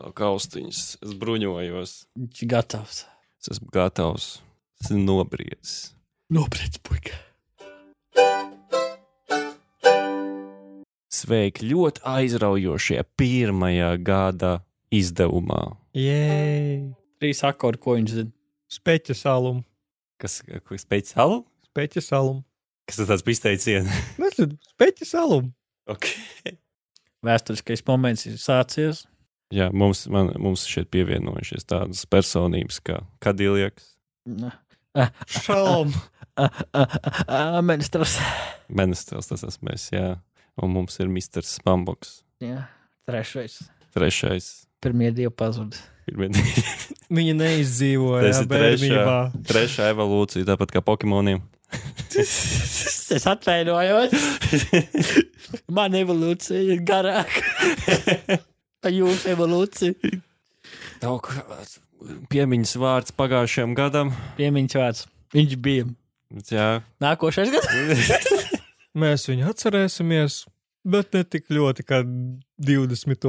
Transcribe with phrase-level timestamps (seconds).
[0.00, 3.02] Kaustiņas, es bruņojos, Viņš ir gatavs.
[3.40, 4.28] es esmu gatavs,
[4.80, 5.74] es esmu nobriedzis.
[6.32, 7.16] Nobriedz, puika.
[11.10, 14.52] Sveiki ļoti aizraujošajā pirmajā gada
[14.94, 15.76] izdevumā.
[15.94, 18.32] Jē, Trīs akordi, ko viņš zina.
[18.72, 19.64] speķa salum.
[20.20, 21.42] Kas ir speciāli?
[21.70, 22.40] Speķa salum.
[22.88, 23.90] Kas tas bija izteiciens?
[24.22, 25.52] Nezinu, speķa salum.
[25.90, 26.56] okay.
[27.26, 29.04] Vēsturiskais moments ir sācies.
[29.50, 33.96] Jā, mums, man, mums šeit pievienojušies tādas personības kā Kadiljaks,
[35.26, 35.90] Šalom.
[37.66, 38.16] Ministrs.
[38.70, 40.16] Menestels, tas esmu mēs, jā.
[40.60, 42.66] Un mums ir Misters Spamboks, Jā,
[43.08, 43.58] trešais.
[43.94, 44.50] trešais.
[44.82, 45.78] Pirmie divi pazuda.
[47.16, 49.16] Viņa neizdzīvoja Tas ir bērnībā.
[49.34, 51.42] trešā, trešā evolūcija, tāpat kā Pokemoniem.
[52.20, 54.14] es atvainojos.
[55.76, 58.40] Man evolūcija ir garāka.
[58.88, 60.20] Jūsu evolūciju.
[61.02, 61.18] Tev
[62.32, 64.12] piemiņas vārds pagājušajam gadam.
[64.38, 65.02] Piemiņas vārds.
[65.34, 65.88] Viņš bija.
[66.48, 66.68] Jā,
[67.02, 68.38] Nākošais gads.
[69.00, 70.44] Mēs viņu atcerēsimies,
[70.88, 73.28] bet ne tik ļoti kā 20.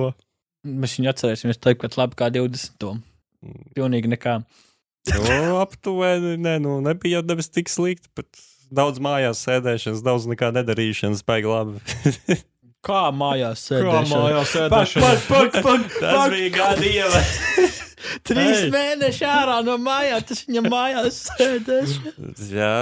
[0.72, 3.02] Mēs viņu atcerēsimies tikpat labi kā 20.
[3.76, 4.40] Pilnīgi nekā.
[5.12, 6.38] nu, aptuveni.
[6.42, 8.30] Nē, nu, nebija jau nebis tik slikti, bet
[8.72, 11.82] daudz mājās sēdēšanas, daudz nekā nedarīšanas, baigi labi.
[12.82, 14.24] Kā mājās Kā sēdēšana?
[14.24, 15.06] mājās Pak, sēdēšana?
[15.06, 16.34] pak, pak, pak, Tas pak.
[16.34, 16.94] bija gadi
[18.28, 22.34] Trīs mēneši ārā no mājām, tas viņa mājās sēdēšana.
[22.50, 22.74] Jā.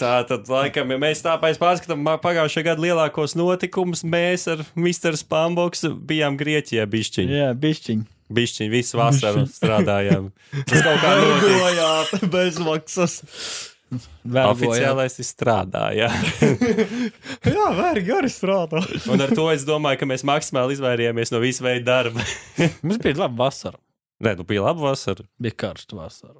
[0.00, 5.16] Tā tad, laikam, ja mēs tāpēc pārskatām pagājušā gada lielākos notikumus, mēs ar Mr.
[5.20, 7.36] Spamboksu bijām Grieķijā bišķiņi.
[7.36, 8.06] Jā, bišķiņ.
[8.32, 10.30] Bišķiņi visu vasaru strādājām.
[10.70, 11.12] Tas kaut kā.
[11.20, 13.18] Vergojāt bez maksas.
[13.90, 14.52] Vergojāt.
[14.54, 16.08] Oficiālais ir strādāja.
[17.56, 18.82] Jā, vergi arī strādā.
[19.10, 22.22] Un ar to es domāju, ka mēs maksimāli izvairījāmies no visu veidu darba.
[22.86, 23.80] Mums bija laba vasara.
[24.22, 25.26] Nē, nu bija laba vasara.
[25.42, 26.38] Bija karsta vasara.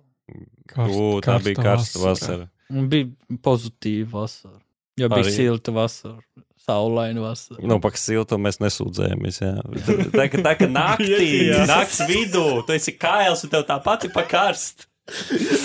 [0.86, 2.46] Ū, tā bija karsta vasara.
[2.70, 3.10] Un bija
[3.42, 4.60] pozitīva vasara.
[5.00, 5.34] Jo bija Arī.
[5.34, 6.20] silta vasara.
[6.60, 7.58] Saulaina vasara.
[7.66, 9.40] Nu, paks siltu mēs nesūdzējamies.
[9.42, 9.56] Jā.
[10.12, 14.86] Tā kā, tā kā naktī, nakts vidū, tu esi kails un tev tā pati pakarst.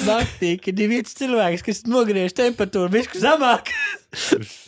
[0.05, 3.71] Naktī, kad ir viens cilvēks, kas nogriež temperatūru višku zemāk.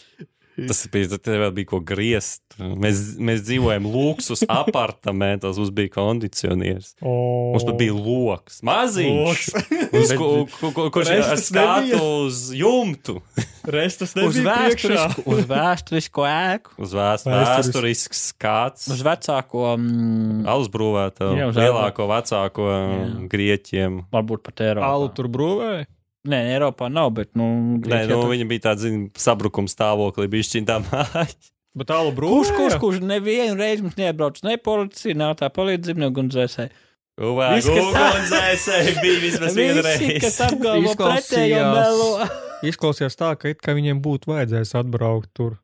[0.58, 2.42] Tas bija, tad vēl bija ko griezt.
[2.58, 6.96] Mēs, mēs dzīvojam luksus apartamentos, mums bija kondicionieris.
[7.06, 7.52] Oh.
[7.54, 9.44] Mums pat bija loks, maziņš.
[10.02, 13.20] Uz, ku, ku, ku, kurš ir ar skatu uz jumtu,
[13.68, 16.74] Restas Uz vēsturisku, uz vēsturisko ēku.
[16.82, 17.52] uz vēst- Vēsturis.
[17.68, 18.88] vēsturisks skats.
[18.96, 23.06] Uz vecāko, mm, Alus brūvēto, Jā, uz lielāko, vecāko Jā.
[23.30, 24.02] grieķiem.
[24.14, 24.88] varbūt pat Eiropā.
[24.96, 25.86] Alu tur brūvēja.
[26.28, 27.46] Nē, Eiropā nav, bet, nu,
[27.80, 31.28] Nē, nu, tur- viņa bija tāda, zina, sabrukuma stāvoklī, bija šķintā māja.
[31.78, 32.56] Bet alu Kurš, brūvēja.
[32.58, 36.72] kurš, kurš nevienu reizi mums neiebrauc ne policija, nav tā palīdzība, ne ugunsdzēsēji.
[37.18, 37.28] Tā-
[37.68, 40.48] Ugunsdzēsēji bija vismaz viena Visi, kas reize.
[40.48, 41.78] apgalvo pretējo Izklausījās.
[41.78, 42.10] melo.
[42.72, 45.58] Izklausījās tā, ka, it kā viņiem būtu vajadzējis atbraukt tur.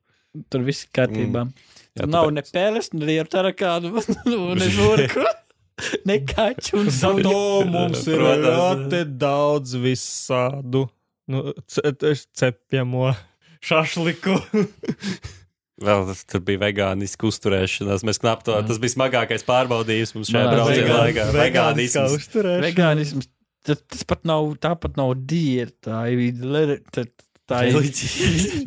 [0.50, 1.44] Tur viss kārtībā.
[1.50, 3.92] Jā, Tur nav tāpēc- ne pēles, ne lietu tarakādu,
[4.62, 5.26] ne žurku,
[6.08, 7.70] ne kaču un Zato suņu.
[7.72, 10.84] mums ir ļoti daudz visādu
[11.32, 13.12] nu, ce- cepjamo
[13.64, 14.36] šašliku.
[15.84, 18.04] Vēl tas tur bija vegāniska uzturēšanās.
[18.06, 21.24] Mēs knap to, tas bija smagākais pārbaudījums mums šajā vegān- laikā.
[21.34, 22.28] Vegānisms.
[22.62, 23.26] Vegānisms,
[23.66, 26.76] tas, tas pat nav, tā pat nav diēta, tā ir,
[27.50, 27.74] tā, ir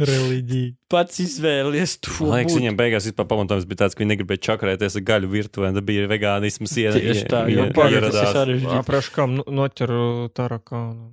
[0.07, 0.73] Reliģija.
[0.91, 2.13] pats izvēlies to.
[2.27, 2.59] Man liekas, būt.
[2.61, 6.07] viņiem beigās vispār pamatojums bija tāds, ka viņi negribēja čakarēties ar gaļu virtuvē, tad bija
[6.11, 8.77] vegānisms ie- Tieši tā, jo sarežģīti.
[8.83, 11.11] Aprašu kam nu- noķeru tarakānu.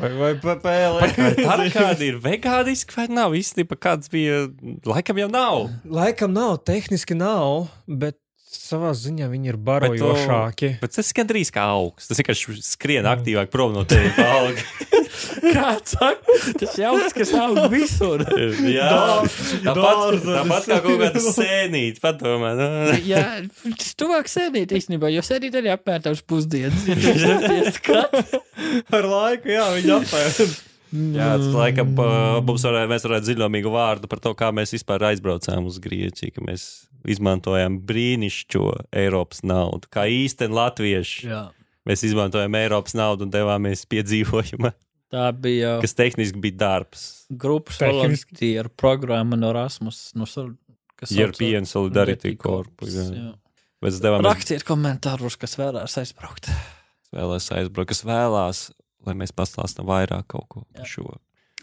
[0.00, 1.10] Vai, vai pa- pēlē.
[1.36, 3.32] Tā kāda ir vegāniska vai nav?
[3.36, 4.46] Īstenībā kāds bija,
[4.86, 5.68] laikam jau nav.
[5.84, 8.16] Laikam nav, tehniski nav, bet
[8.50, 10.68] savā ziņā viņi ir Bet tu- barojošāki.
[10.82, 12.08] Bet tas gandrīz kā augsts.
[12.10, 14.16] Tas vienkārši skrien aktīvāk prom no tevis.
[15.40, 18.18] Kāds saka, tas jauks, kas aug visur.
[18.78, 18.88] Jā,
[19.66, 21.98] tāpat, tāpat kā kaut kāda sēnīte.
[22.02, 22.68] Padomā, nu.
[23.06, 23.24] Jā,
[23.76, 26.82] tas tuvāk sēdīt īstenībā, jo sēdīt arī apmēram uz pusdienas.
[28.96, 30.36] Ar laiku, jā, viņi apēd.
[30.90, 35.68] Jā, tas laikam mums varētu, mēs varētu dziļumīgu vārdu par to, kā mēs vispār aizbraucām
[35.70, 36.64] uz Grieķiju, ka mēs
[37.06, 38.64] izmantojām brīnišķo
[38.98, 39.86] Eiropas naudu.
[39.92, 41.28] Kā īsteni latvieši.
[41.30, 41.44] Jā.
[41.88, 44.72] Mēs izmantojām Eiropas naudu un devāmies piedzīvojumā,
[45.10, 47.06] Tā bija kas tehniski bija darbs.
[47.32, 50.10] grupas volunteeru programma no Rasmus.
[50.14, 50.58] No, sauc-
[51.10, 52.34] European Solidarity.
[53.80, 56.50] Mēs devāmies Rakstiet komentārus, kas vēlās aizbraukt.
[57.16, 58.60] vēlēs aizbraukt, kas vēlās,
[59.06, 60.92] lai mēs pastāstītu vairāk kaut ko par Jā.
[60.96, 61.08] šo.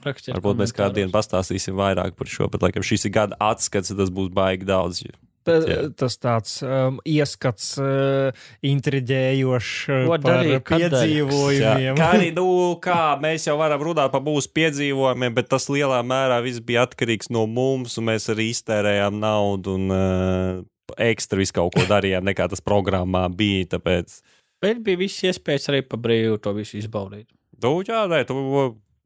[0.06, 3.96] Rakstiet Varbūt mēs kādu dienu pastāstīsim vairāk par šo, bet, laikam, šis ir gada atskats,
[3.98, 5.02] tas būs baigi daudz.
[5.48, 5.78] Ta, Jā.
[5.96, 10.66] tas tāds um, ieskats, uh, intriģējošs uh, par darīt?
[10.68, 11.98] piedzīvojumiem.
[11.98, 12.48] Kā arī, nu,
[12.84, 17.32] kā mēs jau varam runāt par mūsu piedzīvojumiem, bet tas lielā mērā viss bija atkarīgs
[17.32, 20.66] no mums, un mēs arī iztērējām naudu un uh,
[21.00, 23.72] ekstra visu kaut ko darījām, nekā tas programmā bija.
[23.78, 24.20] Tāpēc,
[24.64, 27.30] Bet bija viss iespējas arī pa brīvu to visu izbaudīt.
[27.64, 28.36] nu, jā, nē, tu,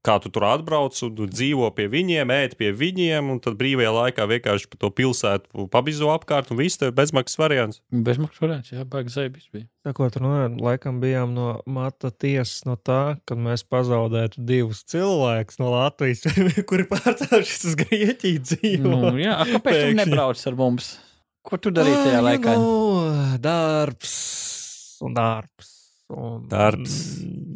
[0.01, 3.91] kā tu tur atbrauc un tu dzīvo pie viņiem, ēd pie viņiem, un tad brīvajā
[3.93, 7.81] laikā vienkārši pa to pilsētu pabizo apkārt, un viss tev ir bezmaksas variants.
[7.91, 9.67] Bezmaksas variants, jā, baigs zēbis bija.
[9.85, 10.31] Sakot, nu,
[10.63, 16.23] laikam bijām no mata tiesas no tā, ka mēs pazaudētu divus cilvēkus no Latvijas,
[16.71, 18.95] kuri pārcēlušies uz Grieķiju dzīvo.
[19.11, 19.99] Nu, jā, kāpēc tu Pēkšņi.
[20.01, 20.95] nebrauc ar mums?
[21.45, 22.57] Ko tu darīji tajā Ai, laikā?
[22.57, 24.15] Nu, darbs
[25.05, 25.77] un darbs.
[26.11, 26.95] Un Darbs.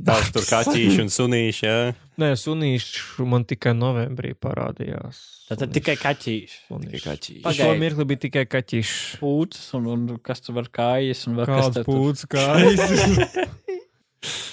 [0.06, 1.64] Tās tur kaķīši un sunīši.
[1.66, 1.80] Jā.
[2.22, 5.18] Nē, sunīši man tikai novembrī parādījās.
[5.50, 6.62] Tad tikai kaķīši.
[6.86, 7.58] Tikai kaķīši.
[7.60, 9.20] To mirkli bija tikai kaķīši.
[9.20, 12.96] Pūcis un, un kas tur var kājas un kas Kāds tur- pūcis, kājas.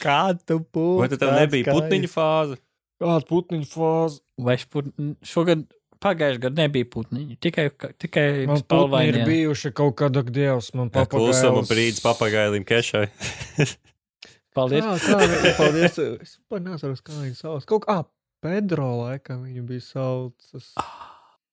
[0.03, 0.99] Kāda pūcis?
[1.05, 2.59] Vai tad tev nebija putniņu fāze?
[3.03, 4.19] Kāda putniņu fāze?
[4.43, 4.91] Vai šput...
[5.27, 5.63] šogad
[6.03, 7.37] pagājušajā gadā nebija putniņi?
[7.43, 7.69] Tikai,
[8.03, 11.71] tikai Man putni ir bijuši kaut kad, ak, dievs, man Jā, Klusuma papagailis.
[11.73, 13.07] brīdis papagailim kešai.
[14.57, 14.85] Paldies.
[14.85, 15.97] Kā, kā, paldies.
[16.21, 17.65] Es pat nesaprotu, kā viņa sauc.
[17.71, 18.09] Kaut kā, ah,
[18.45, 20.73] Pedro laikam viņu bija saucis.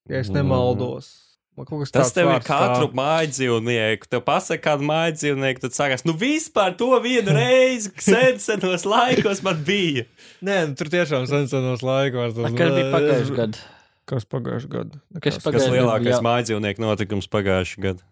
[0.10, 1.08] Ja es nemaldos.
[1.56, 2.94] Man kaut kas Tas tev ir katru stāv.
[3.00, 4.08] māju dzīvnieku.
[4.12, 6.04] Tev pasaka, kādu māju dzīvnieku, tad sākās.
[6.08, 10.06] Nu, vispār to vienu reizi, sen senos laikos man bija.
[10.44, 12.36] Nē, nu, tur tiešām senos laikos.
[12.40, 13.66] A, Kas bija pagājušajā gadā?
[14.10, 15.02] Kas pagājušajā gadā?
[15.22, 15.38] Kas.
[15.38, 16.22] Kas gadā, lielākais jā.
[16.26, 18.06] māju dzīvnieku notikums pagājušajā gadā?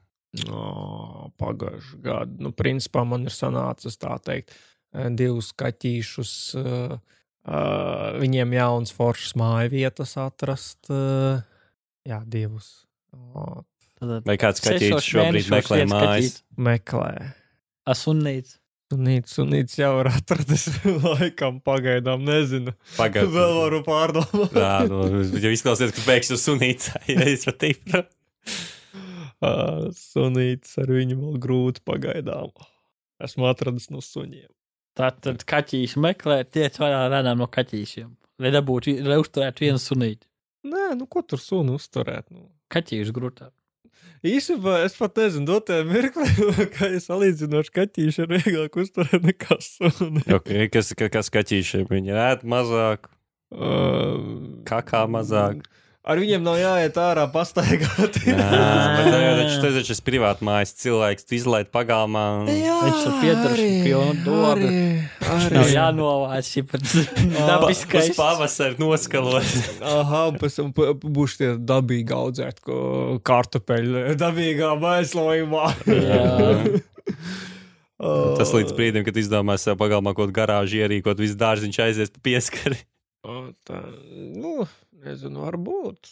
[0.45, 2.41] No, pagājušajā gadā.
[2.43, 4.53] Nu, principā man ir sanācis tā teikt,
[4.93, 6.33] eh, divus kaķīšus.
[6.61, 6.97] Uh,
[7.47, 10.91] uh, viņiem jauns foršs māju vietas atrast.
[10.91, 11.41] Uh,
[12.07, 12.85] jā, divus.
[13.97, 16.41] Tad- Vai kāds kaķis šobrīd meklē mājas?
[16.53, 17.33] meklē.
[17.89, 18.59] Asunīts.
[18.87, 20.69] Sunīts, sunīts jau ir atradis.
[21.03, 22.71] Laikam, pagaidām, nezinu.
[22.95, 23.27] Pagaid.
[23.33, 24.55] Vēl varu pārdomāt.
[24.55, 25.01] Jā, nu,
[25.43, 27.01] jau izklausies, ka beigs uz sunīca.
[27.11, 28.05] Ja es pat tīpru.
[29.43, 29.51] Ā,
[29.97, 32.53] Sunīts ar viņu vēl grūti pagaidām.
[33.27, 34.47] Esmu atradis no suņiem.
[34.97, 38.09] Tātad kaķīši meklē, tiec vaļā redzam no kaķīšiem.
[38.41, 40.23] Lai dabūtu, lai uzturētu vienu sunīti.
[40.67, 42.31] Nē, nu ko tur sunu uzturēt?
[42.31, 42.47] Nu?
[42.73, 43.51] Kaķīšu grūtāk.
[44.27, 46.25] Īsumā es pat nezinu, dotajā mirklī,
[46.75, 50.23] kā es salīdzinoši kaķīšu ir vieglāk uzturēt nekā suni.
[50.39, 51.85] Okay, kas, ka- kas kaķīšiem?
[51.93, 53.11] Viņi ēd mazāk,
[53.47, 54.17] Uh,
[54.67, 55.61] kakā mazāk.
[56.07, 58.15] Ar viņiem nav jāiet ārā pastaigāt.
[58.23, 59.33] Tev jau
[59.75, 62.23] taču ir privāti mājas cilvēks, tu izlaid pagalmā.
[62.41, 64.47] un- Jā, Viņš tur piedaras arī, pilnu dobu.
[64.53, 66.87] arī, Nav jānovāc šī pat
[67.37, 68.09] Pa- dabiskais.
[68.11, 69.43] Uz pavasari noskalot.
[69.97, 70.71] Aha, pēc tam
[71.17, 72.63] būs tie dabīgi audzēt
[73.27, 75.65] kartupeļu dabīgā mēslojumā.
[75.91, 76.81] Jā.
[78.37, 82.77] Tas līdz brīdim, kad izdomās sev pagalmā kaut garāžu ierīkot, viss dārziņš aizies pa pieskari.
[83.27, 83.79] O, Tā,
[84.37, 84.67] nu,
[85.05, 86.09] nezinu, varbūt.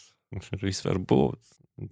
[0.62, 1.40] Viss var būt.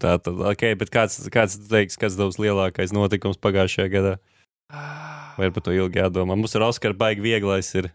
[0.00, 4.14] Tā tad, ok, bet kāds, kāds tu teiksi, kas tavs lielākais notikums pagājušajā gadā?
[5.36, 6.38] Vai ir par to ilgi jādomā?
[6.38, 7.90] Mums ar Oskaru baigi vieglais ir.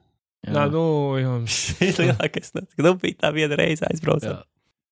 [0.47, 0.83] Nā, nu,
[1.19, 1.57] jums.
[1.81, 2.85] Šis lielākais notikums.
[2.85, 4.37] Nu, bija tā viena reize aizbraucām.
[4.37, 4.45] Jā.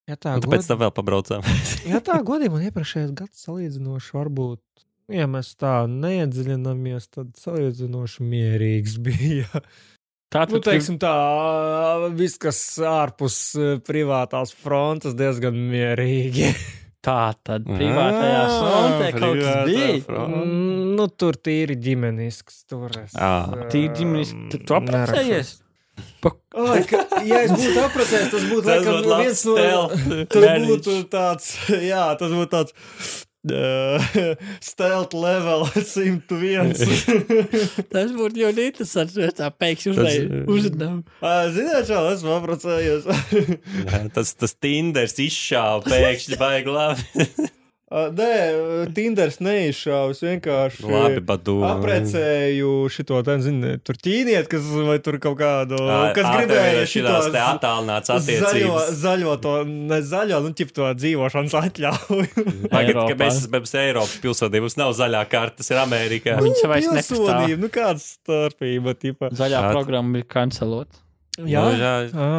[0.07, 0.69] Ja tā, Un tāpēc god...
[0.71, 1.48] tam vēl pabraucām.
[1.92, 4.63] ja tā godīgi man iepriekšējais gads salīdzinoši varbūt.
[5.12, 9.61] Ja mēs tā neiedziļināmies, tad salīdzinoši mierīgs bija.
[10.28, 11.14] Tā Nu, teiksim, tā,
[12.18, 16.50] viss, kas ārpus eh, privātās frontes, diezgan mierīgi.
[17.07, 20.26] tā tad privātajā frontē kaut kas bija.
[20.26, 22.66] Mm, nu, tur tīri ģimenisks.
[22.68, 23.31] Tur es, Ā.
[23.72, 25.54] Tīri ģimenes, tu, tu apprecējies?
[26.22, 30.98] Pa, Ai, ka, ja es būtu apprecējies, tas būtu laikam viens no stealth Tas būtu
[31.14, 31.48] tāds,
[31.92, 32.76] jā, tas būtu tāds.
[33.51, 34.35] Uh,
[34.69, 36.73] stealth level 101.
[37.94, 39.94] tas būtu ļoti interesants, ja tā pēkšņi
[40.47, 41.04] uzzinām.
[41.21, 43.07] Ā, Ziniet, jau esmu apprecējies.
[43.87, 47.25] Jā, tas, tas Tinders izšāva pēkšņi baigi labi.
[47.87, 48.31] Ā, Nē,
[48.91, 50.81] Tinders neizšāvis vienkārši.
[50.91, 51.21] labi.
[51.69, 57.29] Aprecēju šito, tā, zini, tur ķīniet, kas vai tur kaut kādu, Ā, kas gribēja šitās
[57.31, 58.89] te attālināts zaļo, attiecības.
[59.06, 59.53] zaļo to,
[59.87, 62.45] ne zaļo, nu, ķip to dzīvošanas atļauju.
[62.75, 66.35] Tagad, kad mēs esam Eiropas pilsonība, mums nav zaļā karta, tas ir Amerikā.
[66.44, 66.91] Viņš vairs.
[67.07, 69.31] Pilsonība, nu, kāda starpība, tipā.
[69.31, 69.71] Zaļā Jā.
[69.71, 70.91] programma ir kancelot.
[71.39, 71.95] Jā, Nu, jā.
[72.11, 72.29] jā.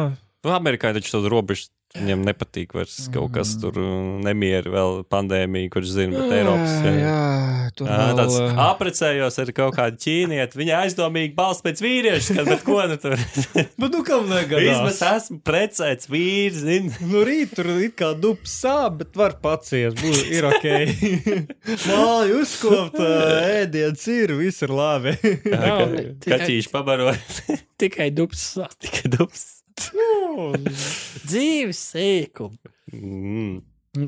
[0.45, 5.71] Nu, Amerikā taču tas robežas Viņam nepatīk vairs kaut kas tur uh, nemieri, vēl pandēmija,
[5.73, 6.75] kurš zina, bet Eiropas.
[6.85, 7.13] Jā, jā,
[7.79, 10.59] tur Jā, vēl, tāds aprecējos ar kaut kādu ķīnieti.
[10.61, 13.17] Viņa aizdomīgi balsts pēc vīrieša, kad, bet ko nu tur?
[13.81, 15.01] Bet nu kam Vismaz negadās?
[15.01, 16.93] esmu precēts vīrs, zini.
[17.09, 19.97] Nu, rīt tur it kā dubs sāp, bet var paciest.
[20.03, 20.67] Būs, ir ok.
[21.89, 25.15] Māju uzkopt, ēdiens ir, viss ir labi.
[25.49, 27.39] Nav, ne- tikai, Kaķīši pabarot,
[27.81, 28.77] tikai dubs sāk.
[31.29, 32.59] Dzīves sīkumi.
[32.95, 33.57] Mm.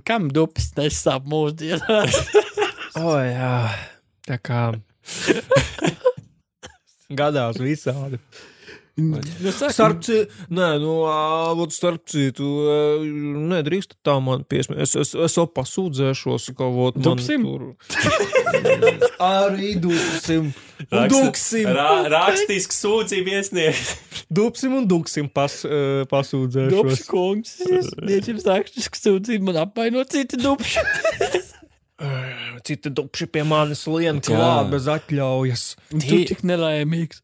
[0.05, 2.19] Kam dubs nesāp mūsdienās?
[3.01, 3.55] o, jā.
[4.27, 4.63] Tā kā.
[7.21, 8.21] Gadās visādi.
[9.01, 9.19] Nu,
[9.71, 11.67] Starp citu, nu,
[12.11, 12.47] citu,
[13.51, 14.83] nedrīkst tā man piesmēt.
[14.83, 17.47] Es, es, es jau pasūdzēšos, ka vot man Dubsim?
[17.47, 17.61] tur.
[19.41, 20.51] Arī dubsim.
[21.11, 21.69] Duksim.
[21.75, 24.25] Rā, rakstisku sūdzību iesniegt.
[24.31, 27.03] Dubsim un duksim pas, dubs pasūdzēšos.
[27.11, 27.57] kungs.
[28.01, 30.85] Niečim sākšķis, ka sūdzību man apvaino citi dubši.
[32.65, 34.23] Citi dubši pie manis lien Jā.
[34.31, 35.65] klāt bez atļaujas.
[35.93, 37.21] Un tu tik nelaimīgs.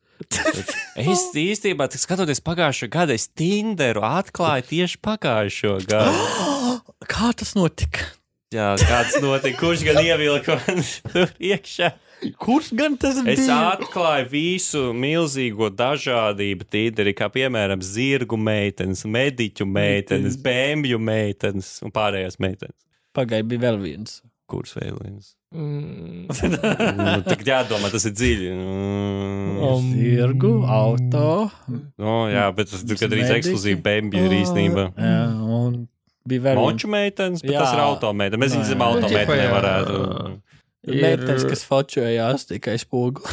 [0.97, 6.21] Es īstenībā, tik skatoties pagājušo gadu, es Tinderu atklāju tieši pagājušo gadu.
[7.11, 8.05] Kā tas notika?
[8.53, 10.79] Jā, kāds notika, kurš gan ievilka man
[11.11, 11.89] tur iekšā.
[12.41, 13.57] Kurš gan tas Es bija?
[13.75, 22.39] atklāju visu milzīgo dažādību tīderi, kā piemēram zirgu meitenes, mediķu meitenes, bēmju meitenes un pārējās
[22.41, 22.77] meitenes.
[23.13, 24.21] Pagaidzi, bija vēl viens.
[24.49, 25.33] Kuras vēl viens?
[25.51, 26.25] Mm.
[26.27, 28.49] Nu, Tagad jādomā, tas ir dziļi.
[28.55, 29.59] Mm.
[29.67, 31.27] Um, Zirgu, auto.
[31.99, 34.87] No, jā, bet tas ir gandrīz ekskluzīvi bēmju ir īstenībā.
[34.97, 35.21] Jā,
[35.59, 35.77] un
[36.27, 36.63] bija vēl viens.
[36.65, 37.63] Monču meitenes, bet Jā.
[37.63, 38.41] tas ir automeitene.
[38.43, 38.65] Mēs Nē.
[38.71, 40.35] zinām, Nu, automeitene ķipa, jā.
[40.87, 41.27] Nevarētu.
[41.27, 43.21] Meitenes, kas fočojās tikai spogu.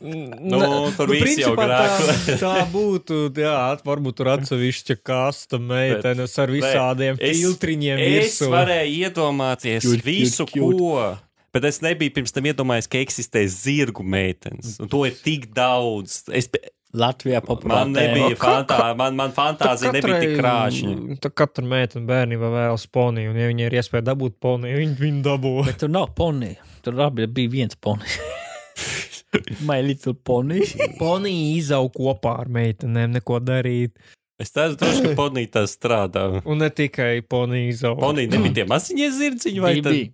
[0.00, 0.60] Nu,
[0.96, 2.04] tur viss jau grēko.
[2.08, 8.14] tā, tā būtu, jā, at- varbūt tur atsevišķa kasta meitenes ar visādiem es- filtriņiem Es
[8.14, 8.48] virsū.
[8.54, 10.78] varēju iedomāties Cute, visu, cute, cute.
[10.78, 11.18] ko.
[11.52, 14.78] Bet es nebiju pirms tam iedomājies, ka eksistē zirgu meitenes.
[14.80, 16.22] Un to ir tik daudz.
[16.32, 16.48] Es,
[16.90, 17.84] Latvijā populāra.
[17.84, 20.94] man nebija fantā, man, man fantāzija nebija tik krāšņa.
[21.22, 25.22] Tā katra meitene bērnībā vēlas poniju, un ja viņai ir iespēja dabūt poniju, viņi viņu
[25.28, 25.52] dabū.
[25.68, 26.58] Bet tur nav ponija.
[26.82, 28.18] Tur abi bija viens ponijs.
[29.68, 30.64] My little pony.
[30.98, 33.94] Ponija izaug kopā ar meitenēm, neko darīt.
[34.40, 36.24] Es tādu droši, ka ponija tā strādā.
[36.48, 38.00] Un ne tikai ponija izaug.
[38.02, 39.92] Ponija nebija tie maziņie zirdziņi vai tad?
[39.92, 40.10] bija.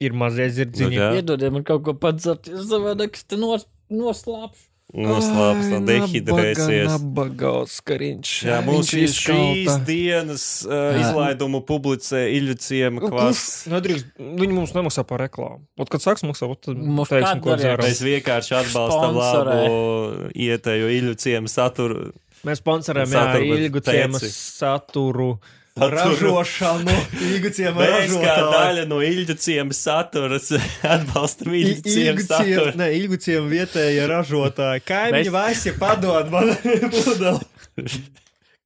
[0.00, 0.96] Ir mazie Nu, zirdziņi.
[0.96, 1.08] jā.
[1.18, 4.69] Iedodiet man kaut ko padzerties, savādāk es te nos, noslāpšu.
[4.90, 6.88] Noslēpts, tā dehidrēsies.
[6.90, 8.30] Nabagals kariņš.
[8.48, 13.44] Jā, mums Viņš ir šīs dienas uh, izlaidumu publicē Iļuciem Nu, kvass.
[13.64, 15.62] kurš Nedrīkst, viņi mums nemaksā par reklāmu.
[15.78, 17.86] Ot, kad sāks maksāt, tad Mums teiksim, ko dzeram.
[17.86, 19.54] Mēs vienkārši atbalstam Sponsorē.
[19.62, 22.10] labu ietēju Iļuciem saturu.
[22.48, 24.30] Mēs sponsorējam ilgu teci.
[24.34, 25.34] saturu.
[25.78, 28.48] Ražošanu, kā ražotāju.
[28.52, 30.50] daļa no Iļuciem saturas
[30.94, 32.72] atbalstam I- Iļuciem Ilgu ciemu, saturu.
[32.80, 34.82] ne, ilgu ciemu vietējie ražotāji.
[34.90, 36.50] Kaimiņi Mēs- vaisi padod man
[36.96, 38.00] pudeli.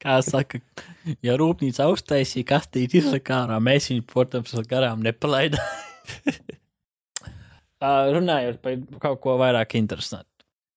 [0.04, 0.58] Kā saka,
[1.24, 5.64] ja rūpnīca uztaisīja kastīti izsaka ārā, mēs viņu, protams, garām nepalaidām.
[7.84, 10.28] Runājot par kaut ko vairāk interesantu.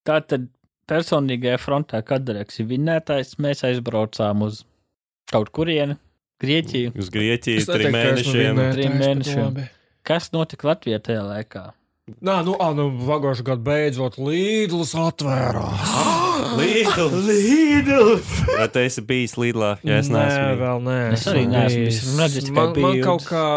[0.07, 0.47] Tā tad
[0.87, 4.61] personīgajā frontā, kad Dareks ir vinnētājs, mēs aizbraucām uz
[5.31, 5.95] kaut kurieni,
[6.43, 6.93] Grieķiju.
[7.01, 8.61] Uz Grieķiju trim mēnešiem.
[8.75, 9.59] Trim mēnešiem.
[10.05, 11.63] Kas notika Latvijā tajā laikā?
[12.23, 15.95] Nā, nu, ā, nu pagājušajā gadā beidzot Līdls atvērās.
[16.59, 17.17] Lidl!
[17.25, 18.13] Līdl!
[18.53, 19.73] Vai tu esi bijis Lidlā?
[19.83, 20.61] Jā, es nē, neesmu.
[20.61, 20.99] vēl nē.
[21.17, 21.99] Es arī neesmu bijis.
[22.13, 23.07] Man redzēts tikai man, man bildes.
[23.09, 23.47] kaut kā.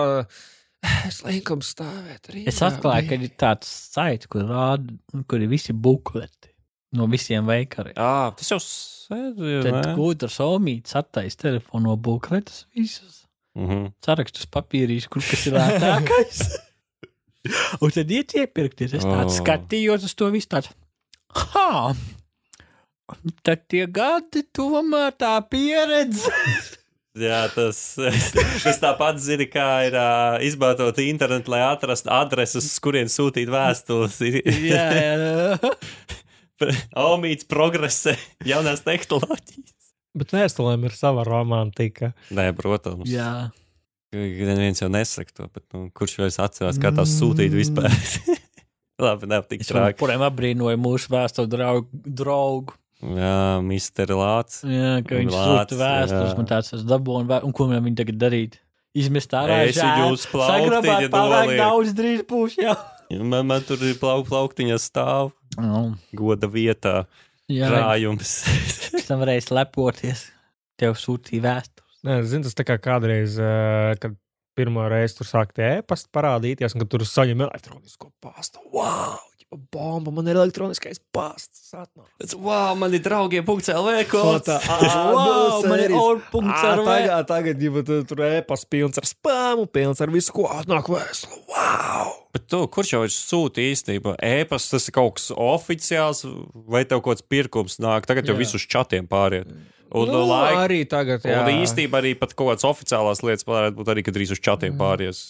[1.11, 2.43] Es liekam stāvēt arī.
[2.49, 4.97] Es atklāju, ka ir tāds saits, kur rāda,
[5.29, 6.50] kur ir visi bukleti
[6.97, 7.95] no visiem veikaliem.
[7.97, 9.41] Jā, tas jau sēdz.
[9.67, 13.23] Tad gudrs omīts attais telefonu bukletus visus.
[13.59, 13.89] Mhm.
[14.07, 16.43] Sarakstus papīrīs, kur kas ir lētākais.
[17.83, 18.93] Un tad iet iepirkties.
[19.01, 19.39] Es tāds Oh.
[19.41, 20.71] skatījos uz to visu tāds.
[21.35, 21.95] Ha!
[23.43, 26.31] Tad tie gadi tomēr tā pieredze.
[27.21, 27.79] Jā, tas,
[28.63, 34.15] tas tāpat zina, kā ir uh, izmantot internetu, lai atrastu adreses, uz kurien sūtīt vēstules.
[34.71, 35.73] jā, jā.
[37.11, 39.77] Omīts progresē, jaunās tehnoloģijas.
[40.21, 42.13] Bet vēstulēm ir sava romantika.
[42.35, 43.07] Nē, protams.
[43.11, 43.49] jā.
[44.11, 47.87] Neviens jau nesaka to, bet nu, kurš jau atcerās, kā tās sūtīt vispār.
[49.01, 49.95] Labi, nav tik Es traki.
[49.95, 51.87] joprojām apbrīnoju mūsu vēsturi draugu.
[52.05, 52.75] draugu.
[53.01, 54.65] Jā, Mister Lācis.
[54.69, 57.97] Jā, ka viņš sūta vēstules, man tāds tas dabū, un, vē- un ko man viņi
[58.03, 58.59] tagad darīt?
[58.99, 62.75] Izmest ārā Esi jūs plauktiņa sagrabāt pārāk daudz drīz būs jau.
[63.11, 67.05] Man, man tur ir plauk, plauktiņa stāv Nu, goda vietā,
[67.51, 68.35] jā, krājums.
[68.95, 70.29] pēc tam varēs lepoties.
[70.81, 71.97] Tev sūtīja vēstules.
[72.07, 73.35] Nē, zini, tas tā kā kādreiz,
[74.01, 74.15] kad
[74.57, 78.63] pirmo reizi tur sāk tie ēpasti parādīties, un kad tur saņem elektronisko pastu.
[78.73, 79.19] Wow!
[79.51, 81.73] Bomba, man ir elektroniskais pasts.
[81.75, 82.07] atnāk.
[82.23, 84.47] Tas, wow, man ir draugiem .lv O, kods.
[84.47, 85.91] tā, ā, Wow, man ir.
[85.91, 90.87] Ā, Tagad, tagad jau tur, tur ēpas pilns ar spāmu, pilns ar visu, ko atnāk
[90.93, 91.43] vēstuli.
[91.51, 92.15] Wow!
[92.31, 94.15] Bet tu, kurš jau ir sūta īstenībā?
[94.23, 96.23] Ēpas, tas ir kaut kas oficiāls,
[96.71, 98.07] vai tev kaut kāds pirkums nāk?
[98.07, 98.43] Tagad jau Jā.
[98.45, 99.51] visus čatiem pāriet.
[99.91, 101.41] Un, nu, laika, arī tagad, jā.
[101.43, 104.79] un īstenībā arī pat kaut kādas oficiālās lietas varētu būt arī, kad drīz uz čatiem
[104.79, 105.25] pāries.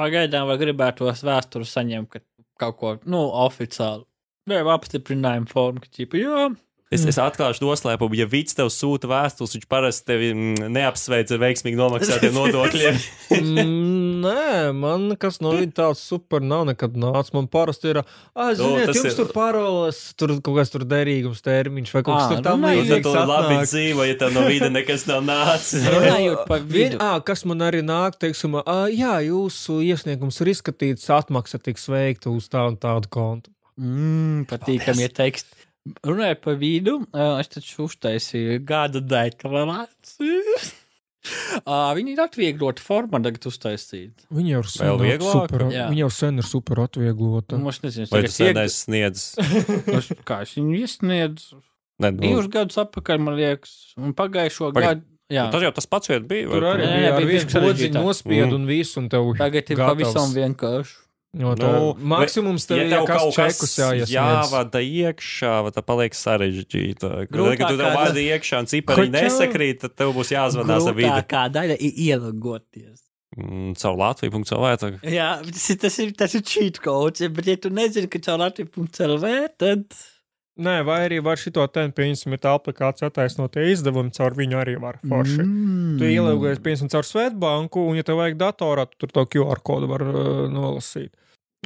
[0.00, 2.22] Pagaidām vai gribētos vēsturi saņemt, ka
[2.60, 4.04] kaut ko, nu, oficiāli.
[4.50, 6.48] Vai apstiprinājumu formu, ka, ķipa, jā,
[6.90, 11.38] Es, es atklāšu noslēpumu, ja Vits tev sūta vēstules, viņš parasti tevi mm, neapsveic ar
[11.44, 12.98] veiksmīgi nomaksātiem nodokļiem.
[14.20, 17.32] Nē, man kas no viņa tāds super nav nekad nācis.
[17.36, 20.84] Man parasti ir, ah, Nu, ziniet, tas jums ir- tur paroles, tur kaut kas tur
[20.88, 23.06] derīgums termiņš vai kaut kas tam nu, tad līdzīgs.
[23.08, 25.86] tu labi dzīvo, ja tev no vīda nekas nav nācis.
[25.94, 27.00] runājot par Vien, vidu.
[27.00, 32.30] ā, kas man arī nāk, teiksim, ā, jā, jūsu iesniegums ir izskatīts, atmaksa tiks veikta
[32.34, 33.50] uz tādu un tādu kontu.
[33.80, 35.56] Mm, patīkami ir teksti.
[36.04, 36.98] Runājot par vidu,
[37.40, 40.58] es taču uztaisīju gada deklarāciju.
[41.68, 44.24] Ā, Viņi ir atvieglota forma, tagad uztaisīt.
[44.32, 45.34] Viņa jau ir sen, vieglāk?
[45.36, 45.88] super, Jā.
[45.92, 47.58] viņa jau sen ir super atvieglota.
[47.60, 49.26] Nu, es nezinu, Vai ieg- aizsniedz?
[49.98, 51.60] Es- Kā es viņu iesniedzu?
[52.00, 55.02] Ne, nu, Divus gadus atpakaļ, man liekas, un pagājušo Pagaid.
[55.02, 55.06] gadu.
[55.30, 56.48] Jā, Tas jau tas pats bija.
[56.50, 58.02] Tur arī bija ar bija vienu bišķi podziņu sarežģītāk.
[58.08, 58.54] nospiedu Mm.
[58.56, 59.08] un visu, un
[59.38, 59.90] tagad ir gatavs.
[60.00, 60.96] pavisam vienkārši.
[61.30, 64.10] No, tā, Nu, maksimums tev ja ir kas kaut kas čekus jāiesniedz.
[64.16, 67.10] jāvada iekšā, vai tā paliek sarežģīta.
[67.28, 69.14] Kad Grūtākā tu tev vada iekšā un cipari Kočā?
[69.14, 71.06] nesakrīt, tad tev būs jāzvanās ar vidi.
[71.06, 73.04] Grūtākā daļa ir ielogoties.
[73.38, 74.96] Mm, Caur Latviju.CLV.
[75.06, 78.42] Jā, tas ir, tas ir, tas ir cheat codes, bet ja tu nezini, ka caur
[78.42, 79.86] Latviju.CLV, tad...
[80.60, 84.58] Nē, vai arī var šito ten, piemēram, ir tā aplikācija attaisnot tie izdevumi, caur viņu
[84.60, 85.38] arī var forši.
[85.46, 85.94] Mm.
[86.00, 89.88] Tu ielaugies, piemēram, caur Svetbanku, un, ja tev vajag datorā, tu tur to QR kodu
[89.88, 91.12] var uh, nolasīt.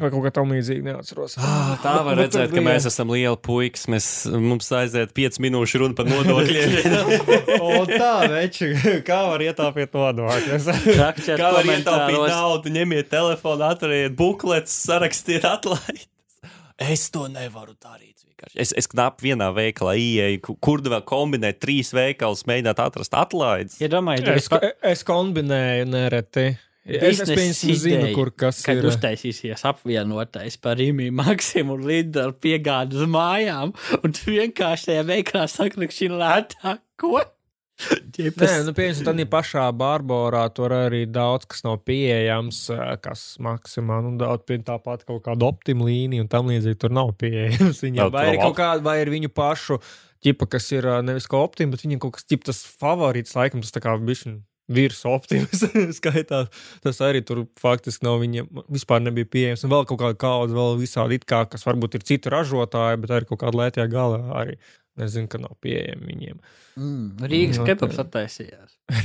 [0.02, 1.36] Vai kaut kā tam līdzīga, neatceros.
[1.38, 3.84] Ah, tā var Bet- bet redzēt, tur ka bija- mēs esam lieli puikas.
[3.94, 4.08] Mēs,
[4.42, 6.72] mums aiziet 5 minūšu runa par nodokļiem.
[7.64, 8.72] O, tā, veči,
[9.06, 10.66] kā var ietāpīt nodokļus?
[11.40, 12.72] Kā var ietaupīt naudu?
[12.74, 16.08] Ņemiet telefonu, atveriet buklets, sarakstiet atlaides.
[16.82, 18.13] Es to nevaru darīt.
[18.44, 18.60] Vienkārši.
[18.60, 23.80] Es, es knapi vienā veikalā ieeju, ku- kur vēl kombinēt trīs veikalus, mēģināt atrast atlaides.
[23.80, 24.48] Ja domāju, Es,
[24.82, 26.46] es kombinēju nereti.
[26.84, 28.84] Es, piemēram, zinu, ideja, kur kas kad ir.
[28.90, 33.72] uztaisīsies apvienotais par Rīgā, Maksimu un Lidlu piegādi uz mājām,
[34.04, 36.82] un tu vienkārši tajā veikalā sakrakši lētāk.
[37.00, 37.22] Ko?
[38.14, 44.12] Nē, nu, piemēram, tādā pašā Barbarā tur arī daudz kas nav pieejams, eh, kas maksimāli,
[44.12, 47.82] nu, daudz pie tāpat kaut kāda optima līnija un tam līdzīgi tur nav pieejams.
[47.86, 49.80] Viņam vai ir kaut kāda, vai ir viņu pašu
[50.24, 53.64] ķipa, kas ir eh, nevis kā optima, bet viņam kaut kas ķip tas favorīts, laikam,
[53.64, 54.42] tas tā kā bišķiņ.
[54.74, 55.60] Virs optimas
[55.98, 56.46] skaitās.
[56.80, 59.66] Tas arī tur faktiski nav viņiem vispār nebija pieejams.
[59.66, 63.12] Un vēl kaut kāda kaudze, vēl visādi it kā, kas varbūt ir citu ražotāji, bet
[63.12, 64.56] arī kaut kāda lētajā galā arī
[65.00, 66.38] nezinu, ka nav pieejami viņiem.
[66.74, 68.74] Mm, Rīgas Nu, kebaps attaisījās.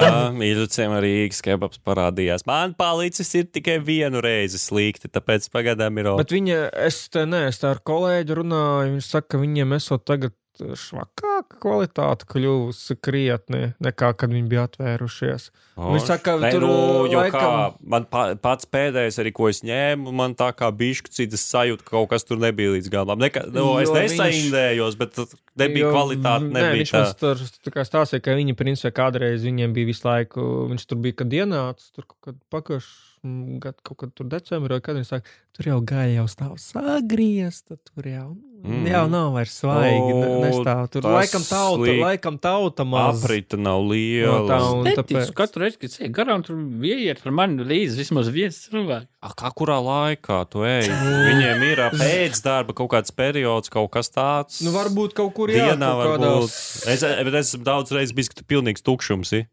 [0.00, 2.46] Jā, mīļuciem Rīgas kebabs parādījās.
[2.48, 6.22] Man palicis ir tikai vienu reizi slikti, tāpēc pagaidām ir ok.
[6.22, 10.06] Bet viņa, es te nē, es tā ar kolēģi runāju, viņš saka, ka viņiem esot
[10.08, 15.50] tagad švakāka kvalitāte kļuvusi krietni nekā, kad viņi bija atvērušies.
[15.80, 20.12] Viņš saka, Nē, tur, nu, laikam- kā, man pa, pats pēdējais, arī ko es ņēmu,
[20.12, 23.18] man tā kā bišķi citas sajūta, ka kaut kas tur nebija līdz galam.
[23.18, 25.16] Neka, nu, es nesaindējos, bet
[25.56, 27.04] nebija Jo, kvalitāte, Nē, nebija viņš tā.
[27.18, 31.16] tur tā kā stāstīja, ka viņi principā kādreiz viņiem bija visu laiku, viņš tur bija,
[31.22, 35.28] kad ienāca, tur kaut kad pagājuši gadu, kaut kad tur decembrī, vai kad viņš saka,
[35.52, 38.86] tur jau gāja jau stāv sagriezta, tur jau, Mm.
[38.90, 40.90] jau nav vairs svaigi, O, nestāv.
[40.92, 43.22] Tur laikam tauta, slik- laikam tauta maz.
[43.24, 44.48] Aprita nav No liela.
[44.48, 45.32] tā, un Neticu, tāpēc.
[45.34, 49.06] katru reizi, kad ej garām, tur ieiet ar mani līdzi vismaz viens cilvēks.
[49.22, 50.88] A, Kā kurā laikā tu ej?
[50.88, 54.60] Viņiem ir ā, pēcdarba kaut kāds periods, kaut kas tāds.
[54.62, 56.20] Nu, varbūt kaut kur jā, Dienā kaut varbūt.
[56.20, 59.32] kādās- Es, bet es esmu daudz reizes bijis, ka tu pilnīgs tukšums.
[59.32, 59.46] ir.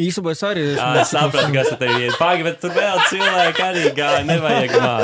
[0.00, 2.14] Īsumā es arī Jā, es sapratu, kas te ir.
[2.16, 4.22] Pagaidi, bet tur vēl cilvēki arī gāja.
[4.28, 5.02] Nevajag man.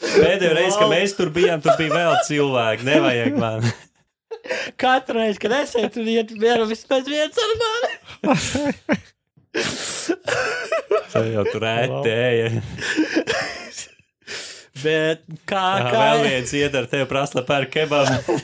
[0.00, 2.86] Pēdējo reizi, kad mēs tur bijām, tur bija vēl cilvēki.
[2.88, 3.68] Nevajag man.
[4.80, 7.92] Katru reizi, kad es eju, tur iet vienu vismaz viens ar mani.
[11.14, 12.48] Tā jau tur ētēja.
[14.84, 18.36] Bet kā, kā vēl viens iet ar tevi prasa par kebabu.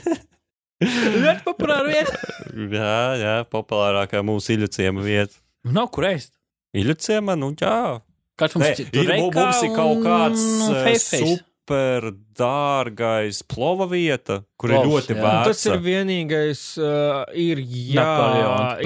[0.81, 2.17] Ļoti populāra vieta.
[2.81, 5.37] Jā, jā, populārākā mūsu iluciema vieta.
[5.69, 6.33] Nav kur ēst.
[6.77, 8.01] Iluciema, nu jā.
[8.41, 11.21] Kāds Nē, mums ir, mu- mums ir kaut kāds uh, face.
[11.21, 15.21] sup, super dārgais plova vieta, kur ir Plovs, ļoti jā.
[15.23, 15.51] vērts.
[15.53, 18.07] Tas ir vienīgais, uh, ir jā,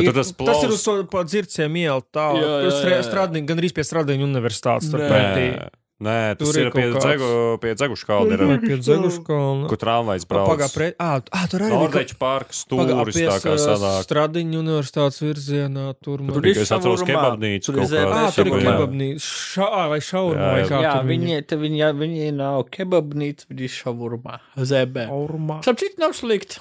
[0.02, 2.90] ir, tas tas, tas ir plovs- uz to pa dzirciem ielu tā, Jā, jā, jā,
[2.98, 3.06] jā.
[3.06, 4.90] strādājot, gan arī pie strādājuma universitātes.
[5.94, 6.36] Tur Nē.
[6.36, 7.28] tas Tur ir ir pie, kāds- dzegu,
[7.62, 9.68] pie dzegušu kalna, Vai ir, pie Zeguškalna.
[9.70, 10.48] kur tramvajs brauc.
[10.50, 14.02] Pagā pret, ā, ā, tur arī Norvēģis parks Pagā, stūris, tā kā sanāk.
[14.08, 15.94] Stradiņu universitātes virzienā.
[16.02, 18.08] Tur man Tur ir es atceros kebabnīcu Tur ir.
[18.10, 18.64] Ā, tur ir jā.
[18.66, 19.20] kebabnīca.
[19.22, 20.68] Šā, vai šaurumā, Jā, vai jā.
[20.68, 25.08] kā Jā, tur viņi, te viņi, viņi nav kebabnīca, viņi ir šavurmā, zēbē.
[25.08, 25.62] Aurumā.
[25.62, 26.58] Starp citu, nav slikti.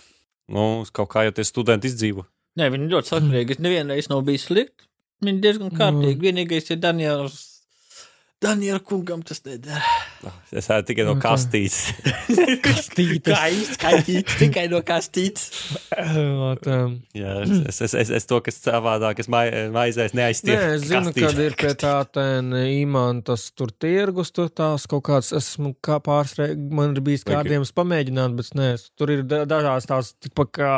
[0.49, 2.25] Nu, kaut kā jau tie studenti izdzīvo.
[2.59, 3.51] Nē, viņi ļoti sakarīgi.
[3.51, 4.85] Es nevienreiz nav bijis slikti.
[5.23, 6.19] Viņi diezgan kārtīgi.
[6.21, 7.52] Vienīgais ir Daniels.
[8.43, 9.81] Daniela kungam tas nedara.
[10.53, 11.93] Es ēdu tikai no Nu, kastītes.
[12.65, 13.31] Kastītes.
[13.33, 15.49] Kā izskaidrot, tikai no kastītes.
[17.17, 17.33] Jā,
[17.69, 20.59] es, es, es, es to, kas savādāk, es mai, maizēs neaizstiepu.
[20.59, 25.31] Nē, es zinu, kad ir pie tā tēna īmantas tur tirgus, tur tās kaut kāds,
[25.37, 29.87] esmu kā pārsreiz, man ir bijis Vai kādiem pamēģināt, bet nē, tur ir da- dažās
[29.89, 30.71] tās, tipa kā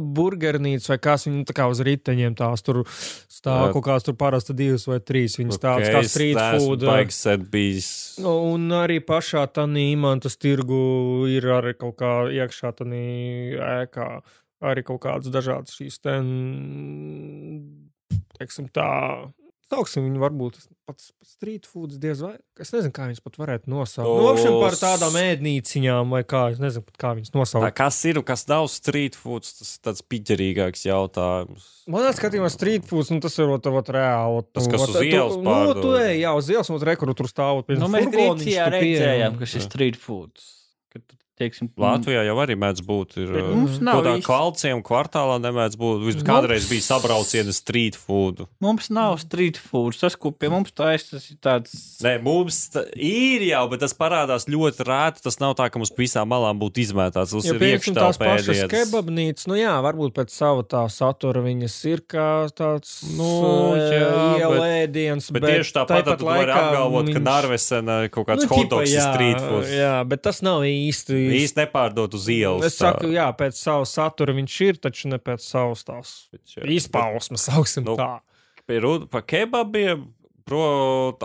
[0.00, 4.56] burgernītes vai kas, viņi tā kā uz riteņiem tās tur stāv kaut kāds tur parasti
[4.56, 6.84] divas vai trīs, viņi stāv kā street food.
[7.06, 7.88] Baigs sen bijis.
[8.26, 13.02] Un arī pašā tādā īmantas tirgu ir arī kaut kā iekšā tādā
[13.82, 14.08] ēkā.
[14.66, 16.26] Arī kaut kādas dažādas šīs ten,
[18.38, 19.30] teiksim, tā.
[19.66, 22.36] Sauksim viņu varbūt pats street foods diez vai.
[22.62, 24.06] Es nezinu, kā viņas pat varētu nosaukt.
[24.20, 27.74] Nu, apšiem par tādām ēdnīciņām vai kā, es nezinu kā viņas Tā, nosaukt.
[27.74, 31.66] kas ir un kas nav street foods, tas ir tāds piķerīgāks jautājums.
[31.90, 34.38] Manā skatījumā street foods, nu tas ir ot, ot, reāli.
[34.38, 35.82] ot, Tas, nu, kas ot, uz tu- ielas Nu, pārdod.
[35.82, 37.74] tu ej, jā, uz ielas, un rekuru tur stāvot.
[37.74, 40.46] Nu, mēs Grieķijā redzējām, ka šis street foods.
[40.94, 41.02] Kad,
[41.38, 43.16] teiksim, Latvijā jau arī mēdz būt.
[43.22, 46.00] Ir, Bet uh, mums nav īsti- kvalciem kvartālā nemēdz būt.
[46.06, 48.46] Vismaz Mums- kādreiz bija sabrauciena street food.
[48.60, 50.00] Mums nav street foods.
[50.00, 51.74] Tas, ko pie mums taisa, tas ir tāds.
[52.04, 52.58] Nē, mums
[52.96, 55.22] ir jau, bet tas parādās ļoti rēti.
[55.26, 57.34] Tas nav tā, ka mums visām malām būtu izmētāts.
[57.36, 58.72] Tas Ja ir piemēram tās pašas iekštelpēdienas.
[58.72, 65.30] kebabnīcas, nu jā, varbūt pēc sava tā satura viņas ir kā tāds Nu, jā, ielēdiens,
[65.32, 69.02] Bet, bet tieši tāpat tad tu vari apgalvot, ka Narvesena kaut kāds nu, hotdogs ir
[69.04, 69.66] street food.
[69.70, 71.25] Jā, bet tas nav īsti.
[71.34, 72.68] Īsti nepārdot uz ielas.
[72.68, 76.12] Es saku, jā, pēc sava satura viņš ir, taču ne pēc savas tās
[76.62, 78.18] izpausmes, sauksim Nu, tā.
[78.66, 80.06] Pie pa kebabiem.
[80.46, 80.62] Pro,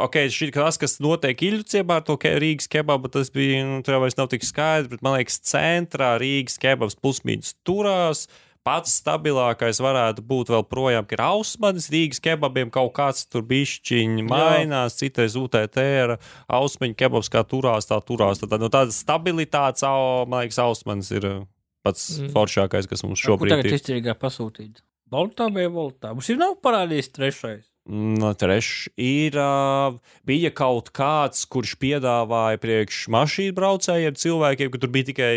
[0.01, 3.93] ok, šī tas, kas notiek Ilģuciemā ar to ke, Rīgas kebabu, tas bija, nu, tur
[3.93, 8.23] jau vairs nav tik skaidrs, bet man liekas, centrā Rīgas kebabs plusmīnus turās.
[8.61, 14.25] Pats stabilākais varētu būt vēl projām, ka ir ausmanis Rīgas kebabiem kaut kāds tur bišķiņi
[14.27, 16.13] mainās, citais UTT ir
[16.45, 18.43] ausmaņu kebabs, kā turās, tā turās.
[18.43, 19.81] Tad no tādas stabilitātes,
[20.29, 21.41] man liekas, ausmanis ir uh,
[21.81, 22.29] pats Mm.
[22.35, 23.79] foršākais, kas mums šobrīd tagad ir.
[23.79, 24.83] izturīgāk pasūtīt?
[25.11, 26.13] Voltā vai voltā?
[26.13, 27.65] Mums ir nav parādījis trešais.
[27.89, 29.33] No trešā ir.
[29.41, 35.33] Uh, bija kaut kāds, kurš piedāvāja priekš mašīnu braucējiem cilvēkiem, ka tur bija tikai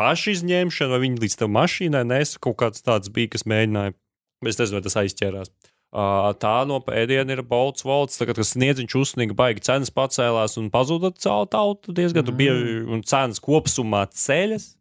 [0.00, 3.94] paša izņemšana, vai viņi līdz tam mašīnai nes kaut kāds tāds bija, kas mēģināja.
[4.44, 5.52] Es nezinu, vai tas aizķērās.
[5.94, 10.66] Uh, tā no pēdiena ir Bolts Volts, tagad, kas sniedziņš uzsniga, baigi cenas pacēlās un
[10.74, 12.38] pazuda caur tautu diezgan mm.
[12.40, 14.72] bieži, un cenas kopsumā ceļas.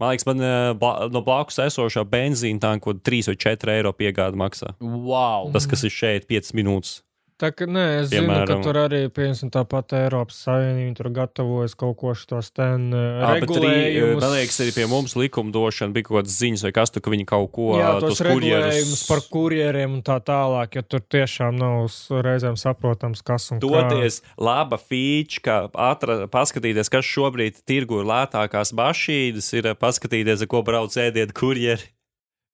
[0.00, 0.40] Man liekas, man
[0.80, 4.72] bla, no blakus esošā benzīna tā kaut kāda 3 vai 4 eiro piegāda maksā.
[4.80, 5.52] Wow!
[5.52, 7.02] Tas, kas ir šeit, 5 minūtes.
[7.42, 8.60] Tā kā nē, es zinu, ka Piemēram.
[8.62, 14.20] tur arī, piemēram, tāpat Eiropas Savienība tur gatavojas kaut ko šos ten arī, regulējumus.
[14.22, 17.26] man liekas, arī pie mums likumdošana bija kaut kādas ziņas, vai kas tur, ka viņi
[17.26, 21.90] kaut ko Jā, tos regulējumus kurjerus par kurjeriem un tā tālāk, ja tur tiešām nav
[22.28, 28.70] reizēm saprotams, kas un Doties laba feature, kā atra, paskatīties, kas šobrīd tirgu ir lētākās
[28.78, 31.90] mašīnas, ir paskatīties, ar ko brauc ēdiet kurjeri,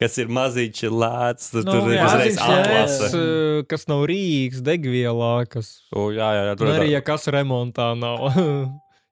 [0.02, 2.38] kas ir maziņš, lēts, tad Nu, tur ir uzreiz.
[2.38, 7.02] Jēs, eh, kas nav Rīgas degvielā, kas O, jā, jā, jā, tur un arī, ja
[7.04, 8.28] kas remontā nav.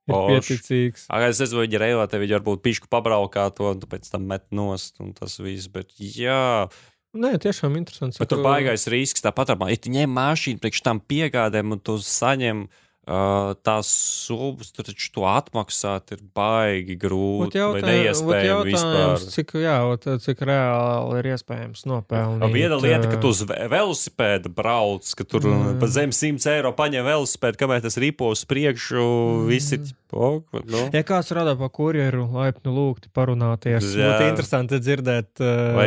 [0.07, 1.09] Ir pieticīgs.
[1.11, 4.44] Ak, Es nezinu, viņi reilā viņi varbūt pišku pabraukā to, un tu pēc tam met
[4.55, 6.70] nost, un tas viss, bet jā.
[7.11, 8.20] Nē, tiešām interesants.
[8.22, 12.68] Bet tur baigais risks tāpat, ja tu ņem mašīnu priekš tam piegādēm un tu saņem
[12.68, 13.87] uh, tās
[14.27, 19.23] summas, taču to atmaksāt ir baigi grūti vai neiespējami vispār.
[19.31, 22.51] cik, jā, ot, cik reāli ir iespējams nopelnīt.
[22.57, 25.79] Viena lieta, ka tu uz ve- velosipēda brauc, ka tur Mm.
[25.79, 29.47] pa zem 100 eiro paņem velosipēdu, kamēr tas ripo uz priekšu, mm.
[29.47, 30.90] visi ķipo, nu.
[30.92, 33.87] Ja kāds rada pa kurjeru, laipni lūgti parunāties.
[33.95, 34.19] Jā.
[34.19, 35.79] Būtu interesanti dzirdēt, uh,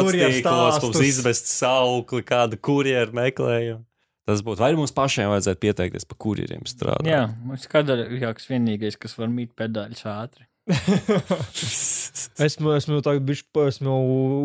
[0.00, 1.02] kurjeru tīklos mums stāstus.
[1.12, 3.84] izmest saukli, kādu kurjeru meklējumu.
[4.24, 7.08] Tas būtu, vai mums pašiem vajadzētu pieteikties par kurjeriem strādāt?
[7.10, 10.46] Jā, mums kadrīgāks vienīgais, kas var mīt pedāļus ātri.
[12.46, 13.96] esmu, esmu tagad bišķi, esmu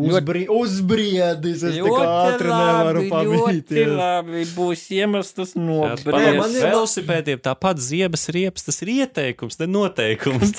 [0.04, 1.62] Ļoti- uzbri, uzbriedis.
[1.70, 3.94] Es tā kā ātri nevaru ļoti pamīties.
[3.96, 4.44] labi.
[4.56, 6.10] Būs iemesls nobriest.
[6.12, 10.54] man ir- velosipēdiem tāpat ziebas riepas, tas ir ieteikums, ne noteikums.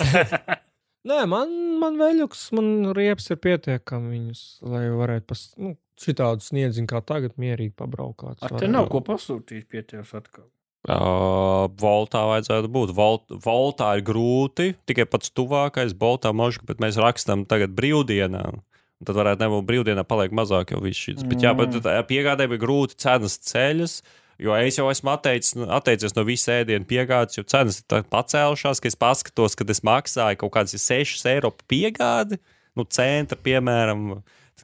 [1.09, 6.89] Nē, man, man veļuks, man riepas ir pietiekami viņus, lai varētu pas, nu, šitādu sniedziņu
[6.89, 8.41] kā tagad mierīgi pabraukāt.
[8.45, 10.49] Ar te nav ko pasūtīt pie tevis atkal.
[10.81, 12.91] Uh, Voltā vajadzētu būt.
[12.97, 18.63] Volt, Voltā ir grūti, tikai pats tuvākais, Voltā možka, bet mēs rakstām tagad brīvdienām.
[19.01, 21.21] Un Tad varētu nebūt brīvdienā, paliek mazāk jau viss šis.
[21.25, 23.95] Bet jā, bet tā piegādē bija grūti, cenas ceļas.
[24.41, 28.89] Jo es jau esmu atteicis, atteicies no visa ēdienu piegādes, jo cenas ir pacēlušās, ka
[28.89, 32.39] es paskatos, kad es maksāju kaut kādas 6 eiro piegādi,
[32.77, 34.15] nu, centra, piemēram.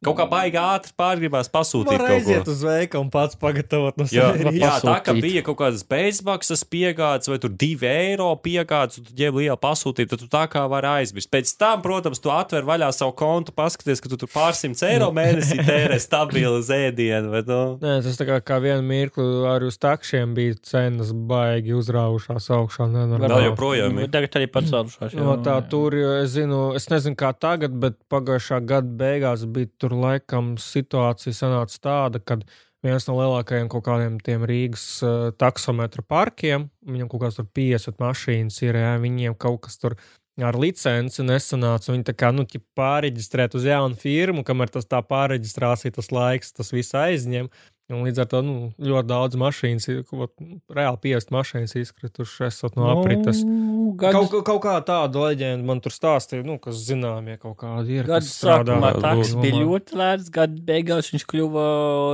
[0.05, 4.27] Kaut kā baigi ātri pārgribās pasūtīt Var aiziet uz veikalu un pats pagatavot no Jā,
[4.35, 4.57] sevis.
[4.61, 9.15] jā, tā kā bija kaut kādas bezmaksas piegādes, vai tur divi eiro piegādes, un tu
[9.17, 11.31] ģēbi lielu pasūtījumu, tad tu tā kā vari aizmirst.
[11.33, 15.57] Pēc tam, protams, tu atver vaļā savu kontu, paskaties, ka tu tur pārsimts eiro mēnesī
[15.65, 17.31] tērē stabilu zēdienu.
[17.33, 21.73] Bet, nu, Nē, tas tā kā, kā vienu mirkli arī uz takšiem bija cenas baigi
[21.77, 22.87] uzrāvušās augšā.
[22.93, 23.31] nenormāli.
[23.33, 24.05] Vēl joprojām ir.
[24.07, 25.17] Bet Tagad arī pacēlušās.
[25.17, 29.86] No tā tur, es zinu, es nezinu, kā tagad, bet pagājušā gada beigās bija tur
[29.95, 32.39] laikam situācija sanāca tāda, ka
[32.85, 38.61] viens no lielākajiem kaut kādiem tiem Rīgas uh, taksometra parkiem, viņam kaut tur 50 mašīnas
[38.65, 39.97] ir, jā, viņiem kaut kas tur
[40.45, 41.93] ar licenci nesanāca.
[41.93, 42.45] Viņi tā kā, nu,
[42.77, 47.49] pārreģistrēt uz jaunu firmu, kamēr tas tā pārreģistrācija, tas laiks, tas viss aizņem.
[47.87, 52.65] Un līdz ar to nu, ļoti daudz mašīnas, ir, kaut, nu, reāli 50 mašīnas izkritušas
[52.75, 53.45] no aprites.
[53.47, 57.99] Nu, Kaut Kaut, kaut kā tādu leģendu man tur stāstīja, nu, kas zināmie kaut kādi
[58.01, 58.09] ir.
[58.25, 61.67] Strādā sākumā taks bija ļoti lēts, gada beigās viņš kļuva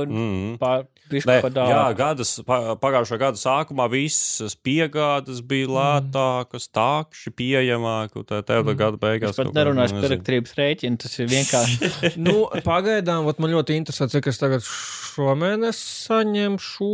[0.08, 0.58] mm.
[0.62, 8.16] pār Ne, visu jā, gadas, pa- pagājušā gada sākumā visas piegādes bija lētākas, tākši pieejamākas,
[8.16, 8.78] un tā tādā Mm.
[8.80, 9.36] gada Es beigās.
[9.36, 12.16] pat kaut kā, nerunāšu par elektrības rēķinu, tas ir vienkārši.
[12.26, 15.76] nu, pagaidām, man ļoti interesē, cik es tagad šomēnes
[16.08, 16.88] saņemšu,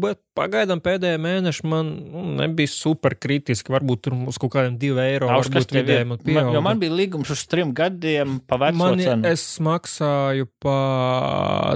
[0.00, 3.74] bet pagaidām pēdējā mēneša man nu, nebija super kritiski.
[3.74, 5.26] Varbūt tur uz kaut kādiem diviem eiro.
[5.30, 6.08] Nav, Varbūt tev vidēji ir.
[6.10, 6.54] man Man, pieauga.
[6.54, 9.26] jo man bija līgums uz trim gadiem pa veco Man, cenu.
[9.28, 10.78] es maksāju pa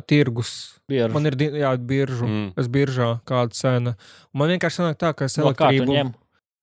[0.07, 0.53] tirgus.
[0.91, 1.15] Bieru.
[1.15, 2.27] Man ir jā, biržu.
[2.29, 2.49] Mm.
[2.61, 3.95] Es biržā kāda cena.
[4.35, 6.13] Un man vienkārši sanāk tā, ka es no elektrību.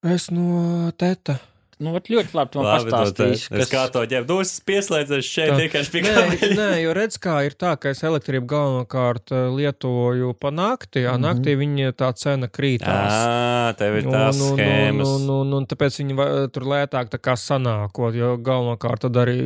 [0.06, 1.40] Es no teta.
[1.80, 3.54] Nu, ļoti labi, tu man Labi, pastāstīsi.
[3.56, 5.60] Es kā to ģērbtu, nu, es pieslēdzos šeit Tā.
[5.62, 6.52] vienkārši pie Nē, kameras.
[6.60, 11.14] nē, jo redz, kā ir tā, ka es elektrību galvenokārt eh, lietoju pa nakti, a
[11.16, 11.24] Mhm.
[11.24, 13.16] naktī viņa tā cena krītās.
[13.16, 15.08] Jā, tev ir tās un, schēmas.
[15.08, 19.40] un, un, un tāpēc viņi tur lētāk tā kā sanākot, jo galvenokārt tad arī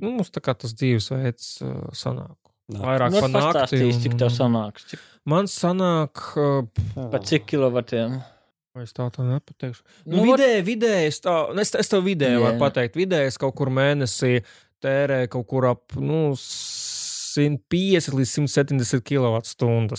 [0.00, 2.36] nu, mums tā kā tas dzīvesveids uh, sanāk.
[2.70, 2.78] Nā.
[2.84, 3.42] Vairāk Nu, pa nakti.
[3.74, 4.86] pastāstīsi, cik tev un- sanāks.
[4.92, 8.20] Cik, Man sanāk, uh, pa cik kilovatiem?
[8.78, 9.84] Vai es tā tā nepateikšu.
[10.06, 13.56] Nu, Nu, vidēji, vidēji, es, tā, es, es tev vidēji varu pateikt, vidēji es kaut
[13.58, 14.38] kur mēnesī
[14.84, 16.20] tērēju kaut kur ap, nu,
[17.38, 19.96] 150 līdz 170 kWh.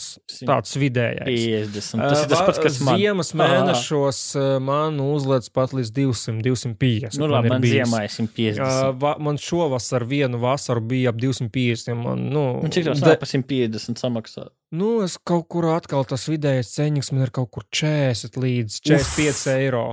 [0.49, 1.25] Tāds vidējais.
[1.73, 2.03] 50.
[2.03, 2.99] Tas ir tas pats, kas man.
[2.99, 4.19] Ziemas mēnešos
[4.65, 7.19] man uzlēc pat līdz 200, 250.
[7.21, 7.75] Nu, labi, ir man bijis.
[7.79, 8.63] ziemā ir 150.
[8.63, 11.95] Uh, va, man šovasar vienu vasaru bija ap 250.
[11.99, 14.51] Man, nu, Un cik tev de- pa 150 samaksāt?
[14.71, 19.47] Nu, es kaut kur atkal tas vidējais ceņš man ir kaut kur 40 līdz 45
[19.57, 19.85] eiro.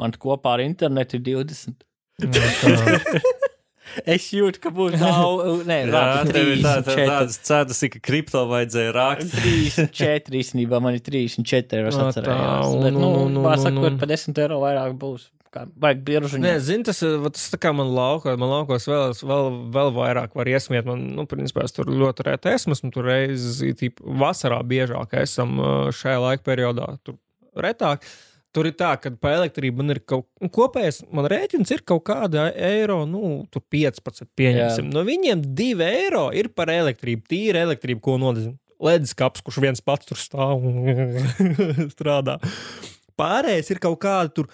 [0.00, 1.86] Man kopā ar internetu ir 20.
[2.20, 2.28] Nu.
[4.06, 5.64] Es jūtu, ka būs daudz.
[5.68, 7.06] Nē, labi, ir tā, tā, 34.
[7.10, 9.28] tādas cenas, ka kripto vajadzēja rākt.
[9.34, 11.90] 34 īstenībā man ir 34 eiro.
[11.90, 12.72] Nā, Es atcerējos.
[12.76, 15.28] un- Bet, nu, un- un- pārsakot, un- pa 10 eiro vairāk būs.
[15.50, 18.86] Kā, vajag bieži Nē, zini, tas, ir- va, tas tā kā man laukos, man laukos
[18.86, 20.84] vēl, vēl, vēl vairāk var iesmiet.
[20.86, 25.58] Man, nu, principā, es tur ļoti reti esmu, esmu tur reizi, tīp, vasarā biežāk esam
[25.58, 27.16] uh, šajā laika periodā, tur
[27.58, 28.06] retāk.
[28.50, 32.02] Tur ir tā, ka par elektrību man ir kaut kas kopējs, man rēķins ir kaut
[32.08, 34.88] kāda eiro, nu, tur 15, pieņemsim.
[34.88, 34.94] Jā.
[34.96, 38.56] No viņiem 2 eiro ir par elektrību, tīra elektrība, ko nodezina.
[38.80, 40.80] Ledus kaps, kurš viens pats tur stāv un
[41.94, 42.40] strādā.
[43.20, 44.48] Pārējais ir kaut kāda tur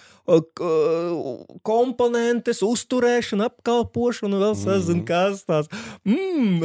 [1.67, 5.69] komponentes, uzturēšana, apkalpošana, vēl sazina, kas tās.
[6.07, 6.65] Mm.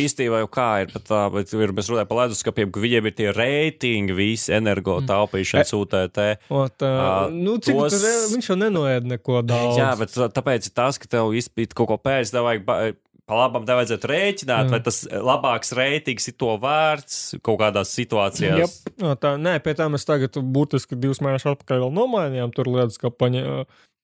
[0.00, 3.16] Īstenībā jau kā ir pat tā, bet ir, mēs runājam par leduskapiem, ka viņiem ir
[3.18, 6.22] tie reitingi, visi energo taupīšanas UTT.
[6.54, 9.78] Ot, uh, nu, cik tos- tur, viņš jau nenoēd neko daudz.
[9.80, 12.96] Jā, bet tā- tāpēc ir tas, ka tev izpīt kaut ko pēc, tev vajag.
[13.36, 14.72] Labam tev vajadzētu rēķināt, Jā.
[14.72, 18.58] vai tas labāks reitings ir to vērts kaut kādās situācijās.
[18.62, 18.96] Jep.
[19.02, 22.98] No, tā, nē, pie tā mēs tagad burtiski divus mēnešus atpakaļ vēl nomainījām tur lietas,
[23.00, 23.44] kā paņē.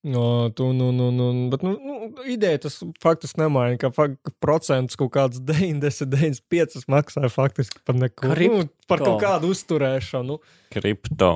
[0.07, 0.23] No,
[0.55, 5.11] tu, nu, nu, nu, bet, nu, nu, ideja tas faktiski nemaina, ka fak, procents kaut
[5.17, 8.29] kāds 90, 95 maksāja faktiski par neko.
[8.29, 8.63] Kripto.
[8.63, 10.39] Nu, par kaut kādu uzturēšanu.
[10.75, 11.31] Kripto.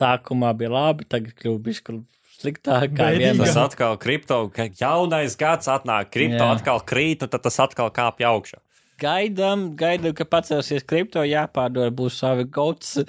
[0.00, 1.98] Sākumā bija labi, tagad kļuva bišķi
[2.44, 2.92] sliktāk.
[2.94, 3.22] Kā Bēdīgāk.
[3.24, 3.50] vienmēr.
[3.50, 6.52] Tas atkal kripto, ka jaunais gads atnāk, kripto Jā.
[6.58, 8.60] atkal krīt, un tad tas atkal kāpj augšā.
[9.02, 13.00] Gaidām, gaidām, ka pacelsies kripto, jāpārdod, būs savi gods,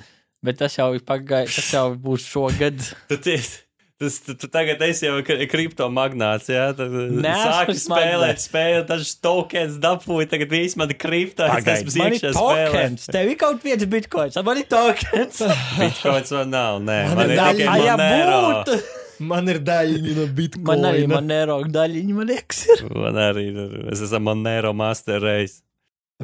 [0.42, 2.82] bet tas jau ir pagājis, tas jau būs šogad.
[3.96, 6.66] Tas, tu, tu tagad esi jau kri- kripto magnāts, jā?
[6.76, 6.92] Sāki
[7.24, 7.86] magnāts.
[7.86, 12.34] spēlēt, spēlēt, dažs tokens dabūji, tagad viss man kripto, es Pagaid, esmu man ir iekšā
[12.36, 15.40] tokens, tev ir kaut viens bitkoins, man ir tokens.
[15.80, 18.78] Bitcoins man nav, nē, Man man ir ir tikai būtu.
[19.24, 20.68] Man ir daļiņa no bitkoina.
[20.72, 22.84] Man arī Monero daļiņa, man liekas, ir.
[22.92, 23.78] Man arī, ir.
[23.94, 25.62] es esmu Monero master race.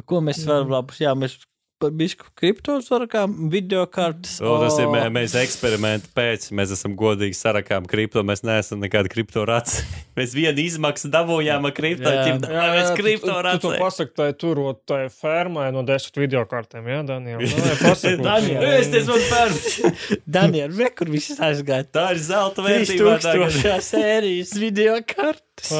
[0.08, 1.00] Ko mēs varam labus?
[1.02, 1.38] Jā, mēs
[1.82, 4.36] par bišku kripto sarakām, video kartes.
[4.42, 9.10] O, tas ir mē, mēs eksperimentu pēc, mēs esam godīgi sarakām kripto, mēs neesam nekādi
[9.12, 9.82] kripto raci.
[10.12, 12.24] Mēs vienu izmaksu dabūjām ar kripto, Jā.
[12.26, 15.80] ķim, Jā, mēs jā, kripto tu, tu, tu to pasaki, tai turot tai fermai no
[15.88, 17.40] desmit video kartēm, jā, Daniel?
[17.48, 19.80] Nu, jā, pasaki, Daniel, Es teicu, man pērns.
[20.36, 21.88] Daniel, re, kur viss aizgāja?
[21.96, 23.56] Tā ir zelta vērtībā tagad.
[23.56, 25.72] 3000 sērijas video kartes.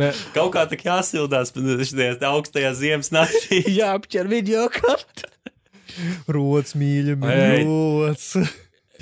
[0.00, 3.60] Nē, Kaut kā tā jāsildās šajās augstajās ziemas naktī.
[3.78, 5.30] Jāapķer video kartes.
[6.26, 7.14] rots mīļa,
[7.62, 8.32] rots.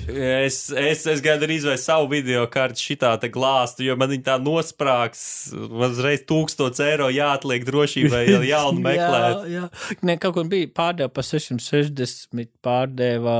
[0.03, 4.35] Es, es, es gandrīz vai savu video kartu šitā te glāstu, jo man viņa tā
[4.41, 5.21] nosprāgs.
[5.55, 9.47] Man uzreiz tūkstots eiro jāatliek drošībai, ja jaunu meklēt.
[9.47, 9.97] Jā, jā.
[10.03, 13.37] Nē, kaut kur bija pārdeva pa 660, pārdeva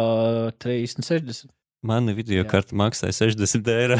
[0.64, 1.52] 30, 60.
[1.84, 2.48] Mani video Jā.
[2.48, 4.00] karta maksāja 60 eiro.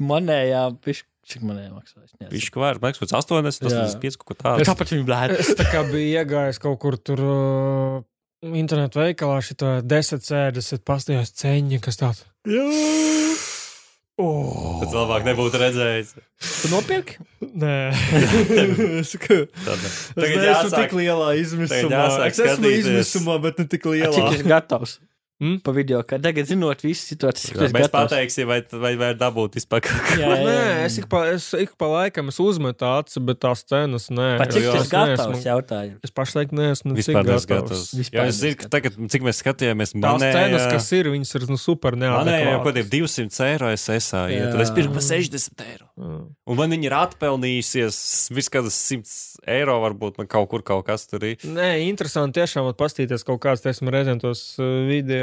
[0.00, 2.12] Manējā, piš, cik manējā maksājas?
[2.32, 3.86] Viņš var maksāt 80, Jā.
[3.90, 4.66] 85, kaut ko tādu.
[4.68, 5.38] Kāpēc viņi blēda?
[5.42, 7.98] Es tā kā biju iegājis kaut kur tur uh,
[8.46, 12.24] internetu veikalā, šitā desmit sēdes, pastījās ceņi, kas tāds.
[14.16, 16.14] Oh, Tad labāk nebūtu redzējis.
[16.62, 17.18] Tu nopirki?
[17.44, 17.72] nē,
[19.02, 20.78] es, ka, Tad, es tagad neesmu jāsāk.
[20.86, 22.04] tik lielā izmisumā.
[22.30, 24.30] Es esmu izmisumā, bet ne tik Cik lielā.
[24.38, 24.94] es gatavs?
[25.36, 25.58] Hmm?
[25.60, 28.08] Pa video, ka tagad zinot visu situāciju, cik es Mēs gatavs.
[28.08, 30.14] pateiksim, vai, vai, vai dabūt vispār kaut ko.
[30.22, 30.76] Jā, jā, Nē, jā.
[30.86, 34.28] es ik pa, es ik pa laikam es uzmetu acis, bet tās cenas nē.
[34.40, 35.98] Pa cik tas es gatavs neesmu- jautājums?
[36.08, 37.46] Es pašlaik neesmu cik Vispār gatavs.
[37.52, 37.84] gatavs.
[38.00, 41.34] Vispār Jā, es zinu, ka tagad, cik mēs skatījāmies, Tās manējā, cenas, kas ir, viņas
[41.36, 42.64] ir nu, super manējā jau kaut neadekvātas.
[42.72, 44.48] kādiem 200 eiro es esā iet.
[44.56, 45.90] Tad es pirku pa 60 eiro.
[46.00, 46.16] Jā.
[46.48, 48.00] Un man viņi ir atpelnījusies
[48.32, 51.36] viskadas 100 eiro, varbūt man kaut kur kaut kas tur ir.
[51.44, 54.64] Nē, interesanti tiešām pastīties kaut kāds, teiksim, reizēm tos uh,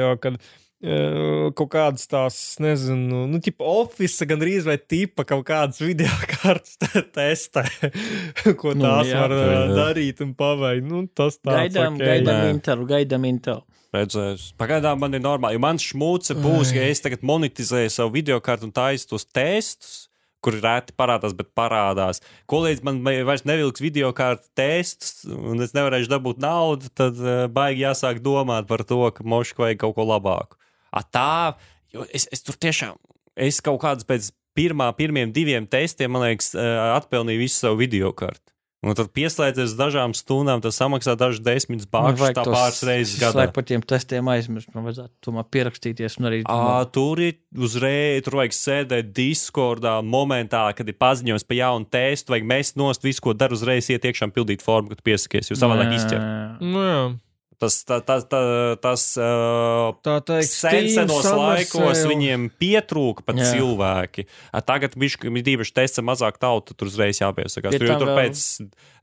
[0.04, 5.46] video, kad uh, kaut kādas tās, nezinu, nu, tipa oficiāla, gan drīz vai tipa kaut
[5.48, 7.64] kādas video kartes te- testē,
[8.60, 9.22] ko Nu, tās jā.
[9.24, 10.88] var uh, Jā, darīt un paveikt.
[10.90, 12.04] Nu, tas tāds Gaidām, ok.
[12.08, 12.44] gaidām.
[12.58, 13.64] Intelu, gaidām Intelu.
[13.94, 14.48] Redzēs.
[14.58, 15.54] Pagaidām man ir normāli.
[15.54, 20.08] Jo mans šmūce būs, ja es tagad monetizēju savu video kartu un taisu tos testus.
[20.44, 22.20] Kur rēti parādās, bet parādās.
[22.50, 27.46] Ko līdz man vairs nevilks video kārtu tests, un es nevarēšu dabūt naudu, tad uh,
[27.52, 30.60] baigi jāsāk domāt par to, ka mošu vajag kaut ko labāku.
[30.94, 31.56] A tā,
[31.96, 33.00] jo es, es tur tiešām,
[33.40, 38.12] es kaut kādus pēc pirmā, pirmiem diviem testiem, man liekas, uh, atpelnīju visu savu video
[38.14, 38.53] kartu.
[38.84, 43.46] Un tad pieslēdzies dažām stundām, tas samaksā dažus desmit bāžus, tā pāris reizes gadā.
[43.46, 46.42] Lai par tiem testiem aizmirst, man vajadzētu tomēr pierakstīties un arī.
[46.52, 52.36] À, tur ir uzreiz, tur vajag sēdēt Discordā momentā, kad ir paziņojums par jaunu testu,
[52.36, 55.54] vajag mest nost visu, ko dar uzreiz iet iekšā un pildīt formu, kad tu piesakies,
[55.54, 56.28] jo savādāk izķer.
[56.60, 57.00] Nu, jā.
[57.62, 58.40] Tas, tā, tā, tā,
[58.82, 60.50] tas Tā teikt,
[60.96, 62.10] senos laikos Sale.
[62.10, 63.52] viņiem pietrūka pat Jā.
[63.54, 64.26] cilvēki.
[64.52, 67.76] A, Tagad viņš ir īpaši tests, ar mazāk tautu, tur uzreiz jāpiesakās.
[67.76, 68.44] Pie Tur, tur vēl- pēc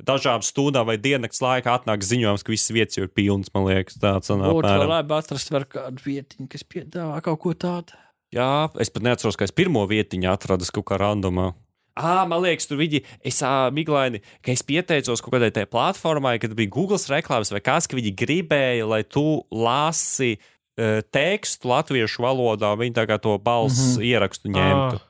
[0.03, 3.97] dažām stundām vai diennakts laikā atnāk ziņojums, ka visas vietas jau ir pilnas, man liekas.
[4.03, 7.95] Tāds, Būtu vēl labi atrast var kādu vietiņu, kas piedāvā kaut ko tādu.
[8.35, 11.55] Jā, es pat neatceros, ka es pirmo vietiņu atradu kaut kā randomā.
[11.99, 16.39] Ah, man liekas, tur viņi, es ā, miglaini, ka es pieteicos kaut kādai tai platformai,
[16.43, 22.25] kad bija Google reklāmas vai kas, ka viņi gribēja, lai tu lasi uh, tekstu latviešu
[22.25, 24.09] valodā, viņi tā kā to balss mm -hmm.
[24.13, 25.01] ierakstu ņemtu.
[25.01, 25.07] Ah,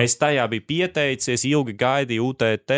[0.00, 2.72] Es tajā biju pieteicies, ilgi gaidīju UTT,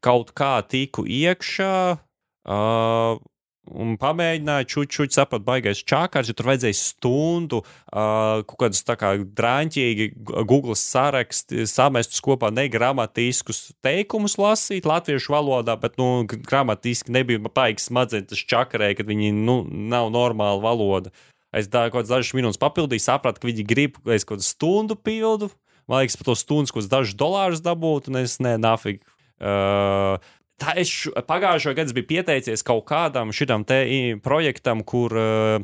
[0.00, 1.98] kaut kā tiku iekšā.
[2.46, 3.18] Uh,
[3.66, 9.10] Un pamēģināju, čūču, sapratu, baigais čakars, jo tur vajadzēja stundu, uh, kaut kādus tā kā
[9.18, 10.06] drāmķīgi
[10.46, 18.30] Google saraksti, samestus kopā negramatiskus teikumus lasīt latviešu valodā, bet, nu, gramatiski nebija baigas smadzenes,
[18.30, 21.10] tas čakarēja, kad viņi, nu, nav normāla valoda.
[21.56, 24.46] Es tā kaut kādas dažas minūtes papildīju, sapratu, ka viņi grib, lai es kaut kādu
[24.46, 25.50] stundu pildu.
[25.90, 29.02] Man liekas, par to stundu kaut kādus dažus dolārus dabūtu, un es ne, nafig.
[29.36, 30.16] Uh,
[30.58, 33.82] tā es š- pagājušo gadu biju pieteicies kaut kādam šitam te
[34.22, 35.60] projektam, kur uh,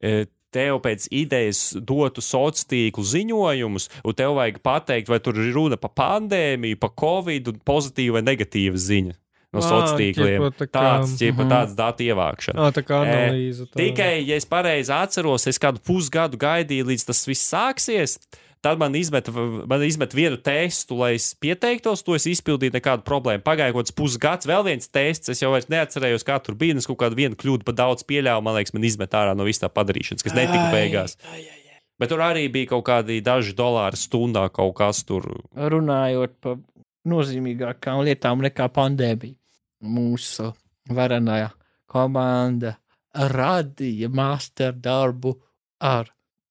[0.00, 5.52] e, tev pēc idejas dotu sociālo tīklu ziņojumus, un tev vajag pateikt, vai tur ir
[5.56, 9.14] runa par pandēmiju, par covid, un pozitīva vai negatīva ziņa.
[9.54, 10.44] no sociāliem tīkliem.
[10.58, 11.50] tā kā- Tāds, ķipa, Mhm.
[11.52, 12.58] tāds datu ievākšana.
[12.58, 13.66] Ā, tā kā E, analīze.
[13.70, 13.76] tā.
[13.78, 18.18] Tikai, ja es pareizi atceros, es kādu pusgadu gaidīju, līdz tas viss sāksies.
[18.64, 19.28] Tad man izmet,
[19.68, 23.44] man izmet vienu testu, lai es pieteiktos, to es izpildīju, nekādu problēmu.
[23.44, 25.28] Pagāja kaut kāds pusgads, vēl viens tests.
[25.34, 26.78] Es jau vairs neatcerējos, kā tur bija.
[26.80, 28.44] Es kaut kādu vienu kļūdu pa daudz pieļāvu.
[28.46, 31.18] Man liekas, man izmet ārā no visā tā padarīšanas, kas netika beigās.
[32.00, 35.28] Bet tur arī bija kaut kādi daži dolāri stundā, kaut kas tur.
[35.54, 36.56] Runājot par
[37.12, 39.36] nozīmīgākām lietām nekā pandēmija,
[39.84, 40.48] mūsu
[40.88, 41.50] varenā
[41.90, 42.78] komanda
[43.14, 45.36] radīja master darbu
[45.84, 46.08] ar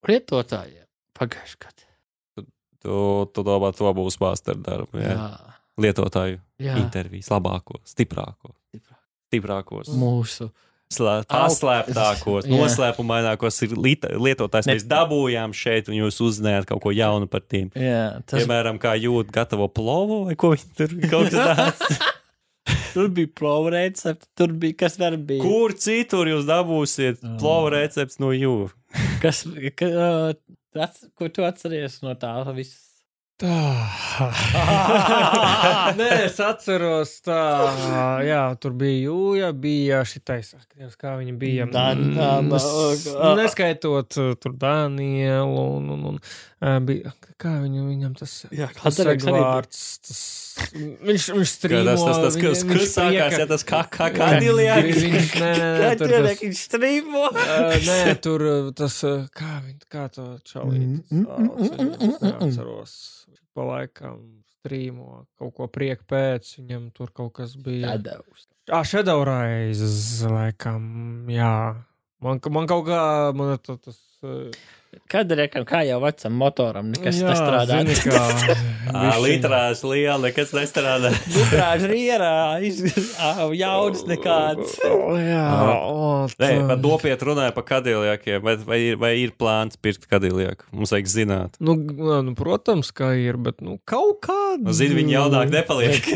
[0.08, 0.86] lietotājiem
[1.18, 1.83] pagājušajā gadā.
[2.84, 2.96] Tu,
[3.34, 5.00] tu domā, to būs master darba.
[5.00, 5.14] Jā.
[5.16, 6.76] Jā, Lietotāju jā.
[6.84, 8.54] intervijas, labākos, stiprākos,
[9.30, 9.90] stiprākos.
[9.98, 10.50] mūsu
[10.94, 14.68] Slē- Paslēptākos, noslēpumainākos ir lietotājs.
[14.70, 17.72] Mēs dabūjām šeit, un jūs uzzinājāt kaut ko jaunu par tiem.
[17.74, 22.04] Jā, tas Piemēram, kā jūt gatavo plovu vai ko viņi tur kaut kas tāds.
[22.94, 25.42] tur bija plovu recepte, tur bija kas vēl bija.
[25.42, 28.78] Kur citur jūs dabūsiet plovu recepts no jūras?
[29.24, 29.42] Kas,
[29.80, 29.90] ka,
[30.76, 32.83] uh, ats, ko tu atceries no tā visas?
[33.44, 34.28] Tā.
[36.00, 37.40] Nē, es atceros, tā.
[38.24, 41.66] Jā, tur bija jūja, bija šitais, ak, Dievs, kā viņi bija.
[41.74, 48.14] Dan- Mm, uh, Neskaitot uh, tur Danielu un, un, un uh, bija, kā viņu, viņam
[48.20, 48.38] tas.
[48.54, 49.44] Jā, tas Katareks arī bija.
[49.50, 50.22] vārds, tas,
[51.04, 51.96] viņš, viņš Kā strīmo.
[52.00, 55.02] Tas, tas, kas, viņš kas sākās, ja tas kā, kā, kā dilijāks?
[55.04, 57.26] Viņš, nē, nē, nē, tur tas, viņš strīmo.
[57.34, 61.28] Uh, nē, tur uh, tas, uh, kā, viņ, kā to čalīt, Mm,
[63.54, 64.22] Pa laikam
[64.58, 67.96] strīmo kaut ko prieku pēc, viņam tur kaut kas bija.
[67.96, 68.48] Tadevs.
[68.72, 69.90] Ā, Shadow Rise,
[70.32, 70.86] laikam,
[71.32, 71.52] jā.
[72.24, 73.02] Man, man kaut kā,
[73.36, 74.00] man to, tas.
[74.24, 74.48] uh,
[75.12, 77.80] Kad rekam, kā jau vecam motoram, nekas jā, nestrādā.
[78.04, 78.24] kā.
[79.24, 81.12] Litrās liela, nekas nestrādā.
[81.38, 82.34] Litrāža rierā,
[83.58, 84.78] jaudas nekāds.
[85.34, 85.46] Jā,
[85.88, 86.62] o, Nē, tā.
[86.70, 88.44] man nopietni runāja par kadiljakiem.
[88.46, 90.68] Vai, vai, ir, vai ir plāns pirkt kadiljaku?
[90.76, 91.60] Mums vajag zināt.
[91.64, 94.62] Nu, nu, protams, kā ir, bet nu, kaut kāda.
[94.68, 96.10] Nu, Zini, viņi jaunāk nepaliek.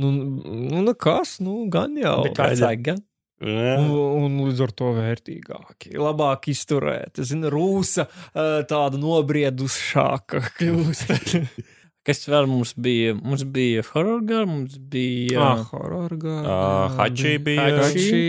[0.00, 2.20] Nu, nu, nekas, nu, gan jau.
[2.26, 3.02] Bet vecāki gan.
[3.44, 3.90] Un,
[4.24, 7.20] un līdz ar to vērtīgāki, labāk izturēt.
[7.28, 11.12] Zinu, rūsa tāda nobriedušāka kļūst.
[12.06, 13.14] Kas vēl mums bija?
[13.16, 16.56] Mums bija horror girl, mums bija, Ah, horror gārā.
[16.56, 17.68] Ā, Hači bija.
[17.80, 18.24] Hači.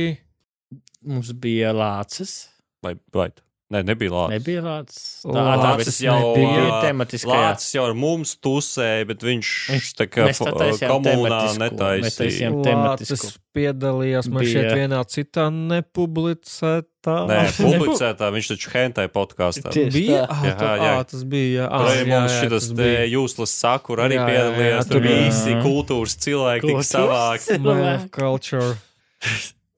[1.03, 2.37] mums bija lācis.
[2.85, 3.29] Vai, vai.
[3.75, 4.33] Nē, nebija lācis.
[4.37, 5.05] Nebija lācis.
[5.27, 7.39] Lācis tā jau, bija ā, tematiskajā.
[7.49, 12.51] Lācis jau ar mums tusēja, bet viņš, Viņš- tā kā tā komunā netaisīja.
[12.55, 17.15] Lācis piedalījās man Bija- šeit vienā citā nepublicētā.
[17.29, 19.73] Nē, publicētā viņš taču hentai podkāstā.
[19.93, 20.23] Bija.
[20.27, 20.39] tā.
[20.47, 20.93] Jā, tā, jā.
[20.99, 21.65] ā, tas bija.
[21.67, 23.03] Jā, jā, mums jā, šis tas bija.
[23.11, 24.91] jūslas sakur arī Jā, jā, jā, piedalījās.
[24.91, 25.17] Tur jā.
[25.25, 27.59] visi kultūras cilvēki tika Kultūras savākti.
[27.65, 28.71] Man culture.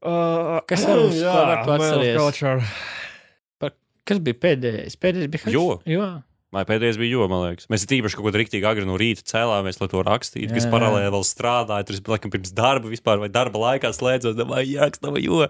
[0.07, 1.33] Uh, Kas vēl mums jā,
[1.65, 2.61] man culture.
[4.07, 4.97] Kas bija pēdējais?
[5.01, 5.67] Pēdējais bija Jo.
[5.87, 6.09] Jo.
[6.55, 7.67] Vai pēdējais bija jo, man liekas.
[7.67, 11.25] Mēs īpaši kaut ko rīktīgi agri no rīta cēlāmies, lai to rakstītu, kas paralēli vēl
[11.27, 11.83] strādāja.
[11.89, 15.41] Tur bija laikam pirms darba vispār, vai darba laikā slēdzos, domāju, jāraksta vai jo.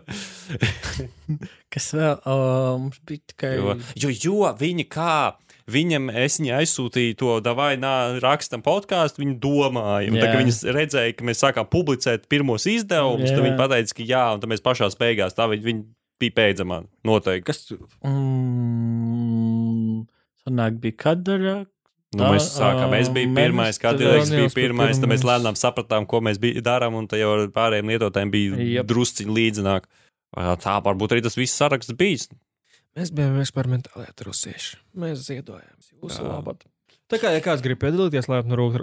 [1.73, 2.15] Kas vēl?
[2.25, 2.37] O,
[2.81, 3.51] mums bija tikai.
[3.59, 3.75] Jo,
[4.07, 5.17] jo, jo viņi kā.
[5.67, 7.93] Viņam es viņai aizsūtīju to, vai nā,
[8.23, 9.19] rakstam podkāstu.
[9.21, 13.29] Viņi domāja, un tā, viņi redzēja, ka mēs sākām publicēt pirmos izdevumus.
[13.29, 13.45] Tad Jā.
[13.49, 15.83] viņi pateica, ka jā, un tad mēs pašā beigās tā viņi, viņi
[16.21, 16.81] bija beidzamā.
[17.07, 17.45] Noteikti.
[17.47, 17.85] Kas tur?
[18.07, 20.05] Mm,
[20.43, 21.57] sanāk, bija kadaļa.
[22.15, 25.11] Nu, mēs Tā, sākām, es biju ā, pirmais, Menis, kad tad Ilgs bija pirmais, tad
[25.11, 28.87] mēs lēnām sapratām, ko mēs darām, un tad jau ar pārējiem lietotājiem bija Jep.
[28.87, 29.89] drusciņi līdzināk.
[30.63, 32.29] Tā varbūt arī tas viss saraksts bijis.
[32.97, 34.79] Mēs bijām eksperimentāli atrusīši.
[34.97, 36.55] Mēs ziedojām jūsu Jā.
[37.07, 38.73] Tā kā, ja kāds grib piedalīties, laipni rūk,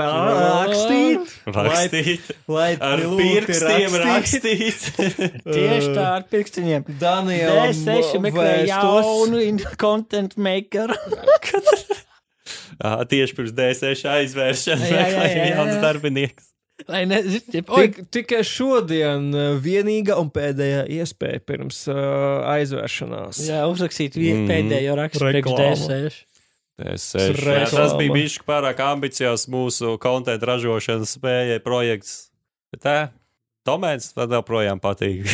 [0.00, 4.86] rakstīt, Rakstīt, lai ar pirkstiem rakstīt.
[5.56, 6.86] Tieši tā ar pirkstiņiem.
[7.00, 10.94] Daniela D6 meklē jaunu in- content maker.
[12.82, 15.04] Ā, Tieši pirms D6 aizvēršanas jā,
[15.52, 16.48] jauns darbinieks.
[16.88, 19.28] Lai nezinu, oi, Tik, tikai šodien
[19.62, 23.42] vienīgā un pēdējā iespēja pirms uh, aizvēršanās.
[23.52, 24.48] jā, uzrakstīt Mhm.
[24.50, 25.76] pēdējo rakstu priekš Reklāma.
[25.76, 26.22] D6.
[26.80, 27.42] D6.
[27.42, 27.66] Jā.
[27.70, 32.14] Tas bija bijis pārāk ambiciozs mūsu konta ražošanas spējai projekts.
[32.72, 32.96] Bet tā,
[33.68, 35.28] domēns man joprojām patīk.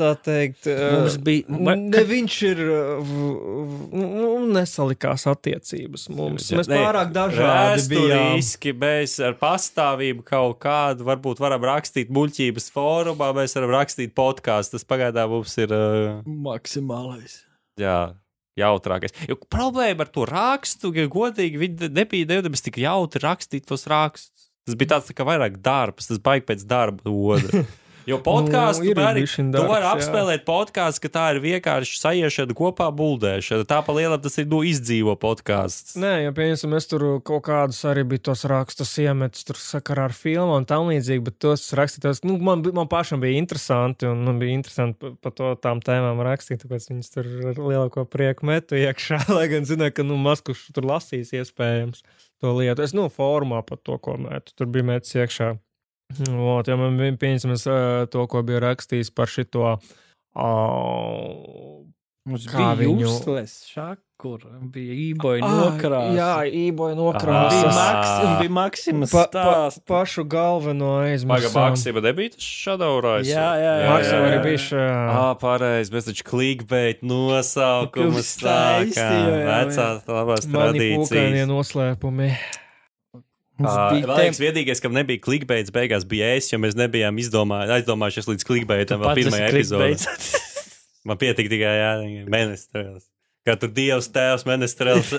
[0.00, 1.44] Tā teikt, Mums bija.
[1.76, 2.60] Ne viņš ir.
[3.92, 6.46] Nu, nesalikās attiecības mums.
[6.56, 8.06] Mēs Nē, pārāk dažādi bijām.
[8.06, 14.78] Vēsturiski mēs ar pastāvību kaut kādu, varbūt varam rakstīt muļķības fórumā, mēs varam rakstīt podkāstu.
[14.78, 17.42] Tas pagaidām mums ir uh, Maksimālais.
[17.80, 17.98] jā,
[18.58, 19.14] jautrākais.
[19.28, 24.48] Jo problēma ar to rakstu, ja godīgi, viņi nebija nevis tik jautri rakstīt tos rakstus.
[24.66, 27.02] Tas bija tāds tā kā vairāk darbs, tas baigi pēc darba.
[28.10, 33.66] Jo podkāstu Nu, arī tu vari apspēlēt podkāstu, ka tā ir vienkārši sajiešana kopā buldēšana.
[33.68, 35.94] Tā pa lielam tas ir nu izdzīvo podkāsts.
[36.00, 40.16] Nē, ja piemēram, es tur kaut kādus arī biju tos rakstus iemetis, tur sakarā ar
[40.16, 44.40] filmu un tam līdzīgi, bet tos rakstītos, nu, man, man pašam bija interesanti, un man
[44.42, 48.78] bija interesanti pa, pa to tām tēmām rakstīt, tāpēc viņas tur ar lielāko prieku metu
[48.80, 52.04] iekšā, lai gan zināju, ka, nu, maz kurš tur lasīs iespējams
[52.40, 52.84] to lietu.
[52.84, 55.54] Es, nu, formā pat to, ko metu, tur bija metis iekšā.
[56.30, 57.66] Ot, ja man bija pieņemams
[58.10, 59.76] to, ko bija rakstījis par šito.
[60.34, 61.86] Uh,
[62.28, 66.12] Mums Kā bija viņu- jūslis, šakur, bija īboja nokrāsa.
[66.14, 67.62] Jā, īboja Un nokrāsas.
[67.62, 67.70] bija.
[67.78, 69.80] Maks, un bija Maksimas Pa, pa, stāsts.
[69.88, 71.54] pašu galveno Paga aizmirsu.
[71.56, 73.24] Maksima nebija tas šadaurājs.
[73.32, 73.88] Jā, jā, jā.
[73.94, 75.00] Maksim arī bija šajā.
[75.16, 78.20] Ah, pareizi, mēs taču klikbeit nosaukumu
[79.00, 81.48] jā, Vecās labās Mani pūkainie tradīcijas.
[81.48, 82.30] noslēpumi.
[83.60, 87.74] Uh, bija man liekas, vienīgais, kam nebija klikbeits, beigās bija es, jo mēs nebijām izdomājuši,
[87.76, 89.90] aizdomājušies līdz klikbeitam vēl pirmajā epizodē.
[91.08, 91.92] Man pietika tikai jā,
[92.32, 93.06] menestrēls.
[93.48, 95.14] Kā tur dievs tēvs menestrēls.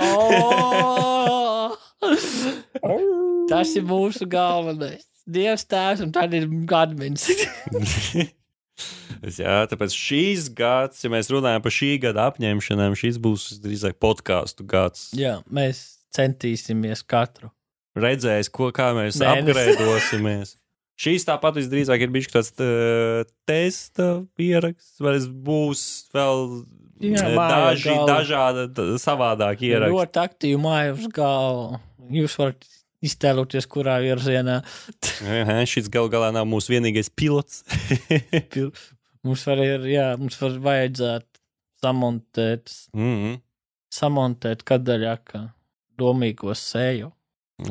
[0.00, 1.76] oh!
[3.50, 5.04] Tas ir mūsu galvenais.
[5.26, 7.26] Dievs tēvs un tad ir gadmins.
[9.42, 14.66] jā, tāpēc šīs gads, ja mēs runājam par šī gada apņemšanām, šis būs drīzāk podkāstu
[14.68, 15.08] gads.
[15.18, 17.50] Jā, mēs centīsimies katru.
[17.96, 20.56] Redzēs, ko, kā mēs apgrēdosimies.
[21.00, 25.82] Šīs tāpat visdrīzāk ir bijis tāds uh, testa ieraksts, vai būs
[26.16, 26.46] vēl
[27.04, 29.92] Jā, daži, dažādi t- savādāk ieraksti.
[29.92, 31.80] Ļoti aktīvi māju uz galvu.
[32.16, 32.64] Jūs varat
[33.04, 34.62] iztēloties, kurā virzienā.
[35.68, 37.64] Šis gal galā nav mūsu vienīgais pilots.
[38.52, 38.72] Pil-
[39.26, 41.40] Mums var, ir, jā, mums var vajadzētu
[41.82, 43.38] samontēt, mm -hmm.
[43.90, 45.40] samontēt kadaļākā
[45.98, 47.12] domīgo seju.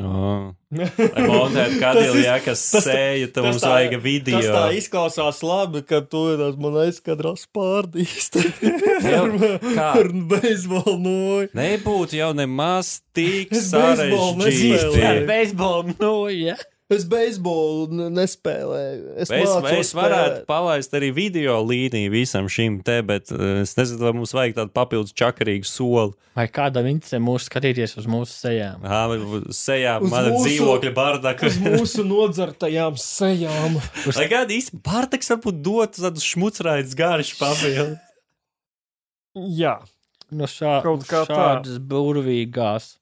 [0.02, 0.50] oh.
[1.14, 4.40] Lai montētu kadiljā, kas sēja, tad mums vajag video.
[4.42, 6.24] Tas tā izklausās labi, ka tu
[6.82, 7.04] esi
[8.34, 8.48] man.
[9.06, 9.22] Jau,
[9.78, 9.86] kā?
[10.02, 11.52] Ar beisbolu noju.
[11.54, 14.98] Nebūtu jau nemaz tik Es beisbolu nespēlēju.
[14.98, 15.14] Jā,
[16.50, 16.75] sarežģīti.
[16.86, 16.98] Nu, jā.
[17.00, 19.14] Es beisbolu nespēlēju.
[19.24, 20.44] Es, mācos mēs varētu spēlēt.
[20.46, 24.72] palaist arī video līniju visam šim te, bet eh, es nezinu, vai mums vajag tādu
[24.76, 26.14] papildus čakarīgu soli.
[26.36, 28.84] Vai kādam interesē mūsu skatīties uz mūsu sejām?
[28.86, 29.18] Aha,
[29.56, 31.50] sejā mana mūsu- dzīvokļa bardaka.
[31.50, 33.80] Uz mūsu nodzertajām sejām.
[34.18, 37.98] Lai gan īsti bardaks varbūt dot tādu šmucraitas garšu papildu.
[39.58, 39.78] Jā,
[40.34, 41.34] No šā, Kaut kā tā.
[41.36, 42.96] šādas burvīgās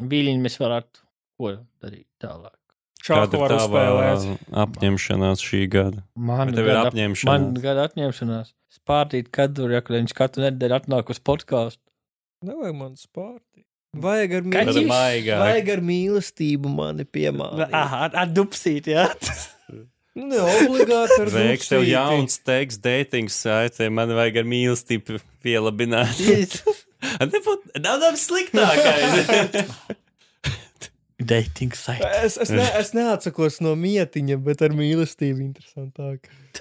[0.00, 1.02] viļņas mēs varētu
[1.36, 1.50] ko
[1.82, 2.54] darīt tālāk.
[3.06, 4.38] Šādu var uzspēlēt.
[4.64, 6.02] apņemšanās šī gada?
[6.16, 7.24] Man Vai tev ir gada- apņemšanās?
[7.30, 8.52] Man gada atņemšanās.
[8.80, 11.82] Spārdīt kadru, ja viņš katru nedēļu atnāk uz podkāstu.
[12.46, 13.64] Nevajag man spārti.
[14.00, 14.42] Vajag ar,
[14.86, 15.38] maigāk.
[15.42, 17.72] vajag ar mīlestību mani piemānīt.
[17.74, 19.08] Aha, atdupsīt, jā.
[20.14, 21.90] Nu, ne obligāti ar Veiks tev dupsīti.
[21.90, 26.18] jauns teksts, datings saitē, man vajag ar mīlestību pielabināt.
[27.80, 29.30] Nav nav sliktākais.
[31.20, 32.06] Dating site.
[32.24, 36.30] Es, es, ne, es neatsakos no mietiņa, bet ar mīlestību interesantāk.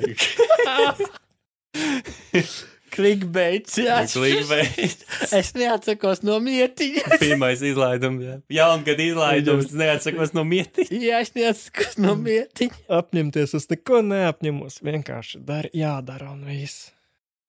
[2.89, 3.99] Clickbaits, jā.
[4.10, 5.03] Clickbait.
[5.38, 7.03] Es neatsakos no mietiņa.
[7.24, 8.36] Pirmais izlaidums, jā.
[8.60, 11.01] Jaungada izlaidums, neatsakos no mietiņa.
[11.05, 12.76] Jā, es neatsakos no mietiņa.
[12.99, 14.82] Apņemties es neko neapņemos.
[14.86, 16.89] Vienkārši dar, jādara un viss.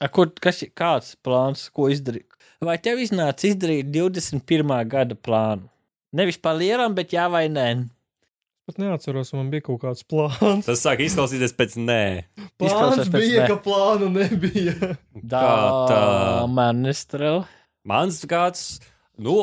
[0.01, 2.29] A, Kur, kas ir kāds plāns, ko izdarīt?
[2.65, 4.75] Vai tev iznāca izdarīt 21.
[4.89, 5.69] gada plānu?
[6.11, 7.71] Nevis par lielam, bet jā vai nē.
[8.71, 10.67] Pat neatceros, man bija kaut kāds plāns.
[10.67, 12.03] Tas sāk izklausīties pēc nē.
[12.59, 13.49] Plāns pēc bija, ne.
[13.51, 14.75] ka plānu nebija.
[15.23, 15.47] Tā,
[15.91, 16.01] tā?
[16.51, 17.49] Manestrela.
[17.87, 18.65] Mans gads,
[19.19, 19.41] nu,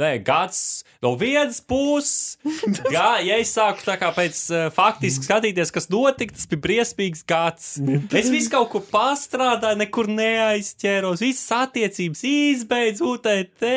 [0.00, 0.58] nē, gads
[1.04, 2.34] no vienas puses.
[2.94, 7.24] Gā, ja es sāku tā kā pēc uh, faktiski skatīties, kas notika, tas bija briesmīgs
[7.28, 7.74] gads.
[8.08, 13.68] Es visu kaut kur pastrādāju, nekur neaizķēros, visas attiecības izbeidzu, UTT.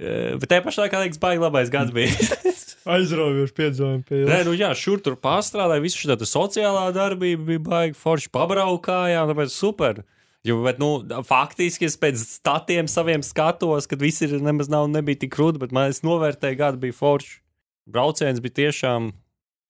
[0.00, 2.12] Uh, bet tajā pašā laikā, liekas, baigi labais gads bija.
[2.94, 7.98] Aizraujoši piedzīvojumi pie Nē, nu jā, šur tur pārstrādāja, visu šī sociālā darbība bija baigi
[8.00, 10.00] forši pabraukājām, tāpēc super.
[10.46, 15.20] Jo, bet, nu, faktiski es pēc statiem saviem skatos, kad viss ir nemaz nav, nebija
[15.26, 17.42] tik krūti, bet man es novērtēju, gadu bija forši.
[17.90, 19.10] Brauciens bija tiešām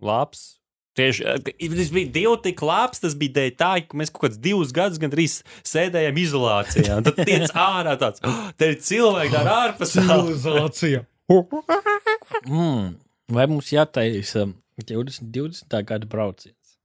[0.04, 0.59] labs.
[1.00, 4.40] Tieši, eh, tas bija divi tik labs, tas bija dēļ tā, ka mēs kaut kādus
[4.42, 6.98] divus gadus gandrīz sēdējām izolācijā.
[7.00, 10.36] Un tad tiec ārā tāds, oh, te ir cilvēki ar ārpasauli.
[10.36, 11.06] civilizācija.
[12.40, 12.94] Mm.
[13.30, 14.46] Vai mums jātaisa
[14.80, 15.74] 20, 20.
[15.86, 16.76] gada brauciens?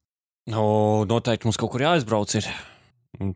[0.51, 2.35] No, noteikti mums kaut kur jāizbrauc.
[2.37, 2.49] Ir.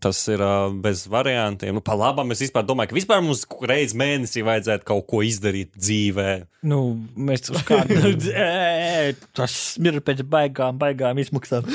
[0.04, 1.76] Tas ir uh, bez variantiem.
[1.78, 6.32] Nu, pa labam es domāju, ka vispār mums reiz mēnesī vajadzētu kaut ko izdarīt dzīvē.
[6.68, 6.82] Nu,
[7.16, 11.68] mēs kādu Ē, tas ir pēc baigām, baigām izmaksām.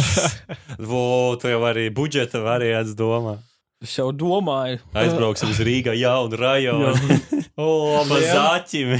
[0.90, 3.38] Vo, tu jau arī budžeta variants domā.
[3.84, 7.18] Es jau domāju, Aizbrauksim uz Rīgā jaunu rajonu.
[7.54, 8.96] O, Pa zaķim.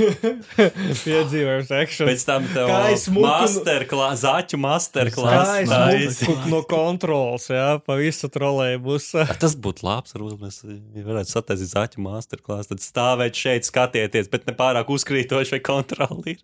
[1.04, 2.08] Piedzīvojums, ekšana.
[2.10, 2.70] Pēc tam tev
[3.16, 5.50] masterklās, zaķu masterklās.
[5.70, 6.28] taisi.
[6.28, 9.26] mūku no kontrols, jā, pa visu trolēbusu.
[9.42, 10.62] Tas būtu labs, varbūt mēs
[11.08, 16.38] varētu sataisīt zaķu masterklās, tad stāvēt šeit, skatieties, bet ne pārāk uzkrītoši vai kontroli.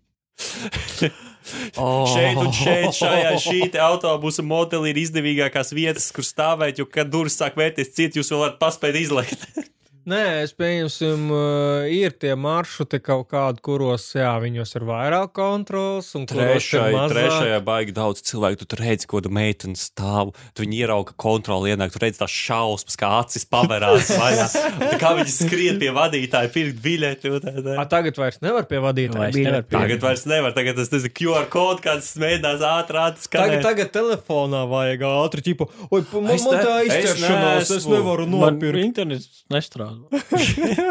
[1.77, 2.05] oh.
[2.15, 7.39] Šeit un šeit, šajā šī autobusa modelī ir izdevīgākās vietas, kur stāvēt, jo, kad durvis
[7.41, 9.49] sāk vērties ciet, jūs vēl varat paspēt izlaikt.
[10.09, 16.07] Nē, es pieņemsim, uh, ir tie maršruti kaut kādi, kuros, jā, viņos ir vairāk kontrols
[16.17, 17.13] un Trešai, mazāk.
[17.13, 18.61] trešajā baigi daudz cilvēku.
[18.63, 20.31] Tu tur redzi, ko tu meiteni stāv.
[20.57, 24.09] Tu viņi ierauga kontroli ienāk, tu redzi tās šausmas, kā acis pavērās.
[24.15, 27.35] Tā kā viņi skrien pie vadītāja, pirkt biļeti.
[27.45, 27.77] tā, tā.
[27.77, 29.27] A, tagad vairs nevar pie vadītāja.
[29.27, 33.19] Vairs nevar pie- Tagad vairs nevar, tagad tas ir QR kods, kāds mēģinās ātri Tagad,
[33.19, 33.63] atskatīt.
[33.69, 37.75] tagad telefonā vajag ātri, tipo, oi, pa- man, Es man ne- tā es izķeršanās, es,
[37.77, 37.97] neesmu.
[37.99, 38.85] nevaru man nopirkt.
[38.89, 39.98] internets nestrādā.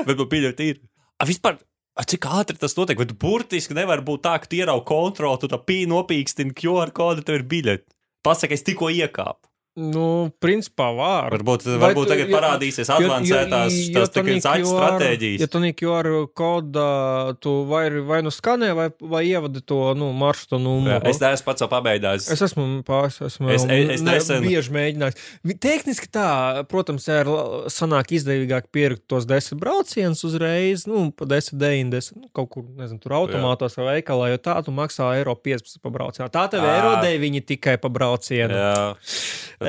[0.08, 0.80] Bet man biļeti ir.
[1.18, 1.60] A, vispār,
[1.98, 3.02] a, cik ātri tas notiek?
[3.10, 7.26] Tu burtiski nevar būt tā, ka tu ieraugi kontroli, tu tā pī nopīkstini QR kodu,
[7.26, 7.88] tev ir biļeti.
[8.26, 9.48] Pasaka, es tikko iekāpu.
[9.78, 11.30] Nu, principā var.
[11.36, 15.40] Varbūt, varbūt tu- tagad jo- parādīsies advancētās tu tagad zaķu QR stratēģijas.
[15.44, 20.08] Ja tu nīk QR kodā, tu vai, vai nu skanē, vai, vai ievadi to nu,
[20.18, 21.06] maršrutu numuru.
[21.06, 22.26] Es neesmu pats jau pabeigājis.
[22.34, 25.16] Es esmu pāris, esmu Es- es- es ne- nesen- bieži mēģinājis.
[25.60, 27.26] Tehniski tā, protams, ir
[27.70, 33.00] sanāk izdevīgāk pirkt tos desmit braucienus uzreiz, nu, pa 10, 90, nu, kaut kur, nezinu,
[33.00, 36.32] tur automātos vai veikalā, jo tā tu maksā eiro 15 pa braucienu.
[36.34, 38.58] Tā tev eiro 9 tikai pa braucienu.
[38.58, 38.96] Jā,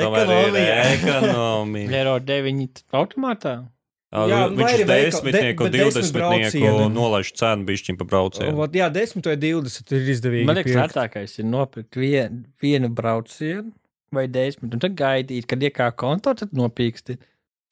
[0.04, 0.76] Ekonomija.
[0.94, 1.90] ekonomija.
[1.98, 3.56] Eiro 9 automātā.
[4.08, 8.54] Jā, Jā, viņš veikal- desmitnieku, de- desmit divdesmitnieku nolaiž cenu bišķiņu pa braucienu.
[8.56, 10.46] Vat, jā, 10 vai 20 ir izdevīgi.
[10.48, 13.72] Man liekas, lētākais ir nopirkt vien, vienu braucienu
[14.16, 17.18] vai desmit, un tad gaidīt, kad iekā konto, tad nopīksti.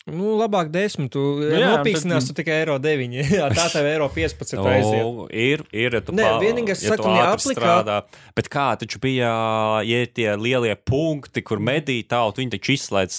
[0.07, 1.09] Nu, labāk 10.
[1.11, 3.17] Tu Nu jā, jā, nopīkstinās, tad- tu tikai eiro 9.
[3.41, 5.03] Jā, tā tev eiro 15 aiziet.
[5.03, 7.97] O, ir, ir, ja tu, Nē, pa- vienīgais, ja saku, ātri aplikā- strādā.
[8.39, 9.33] Bet kā taču bija,
[9.83, 13.19] ja tie lielie punkti, kur medī tautu, viņi taču izslēdz.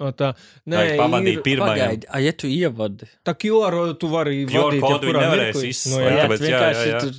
[0.00, 0.28] No tā,
[0.70, 1.80] nē, Nē, pavadīt ir, pirmajam.
[1.90, 3.08] Pagaidi, a, ja tu ievadi.
[3.26, 5.90] tā QR tu vari QR vadīt, kodu viņi nevarēs izslēgt.
[5.90, 6.28] Nu, Jā, jā.
[6.44, 7.00] vienkārši jā, jā.
[7.02, 7.10] tur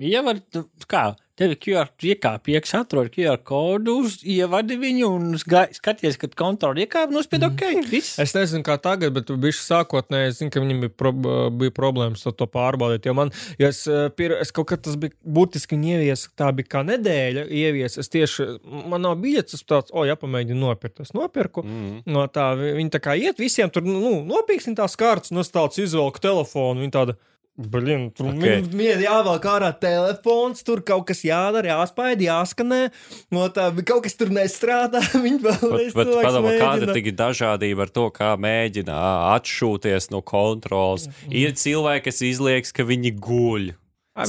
[0.00, 5.34] Ievad, tu- kā, tev ir QR, tu iekāpi iekšā, atrod QR kodu, ievadi viņu un
[5.38, 8.14] skaties, kad kontroli iekāpi, nospied OK, viss.
[8.22, 11.12] Es nezinu, kā tagad, bet bija sākotnēji, es zinu, ka viņam bija, pro,
[11.60, 13.04] bija problēmas ar to pārbaudīt.
[13.10, 13.30] Jo man,
[13.60, 17.46] jo es, eh, pir, es kaut kad tas bija būtiski ievies, tā bija kā nedēļa
[17.52, 17.98] ievies.
[18.00, 18.48] Es tieši,
[18.88, 21.00] man nav biļets, es tāds, o, jāpamēģina nopirkt.
[21.04, 21.62] Es nopirku.
[21.64, 22.02] Mm.
[22.06, 25.76] No tā, vi- viņi tā kā iet visiem tur, nu, nopīksim tās kārtas, no tāds
[25.78, 26.80] izvelku telefonu.
[26.80, 27.16] Viņi tāda,
[27.60, 28.40] Blin, tur Ok.
[28.40, 28.86] okay.
[29.04, 32.80] jāvelk ārā telefons, tur kaut kas jādara, jāspēj, jāskanē.
[33.34, 35.02] No tā, kaut kas tur nestrādā.
[35.20, 38.96] Bet, vēlreiz padomā, kāda ir dažādība ar to, kā mēģina
[39.36, 41.08] atšūties no kontrols.
[41.28, 43.70] Ir cilvēki, kas izliekas, ka viņi guļ.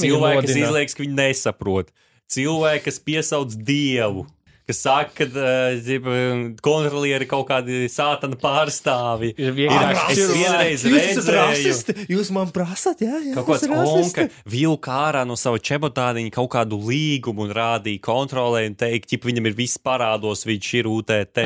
[0.02, 0.68] Cilvēki, kas modina.
[0.68, 1.92] izliekas, ka viņi nesaprot.
[2.32, 4.26] Cilvēki, kas piesauc dievu.
[4.68, 9.32] Kas saka, ka uh, kontrolieri kaut kādi sātana pārstāvji.
[9.42, 13.34] Ir vienkārši es vienreiz redzēju, jūs man prasat, jā, jā.
[13.36, 18.76] Kaut kāds onka vilka ārā no sava čemotāniņa kaut kādu līgumu un rādīja kontrolē un
[18.78, 21.42] teikt, ka viņam ir viss parādos, viņš ir UTT.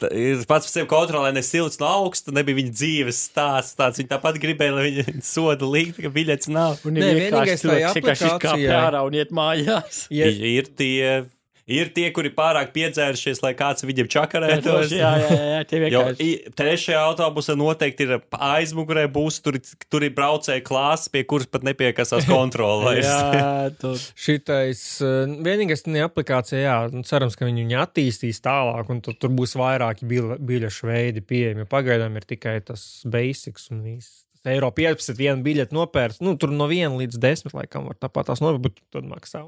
[0.00, 4.00] Tā ir pats par sevi kontrolē, ne silts no augsta, nebija viņa dzīves stāsts tāds.
[4.00, 6.80] Viņa tāpat gribēja, lai viņa soda likt, ka biļets nav.
[6.88, 10.04] Un vienkārši vienīgais cilvēks, kas izkāpj aplikācijā- ārā un iet mājās.
[10.14, 11.24] Ja, ir tie.
[11.66, 14.92] Ir tie, kuri pārāk piedzērušies, lai kāds viņiem čakarētos.
[14.94, 16.22] Jā, jā, jā, tie Jo vienkārši.
[16.22, 19.58] i- trešajā autobusā noteikti ir aizmugurē būs, tur,
[19.90, 22.84] tur ir braucēja klāsts, pie kuras pat nepiekasās kontrole.
[22.86, 23.08] vairs.
[23.10, 23.50] Jā,
[23.82, 23.98] tur.
[24.14, 29.18] Šitais eh, vienīgais ne aplikācija, jā, nu, cerams, ka viņi viņu attīstīs tālāk, un tur,
[29.18, 31.66] tur būs vairāki biļešu veidi pieejami.
[31.66, 34.22] Pagaidām ir tikai tas basics un viss.
[34.46, 36.20] Eiro 15, viena biļete nopērts.
[36.22, 39.42] Nu, tur no 1 līdz 10, laikam, var tāpat tās nopērkt, bet tad maksā.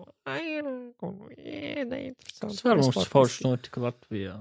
[1.04, 2.40] Vairāk, un neinteresanti.
[2.42, 4.36] Tas var mums forši notika Latvijā.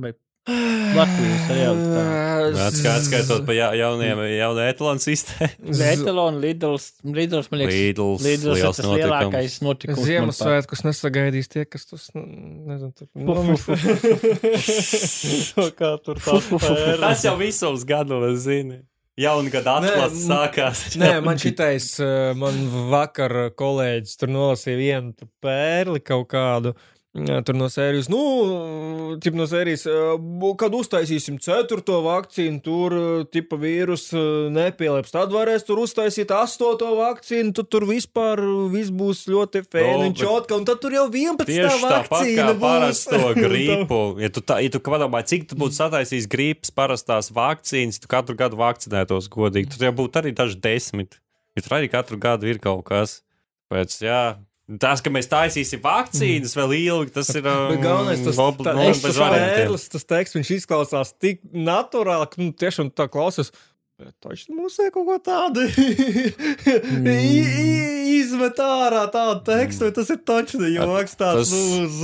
[0.00, 0.14] Vai
[0.50, 2.62] Latvijas realitāte.
[2.64, 5.74] Atskait, skaitot pa ja, jauniem, jaunu etalonu sistēmu.
[5.92, 9.04] Etalona, Lidls, Lidls, man liekas, Lidls, Lidls ir liels tas notikums.
[9.04, 10.02] lielākais notikums.
[10.08, 12.24] Ziemassvētkus nesagaidīs tie, kas tos nu,
[12.72, 13.06] nezinu, tur
[15.60, 16.40] nu, kā tur tā
[17.04, 18.80] Tas jau visos gados zini.
[19.20, 20.84] Jaunu gadu atklāts sākās.
[21.00, 22.62] Nē, man šitais, eh, man
[22.92, 26.72] vakar kolēģis tur nolasīja vienu pērli kaut kādu.
[26.72, 28.18] Jā, Tur no sērijas, nu,
[29.18, 29.82] tip no sērijas,
[30.60, 34.20] kad uztaisīsim ceturto vakcīnu, tur ā, tipa vīrus ā,
[34.54, 35.10] nepielips.
[35.16, 38.38] Tad varēs tur uztaisīt astoto vakcīnu, tad tur vispār
[38.70, 41.50] viss būs ļoti fēni un bet- čotka, un tad tur jau 11.
[41.50, 42.60] Tieši tāpat kā vakcīna būs.
[42.62, 43.98] parasto gripu.
[44.22, 48.38] Ja tu, tā, ja tu padomā, cik tu būtu sataisījis gripas parastās vakcīnas, tu katru
[48.38, 51.18] gadu vakcinētos godīgi, tad jau būtu arī daži desmit.
[51.58, 53.18] Ja tur arī katru gadu ir kaut kas.
[53.70, 54.22] Pēc, jā,
[54.78, 57.42] tas, ka mēs taisīsim vakcīnas vēl ilgi, tas ir.
[57.46, 59.66] Um, Bet galvenais tas, nu, tas, tas, variantiem.
[59.66, 63.52] ērlis, tas teksts, viņš izklausās tik naturāli, ka nu, tiešām tā klausās.
[64.00, 65.66] Taču mums ir kaut ko tādu
[67.00, 67.08] Mm.
[68.10, 71.98] Izmet ārā tādu tekstu, vai tas ir taču joks tāds uz.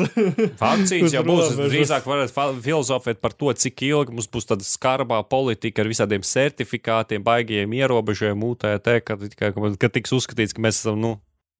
[0.60, 1.54] Vakcīnas uz jau būs.
[1.56, 7.24] Drīzāk varētu filozofēt par to, cik ilgi mums būs tāda skarbā politika ar visādiem certifikātiem,
[7.26, 11.16] baigiem ierobežojumiem, UTT, kad, kad, kad tiks uzskatīts, ka mēs esam nu,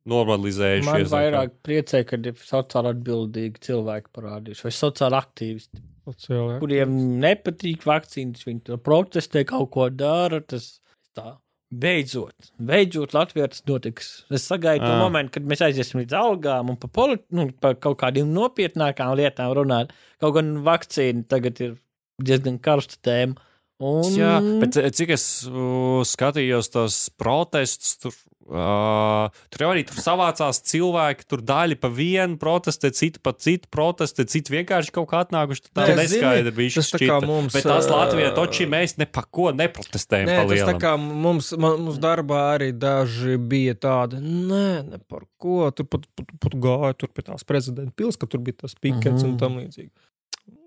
[0.07, 1.11] Man normalizējušies.
[1.12, 8.44] vairāk priecē, ka ir sociāli atbildīgi cilvēki parādījuši, vai sociāli aktīvisti, Sociāli, kuriem nepatīk vakcīnas,
[8.46, 10.38] viņi protestē, kaut ko dara.
[10.40, 10.76] Tas
[11.18, 11.32] tā.
[11.74, 14.22] Beidzot, beidzot, Latvijā tas notiks.
[14.30, 15.00] Es sagaidu to Ah.
[15.02, 19.50] momentu, kad mēs aiziesim līdz algām un par, poli- nu, par kaut kādām nopietnākām lietām
[19.59, 19.90] runāt.
[20.20, 21.74] Kaut gan vakcīna tagad ir
[22.22, 23.34] diezgan karsta tēma.
[23.82, 24.04] Un...
[24.14, 28.12] Jā, bet eh, cik es uh, skatījos tos protestus, tur,
[28.49, 33.68] uh, tur jau arī tur savācās cilvēki, tur daļa pa vienu protestē, cita pa citu
[33.72, 35.66] protestē, citi vienkārši kaut kā atnākuši.
[35.74, 39.24] Tā Nē, neskaidra bija tas tā kā mums, Bet tās Latvijā toči mēs ne pa
[39.26, 40.30] ko neprotestējam.
[40.30, 45.26] Nē, tas tā kā mums, man, mums darbā arī daži bija tādi, nē, ne par
[45.42, 45.70] ko.
[45.76, 49.05] Tur pat, pat, pat gāja tur pie tās prezidenta pils, ka tur bija tas pikets
[49.05, 49.24] mm -hmm.
[49.24, 49.38] un Mhm.
[49.38, 49.90] tam līdzīgi.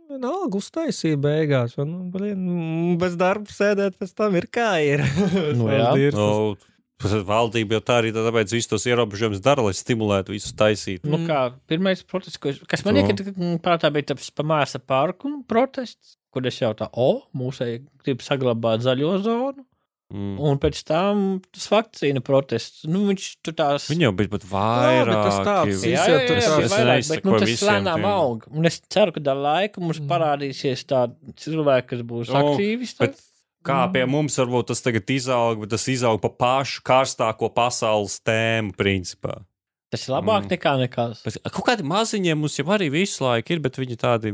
[0.10, 1.78] Vienalga uztaisīja beigās.
[1.78, 5.00] un, Nu, blin, bez darba sēdēt pēc tam ir kā ir.
[5.60, 5.94] Nu jā.
[5.94, 6.56] Tas- Nu,
[7.00, 11.06] Valdība jau tā arī tāpēc visus tos ierobežojumus dara, lai stimulētu visus taisīt.
[11.08, 13.06] Nu, kā pirmais protests, ko es, kas man Nu.
[13.06, 18.20] iekrita mm, prātā, bija tas pamāsa parku protests, kur es jau tā, o, mūsēji grib
[18.26, 19.66] saglabāt zaļo zonu,
[20.10, 20.40] Mm.
[20.42, 21.20] un pēc tam
[21.54, 22.80] tas vakcīna protests.
[22.90, 23.84] Nu, viņš tur tās.
[23.92, 25.06] Viņi jau bija pat Jā, vairāk.
[25.06, 28.48] bet tas tāds Jā, jā, jā, jā, jā es vairāk, bet nu, tas lēnām aug.
[28.50, 30.08] Un es ceru, ka ar laiku mums Mm.
[30.10, 32.98] parādīsies tādi cilvēki, kas būs Nu, aktīvisti.
[33.06, 33.22] Bet
[33.66, 38.76] kā pie mums varbūt tas tagad izaug, bet tas izaug pa pašu karstāko pasaules tēmu
[38.80, 39.42] principā.
[39.90, 40.50] Tas ir labāk Mm.
[40.54, 41.24] nekā nekas.
[41.26, 44.32] Bet kaut kādi maziņi mums jau arī visu laiku ir, bet viņi tādi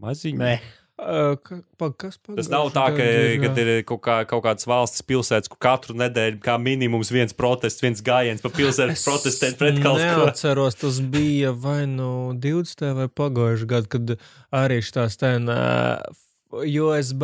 [0.00, 0.38] maziņi.
[0.38, 0.60] Nē.
[1.02, 3.02] Ā, ka- pa- Kas Tas nav tā, ka,
[3.42, 7.80] kad ir kaut, kā, kaut kādas valsts pilsētas, kur katru nedēļu kā minimums viens protests,
[7.82, 10.26] viens gājiens pa pilsētu protestēt pret kaut ko.
[10.26, 12.94] Neatceros, tas bija vai nu 20.
[12.94, 14.18] vai pagājušajā gadā, kad
[14.52, 15.18] arī šīs
[15.48, 16.14] uh,
[16.52, 17.22] USB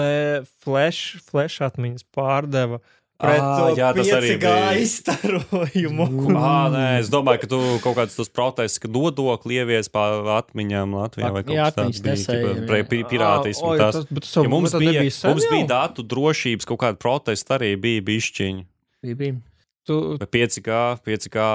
[0.65, 2.79] flash, flash atmiņas pārdeva
[3.19, 4.75] pret Ā, to jā, tas arī 5G bija.
[4.79, 6.05] izstarojumu.
[6.39, 10.05] Ah, nē, es domāju, ka tu kaut kādus tos protestus, ka nodokli ievies pa
[10.39, 12.15] atmiņām Latvijā vai kaut kas tāds bija.
[12.15, 12.89] nesēja, tipa, pre- jā.
[12.93, 13.73] pi- Pirātismu.
[13.81, 13.99] Tas.
[14.39, 18.63] Ja mums, bija, mums bija datu drošības kaut kāda protesta arī bija bišķiņi.
[19.03, 19.41] Bija, bija.
[19.89, 21.49] Tu, Vai 5G, 5G.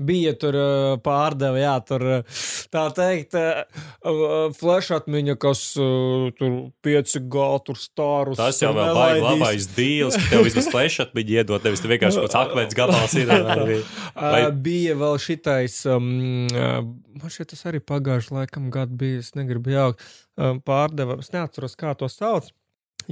[0.00, 2.40] Bija tur uh, pārdeva, jā, tur uh,
[2.74, 8.38] tā teikt, uh, flash atmiņa, kas tur 5G, tur stārus.
[8.40, 12.20] Tas jau vēl baigi labais dīls, ka tev vismaz flešat bija iedot, nevis tev vienkārši
[12.22, 13.30] kaut kāds akmens gabals ir.
[13.30, 13.78] vai-
[14.34, 14.42] Vai...
[14.64, 16.08] Bija vēl šitais, um,
[16.50, 20.02] man šķiet, tas arī pagājušajā laikam gadu bija, es negribu jaukt,
[20.40, 22.50] um, pārdeva, es neatceros, kā to sauc.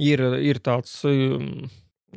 [0.01, 1.67] Ir, ir tāds, um,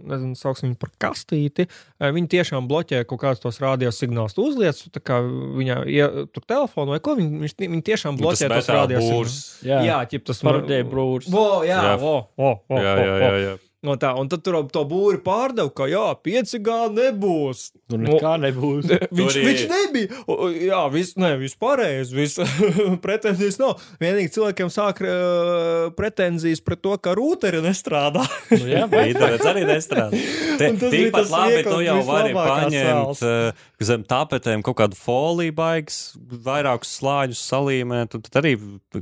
[0.03, 1.67] nezinu, sauksim viņu par kastīti.
[2.01, 4.37] Uh, Viņi tiešām bloķē kaut kādus tos radiosignālus.
[4.37, 8.43] Tu uzliec, tā kā viņā ja, tur telefonu vai ko, viņi, viņi tiešām Nu, tas
[8.43, 9.39] bloķē tos radiosignālus.
[9.67, 11.31] Jā, Jā, ķip tas Parodēja brūrs.
[11.33, 11.97] Vo, jā, Jā.
[12.01, 13.33] vo, vo, vo, Jā, jā, jā.
[13.47, 13.57] jā.
[13.87, 17.61] No tā, un tad tur to būri pārdeva, ka jā, 5G nebūs.
[17.87, 18.89] Tur nekā nebūs.
[18.91, 20.21] Viņš, Tur ir- viņš nebija.
[20.67, 22.17] Jā, viss ne, vis pareizi.
[22.19, 22.41] Viss
[23.05, 23.77] pretenzijas nav.
[24.03, 28.25] Vienīgi cilvēkiem sāk uh, pretenzijas pret to, ka rūteri nestrādā.
[28.51, 28.83] Nu, jā?
[29.13, 30.19] Internets arī nestrādā.
[30.59, 34.79] Te- Un tas bija Tikpat tas labi, tu jau vari paņemt uh, zem tapetēm kaut
[34.81, 36.01] kādu foliju baigs,
[36.47, 38.55] vairākus slāņus salīmēt, un tad arī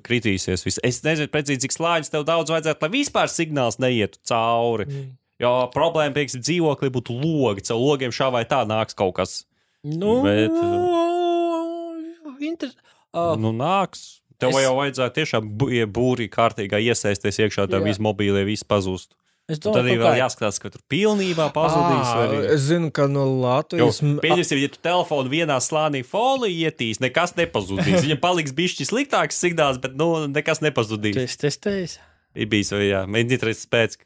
[0.04, 0.64] kritīsies.
[0.66, 0.80] Viss.
[0.84, 4.73] Es nezinu precīzi, cik slāņus tev daudz vajadzētu, lai vispār signāls neietu cauri.
[5.40, 7.60] Jo problēma, piemēram, dzīvoklī būtu logi.
[7.68, 9.44] Caur logiem šā vai tā nāks kaut kas.
[9.82, 10.50] Nu, Bet-
[12.40, 12.70] inter...
[13.14, 14.20] uh, Nu, nāks.
[14.38, 15.50] Tev Es- jau vajadzētu tiešām
[15.94, 17.82] būrī kārtīgā iesaisties iekšā, Jā.
[17.84, 19.08] viss mobīlie viss pazūst.
[19.48, 22.08] es Un tad domāju, vēl ka jāskatās, ka tur pilnībā pazudīs.
[22.16, 24.00] vai arī- es zinu, ka no Latvijas.
[24.00, 28.02] Pieņemsim, ja tu telefonu vienā slānī foliju ietīs, nekas nepazudīs.
[28.06, 31.14] Viņam paliks bišķi sliktāks signāls, bet nu, nekas nepazudīs.
[31.14, 31.98] tas testējas.
[32.34, 33.96] Ir bijis, vai jā, mēģiniet redzēt pēc.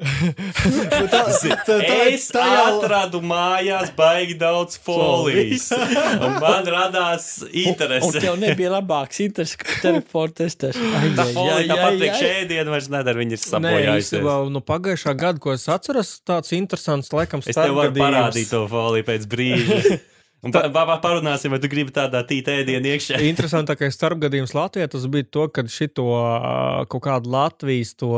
[0.00, 1.76] Nu, tā, tā, tā,
[2.10, 5.66] Es tā jau atradu mājās baigi daudz folijas.
[6.24, 8.22] Un man radās Un interese.
[8.22, 10.32] tev nebija labāks interesi, ka telefonu.
[10.40, 12.12] Ai, Tā folija tāpat ai.
[12.20, 14.06] šēdiena vairs nedara, viņi ir Nē, sabojājusies.
[14.06, 18.06] īstenībā no pagājušā gada, ko es atceros, tāds interesants, laikam, Es tev varu starpgadījums.
[18.06, 19.82] parādīt to foliju pēc brīža.
[20.44, 23.18] Un pa, pa, pa, parunāsim, vai tu gribi tādā tītā ēdienā iekšā.
[23.28, 26.06] Interesantākais starpgadījums Latvijā tas bija to, kad šito
[26.88, 28.14] kaut kādu Latvijas to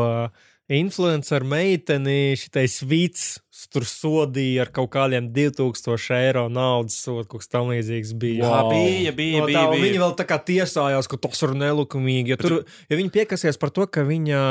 [0.78, 3.26] influenceru meiteni šitais vīts
[3.72, 8.44] tur sodīja ar kaut kādiem 2000 eiro naudas sodu, kaut kas tam līdzīgs bija.
[8.44, 8.72] Jā, Wow.
[8.72, 9.70] bija, bija, No tā, bija.
[9.70, 9.84] bija.
[9.86, 12.34] Viņa vēl tā kā tiesājās, ka tas ir nelikumīgi.
[12.34, 14.42] Ja, tur, ja viņi piekasies par to, ka viņa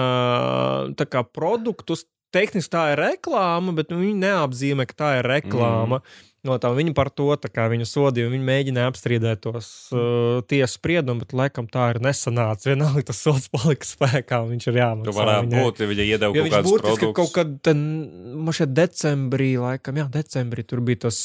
[1.12, 6.00] kā produktus tehniski tā ir reklāma, bet viņi neapzīmē, ka tā ir reklāma.
[6.02, 6.31] Mm.
[6.42, 11.36] No tā viņa par to viņu sodīja, viņa mēģināja apstrīdēt tos uh, tiesas spriedumus, bet
[11.38, 12.72] laikam tā ir nesanāca.
[12.72, 15.12] Vienalga tas sods palika spēkā, un viņš ir jāmaksā.
[15.12, 15.66] Tu varētu viņai.
[15.68, 17.14] būt, ja viņa iedeva Jo kaut kādus produktus.
[17.20, 17.84] kaut kad, ten,
[18.42, 21.22] man šeit decembrī, laikam, jā, decembrī tur bija tas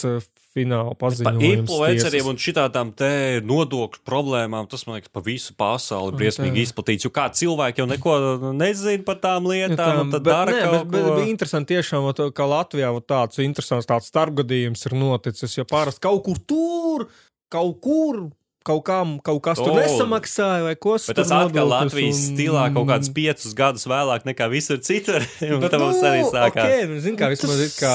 [0.57, 1.45] fināla Par paziņojums.
[1.61, 2.31] influenceriem tiesas.
[2.33, 3.11] un šitādām te
[3.45, 7.05] nodokļu problēmām, tas, man liekas, pa visu pasauli briesmīgi izplatīts.
[7.07, 8.17] Jo kā cilvēki jau neko
[8.57, 11.15] nezina par tām lietām, Tā, un tad bet, dara nē, kaut bet, bet ko.
[11.21, 16.41] bija interesanti tiešām, ka Latvijā tāds interesants tāds starpgadījums ir noticis, jo parasti kaut kur
[16.49, 17.07] tur,
[17.53, 18.25] kaut kur,
[18.67, 19.77] kaut, kam, kaut kas tur O.
[19.79, 24.81] nesamaksāja vai ko Bet tas atkal Latvijas stilā kaut kādus piecus gadus vēlāk nekā visur
[24.85, 25.25] citur.
[25.47, 26.61] Un Bet, tad mums arī sākās.
[26.67, 27.95] Okay, nu, zin, kā, vismaz, Tas kā,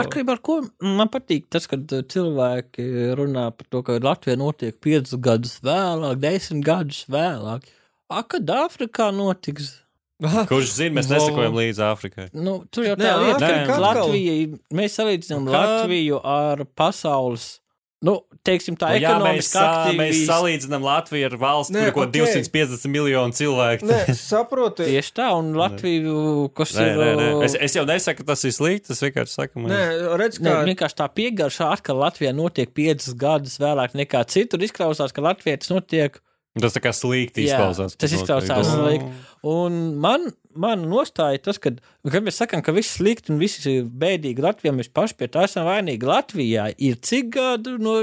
[0.00, 2.86] Atkarībā no ko man patīk, tas, kad uh, cilvēki
[3.18, 7.68] runā par to, ka Latvija notiek piecus gadus vēlāk, desmit gadus vēlāk.
[8.08, 9.76] A, kad Āfrikā notiks?
[10.18, 12.24] Kurš zina, mēs nesakojam līdzi Āfrikai.
[12.34, 15.46] Nu, tur jau tā lieta, ka Latvija, mēs salīdzinām?
[15.52, 17.60] Latviju ar pasaules,
[18.06, 18.12] nu,
[18.46, 22.12] teiksim tā, Nu, jā, mēs, ekonomiski sā, mēs salīdzinām Latviju ar valsts, Nē, kur ir
[22.12, 22.44] okei.
[22.44, 23.88] 250 miljonu cilvēku.
[23.90, 23.98] Nē,
[24.30, 24.86] saproti.
[24.86, 27.00] Tieši tā, un Latviju, kas Nē, ir.
[27.02, 27.26] nē, nē.
[27.38, 28.94] uh, Es, es jau nesaku, ka tas ir slikti.
[28.94, 29.74] Es vienkārši saku, man...
[29.74, 29.82] Nē,
[30.20, 30.62] redz, Nē, kā.
[30.70, 34.62] vienkārši tā piegarša, ka Latvijā notiek piecus gadus vēlāk nekā citur.
[34.62, 36.22] Izklausās, ka Latvijā tas notiek
[36.58, 37.92] tas tā kā slikti Jā, izklausās.
[37.94, 39.02] tas ka izklausās notiek.
[39.04, 39.26] slikti.
[39.46, 40.24] Un man,
[40.60, 41.72] man nostāja tas, ka,
[42.08, 45.30] kad mēs sakām, ka viss ir slikti un viss ir bēdīgi Latvijā, mēs paši pie
[45.34, 46.08] tā esam vainīgi.
[46.08, 48.00] Latvijā ir cik gadu no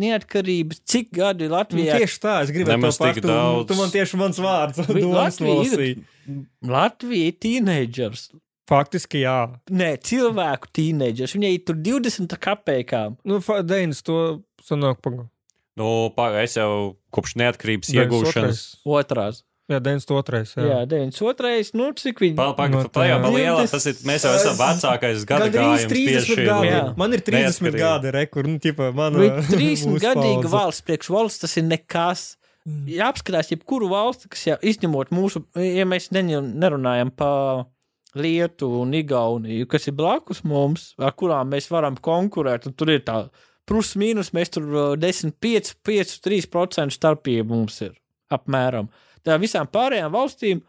[0.00, 3.20] neatkarības, cik gadi Nu, Latvijā tieši tā, es gribēju to pašu.
[3.20, 3.68] Tu, daudz.
[3.68, 8.30] tu man tieši mans vārds domas Latvija ir- ir teenagers.
[8.64, 9.38] Faktiski jā.
[9.68, 11.34] Nē, cilvēku teenagers.
[11.36, 13.18] Viņai ir tur 20 kapekām.
[13.28, 15.28] Nu, Deinis to sanāk pagaidām.
[15.76, 18.62] Nu, pa, es jau kopš neatkarības iegūšanas.
[18.86, 19.42] Otrās.
[19.72, 20.40] Jā, 92.
[20.60, 21.70] Jā, jā 92.
[21.78, 22.34] Nu, cik viņi.
[22.36, 23.22] Pagaidām, No no tā jau tā.
[23.24, 23.54] pa lielā.
[23.64, 23.70] 20.
[23.72, 26.36] Tas ir, mēs jau esam vecākais gada gājums 30 tieši.
[26.44, 26.68] gadi.
[26.68, 26.82] Jā.
[27.00, 27.78] Man ir 30 Neatkarība.
[27.80, 28.90] gadi, rekur, nu, tipa.
[28.92, 32.26] Bet 30 gadīga valsts priekš valsts tas ir nekas.
[32.68, 32.84] Mm.
[32.88, 37.66] Ja apskatās jebkuru valsti, kas jau izņemot mūsu, ja mēs neņem- nerunājam par
[38.14, 43.00] Lietuvu un Igauniju, kas ir blakus mums, ar kurām mēs varam konkurēt, un tur ir
[43.04, 43.28] tā
[43.66, 47.92] plus mīnus, mēs tur uh, 10, 5, 5, 3% starpība mums ir
[48.32, 48.88] apmēram.
[49.24, 50.60] Tā visām pārējām valstīm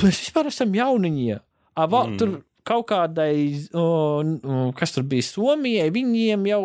[0.00, 1.40] mēs vispār esam jauniņie.
[1.76, 2.18] A, val, Mm.
[2.20, 2.30] Tur
[2.64, 3.34] kaut kādai,
[3.74, 4.22] o,
[4.78, 6.62] kas tur bija Somijai, viņiem jau,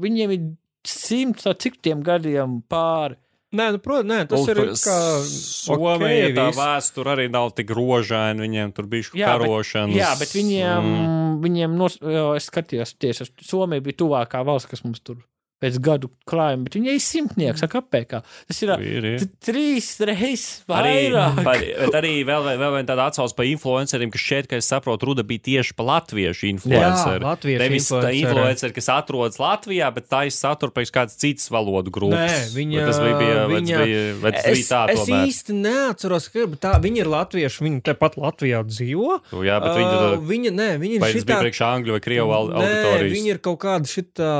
[0.00, 0.44] viņiem ir
[0.86, 3.16] simts, vai cik tiem gadiem pāri.
[3.54, 4.94] Nē, nu, protams, nē, tas Un ir par kā.
[5.30, 8.42] Somija okei, tā vēsture arī nav tik rožaina.
[8.42, 9.94] Viņiem tur bija Jā, bet- karošanas.
[9.94, 11.04] Jā, bet viņiem, Mm.
[11.04, 11.36] mm.
[11.44, 15.16] viņiem nos, jo, es skatījos, tieši Somija bija tuvākā valsts, kas mums tur
[15.64, 18.20] pēc gadu klājuma, bet viņai ir simtnieks, apēkā.
[18.46, 19.24] Tas ir, Ir, ir.
[19.42, 21.40] trīs reizes Arī, vairāk.
[21.46, 24.68] par, bet arī vēl, vēl, vēl viena tāda atsauce par influenceriem, kas šeit, kā es
[24.70, 27.24] saprotu, Ruda bija tieši par latviešu influenceru.
[27.24, 28.74] latviešu Nevis tā influenceri.
[28.76, 32.18] kas atrodas Latvijā, bet tā ir satura pēc kādas citas valodu grupas.
[32.18, 35.00] Nē, viņa- Vai tas bija, bija, vai viņa- bija, vai tas Es, bija tā es
[35.00, 35.26] tomēr.
[35.28, 37.62] īsti neatceros, ka tā, viņi ir latvieši.
[37.64, 39.20] Viņi tepat Latvijā dzīvo.
[39.32, 41.90] Nu, Jā, bet viņi Uh, viņa, nē, viņi ir vai tas bija šitā, priekš angļu
[41.94, 43.12] vai krievu au- Nē, auditorijas?
[43.14, 44.32] viņi ir kaut kāda šitā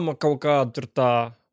[0.00, 1.10] Instagrama, kaut kāda tur tā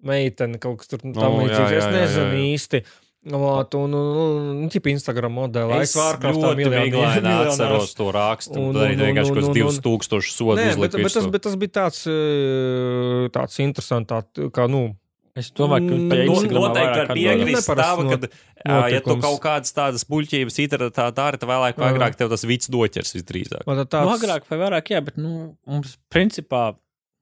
[0.07, 1.73] meitene, kaut kas tur tam Nu, jā, līdzīgs.
[1.73, 2.55] Es jā, jā, nezinu jā, jā.
[2.55, 2.83] īsti.
[3.27, 5.81] Ot, un, un, un, un tipa Instagram modeli.
[5.83, 8.55] Es ļoti vieglāni atceros to rakstu.
[8.55, 11.73] Un- Un un- un- vienkārši kaut kāds 2000 sodu Nē, bet, tas, bet tas bija
[11.81, 14.95] tāds, eh, tāds interesants, tā, kā, nu,
[15.37, 19.37] Es domāju, ka Mm, pie nu, Instagramā Noteikti var piekrist tam, ka, ja tu kaut
[19.43, 23.61] kādas tādas puļķības internetā dari, tad vēlāk vai agrāk tev tas vids doķers visdrīzāk.
[23.69, 26.73] Nu, tāds, agrāk vai vairāk, jā, bet nu, mums principā,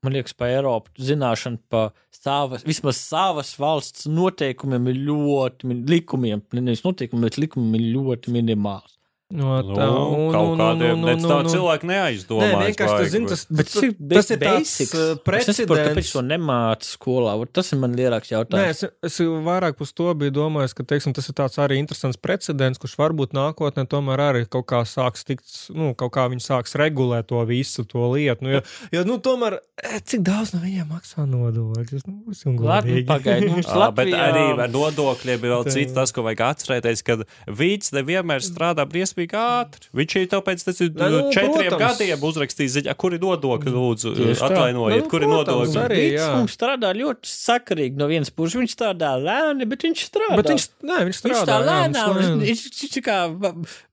[0.05, 6.85] man liekas, pa Eiropu zināšana pa savas, vismaz savas valsts noteikumiem ir ļoti, likumiem, nevis
[6.85, 8.95] noteikumiem, bet likumiem ir ļoti minimāls.
[9.33, 12.45] No, Nu, tā, un- kaut un- kādiem un- un- nec tā un- cilvēki neaizdomā.
[12.45, 14.93] Nē, vienkārši tas, zin, tas, Bet tas, cik tas ir basics?
[14.93, 16.11] uh, Es nesaprotu, kāpēc precedents.
[16.13, 17.47] to nemāca skolā.
[17.51, 18.69] Tas ir man lielāks Nē, jautājums.
[18.69, 22.77] es, es vairāk par to biju domājis, ka teiksim, tas ir tāds arī interesants precedents,
[22.77, 27.25] kurš varbūt nākotnē tomēr arī kaut kā sāks tikt, nu, kaut kā viņi sāks regulēt
[27.25, 28.43] to visu to lietu.
[28.43, 28.61] Nu, jo,
[28.93, 32.05] jo, nu, tomēr, eh, cik daudz no viņiem maksā nodokļus?
[32.05, 33.07] Nu, būsim Labi, godīgi.
[33.07, 33.49] pagaidi.
[33.49, 34.21] Mums Jā, bet Latvijā...
[34.29, 37.17] arī ar nodokļiem ir vēl cits tas, ko vajag atcerēties, ka
[37.49, 39.87] vīds nevienmēr strādā briesmīgi ātri.
[39.95, 41.97] Viņš ir tāpēc, tas ir Nē, nu, četriem protams.
[41.99, 44.13] gadiem uzrakstījis ziņā, kur ir nodokļi, lūdzu,
[44.43, 45.85] atvainojiet, Nu, kur ir protams, nodokļi.
[45.85, 46.03] arī.
[46.19, 46.27] Jā.
[46.35, 48.55] mums strādā ļoti sakarīgi no vienas puses.
[48.59, 50.35] Viņš strādā lēni, bet viņš strādā.
[50.35, 51.45] Bet viņš, nē, viņš Viņš strādā.
[51.45, 53.17] tā jā, lēnām, viņš viņš viņš ir kā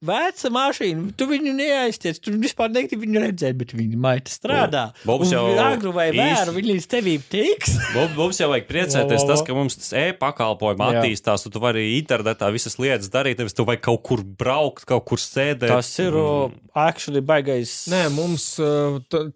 [0.02, 1.12] veca mašīna.
[1.16, 4.84] Tu viņu neaiztiec, tu vispār negribi viņu redzēt, bet viņa maita strādā.
[5.06, 7.76] Bobs Un jau agru vai vēru, viņa līdz tevīm tiks.
[8.16, 11.00] Mums, jau vajag priecēties, tas, ka mums tas e-pakalpojums Jā.
[11.02, 15.04] attīstās, un tu vari internetā visas lietas darīt, nevis tu vajag kaut kur braukt, kaut
[15.08, 15.68] kur sēdēt.
[15.68, 16.56] Tas ir mm.
[16.74, 17.74] actually baigais.
[17.92, 18.46] Nē, mums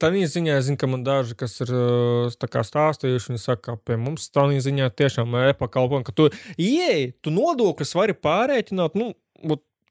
[0.01, 1.72] tādā ziņā, zinu, ka man daži, kas ir
[2.41, 7.12] tā kā stāstījuši, viņi saka, ka pie mums tādā ziņā tiešām e-pakalpojumi, ka tu ieej,
[7.20, 8.97] tu nodokļus vari pārēķināt.
[8.97, 9.12] Nu,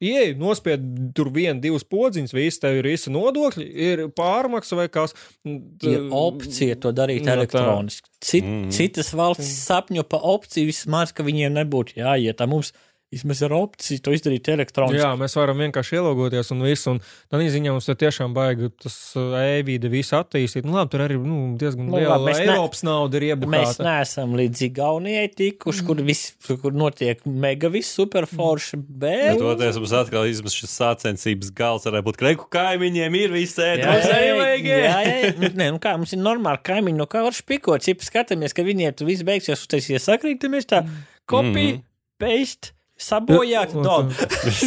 [0.04, 0.82] Ieej, nospied
[1.16, 5.14] tur vienu, divas podziņas, viss tev ir visi nodokļi, ir pārmaksa vai kas.
[5.48, 7.36] ir opcija to darīt No tā.
[7.38, 8.10] elektroniski.
[8.20, 8.66] Cit, Mm.
[8.66, 8.72] mm.
[8.76, 12.36] Citas valstis sapņo pa opciju vismaz, ka viņiem nebūtu jāiet.
[12.36, 12.74] Tā mums
[13.16, 15.00] vismaz ir opcija to izdarīt elektroniski.
[15.00, 16.92] Jā, mēs varam vienkārši ielogoties un visu.
[16.96, 17.00] Un
[17.32, 20.68] tādā ziņā mums tiešām baigi tas e-vīde visu attīstīt.
[20.68, 23.34] Nu, labi, tur arī nu, diezgan Nu, liela labi, mēs ne- Eiropas nauda ir Mēs
[23.38, 23.86] iebukāta.
[23.88, 26.24] neesam līdz Igaunijai tikuši, kur, vis,
[26.62, 29.40] kur notiek mega viss superforši, bet.
[29.40, 33.96] Toties mums atkal izmet šis sācensības gals, varētu būt kreiku kaimiņiem, ir visi ēd, Jā,
[34.04, 35.00] jā, jā, jā,
[35.32, 35.52] jā.
[35.56, 37.86] Nē, nu kā mums ir normāli kaimiņi, no kā var špikot.
[37.88, 40.84] Ja skatāmies, ka viņiem tur viss beigsies, uztaisies sakrītamies tā,
[41.30, 41.84] kopija, Mhm.
[42.20, 44.12] paste, sabojāt, Un dod.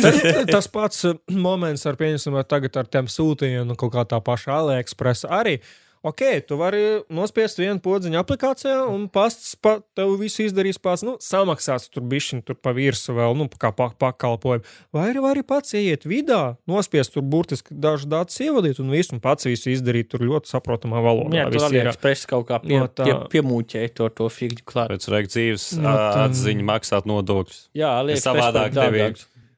[0.03, 4.21] tas, tas pats uh, moments ar, pieņemsim, tagad ar tiem sūtījumiem, nu, kaut kā tā
[4.25, 5.59] paša AliExpress arī.
[6.07, 11.03] Ok, tu vari nospiest vienu podziņu aplikācijā, un pasts pa, tev visu izdarīs pats.
[11.03, 14.63] Nu, samaksās tur bišķiņu, tur pa virsmu vēl, nu, kā pa, pakalpojumu.
[14.95, 19.23] Vai arī vari pats ieiet vidā, nospiest tur burtiski dažus datus ievadīt, un visu un
[19.25, 21.35] pats visu izdarīt tur ļoti saprotamā valodā.
[21.41, 23.05] Jā, arī ir- ekspress kaut kā pie, No tā.
[23.09, 24.93] pie, piemūķēja to, to figņu klāt.
[24.95, 27.69] Pēc vajag dzīves Nu, tā- atziņa maksāt nodokļus.
[27.75, 29.11] Jā, liekas, savādāk tevi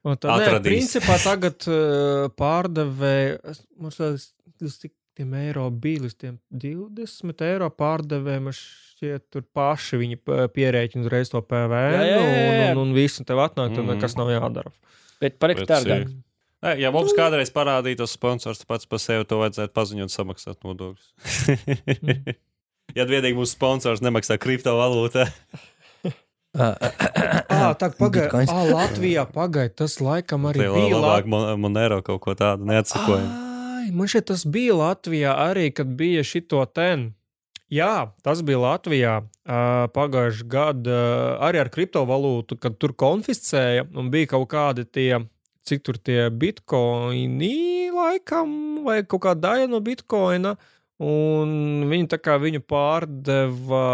[0.02, 4.30] Un tā, nē, principā tagad uh, pārdevēja, es- mums tas
[4.62, 10.48] līdz tik tiem eiro līdz tiem 20 eiro pārdevēja, man šķiet, tur paši viņi p-
[10.56, 13.94] pierēķina uzreiz to PVN, Jā, jā, jā, un, un, un visu tev atnāk, tad Mhm.
[13.94, 14.72] nekas nav jādara.
[15.20, 16.10] Bet paliek Bet, dārgāk.
[16.60, 21.06] Nē, ja mums kādreiz parādītos sponsors, pats par sevi to vajadzētu paziņot, samaksāt nodokļus.
[22.98, 25.28] ja vienīgi mūsu sponsors nemaksā kriptovalūtā,
[26.58, 26.74] Ah,
[27.78, 28.50] tā pagaidi, Bitcoins.
[28.50, 30.96] ah, Latvijā pagaidi, tas laikam arī tad bija.
[30.98, 31.28] labāk
[31.62, 33.28] Monero kaut ko tādu neatsakojam.
[33.80, 37.14] Ai, man šeit tas bija Latvijā arī, kad bija šito ten.
[37.72, 44.10] Jā, tas bija Latvijā uh, pagājušajā gadā uh, arī ar kriptovalūtu, kad tur konfiscēja un
[44.12, 45.22] bija kaut kādi tie,
[45.64, 50.56] cik tur tie bitkoini laikam, vai kaut kāda daļa no bitkoina.
[51.00, 53.86] Un viņi tā kā viņu pārdeva,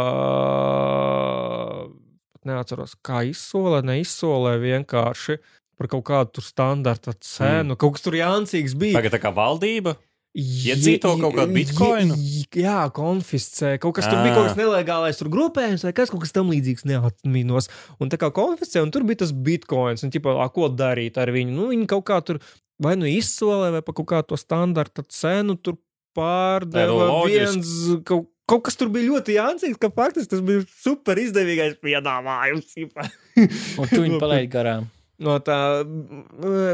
[2.49, 5.39] neatceros, kā izsolē, neizsolē vienkārši
[5.77, 7.75] par kaut kādu standarta cenu.
[7.75, 7.79] Mm.
[7.81, 8.99] Kaut kas tur jāncīgs bija.
[8.99, 9.97] Tagad tā kā valdība.
[10.37, 12.17] Iedzīto kaut kādu bitkoinu?
[12.61, 13.79] Jā, konfiscē.
[13.81, 16.85] Kaut kas tur bija, kaut kas nelegālais, tur grupējums vai kas, kaut kas tam līdzīgs
[16.91, 17.71] neatminos.
[17.97, 21.57] Un tā kā konfiscē, un tur bija tas bitkoins, un a, ko darīt ar viņu?
[21.57, 22.43] Nu, viņi kaut kā tur
[22.83, 25.79] vai nu izsolē, vai pa kaut kādu to standarta cenu tur
[26.17, 27.09] pārdeva.
[27.09, 27.73] Nu, viens,
[28.05, 32.77] kaut, kaut kas tur bija ļoti jāncīgs, ka faktiski tas bija super izdevīgais piedāvājums.
[32.77, 34.91] Un tu viņu palaidi garām.
[35.23, 35.59] No tā,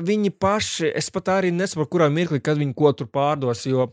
[0.02, 3.62] viņi paši, es pat arī nesaprotu, kurā mirklī, kad viņi ko tur pārdos.
[3.70, 3.92] Jo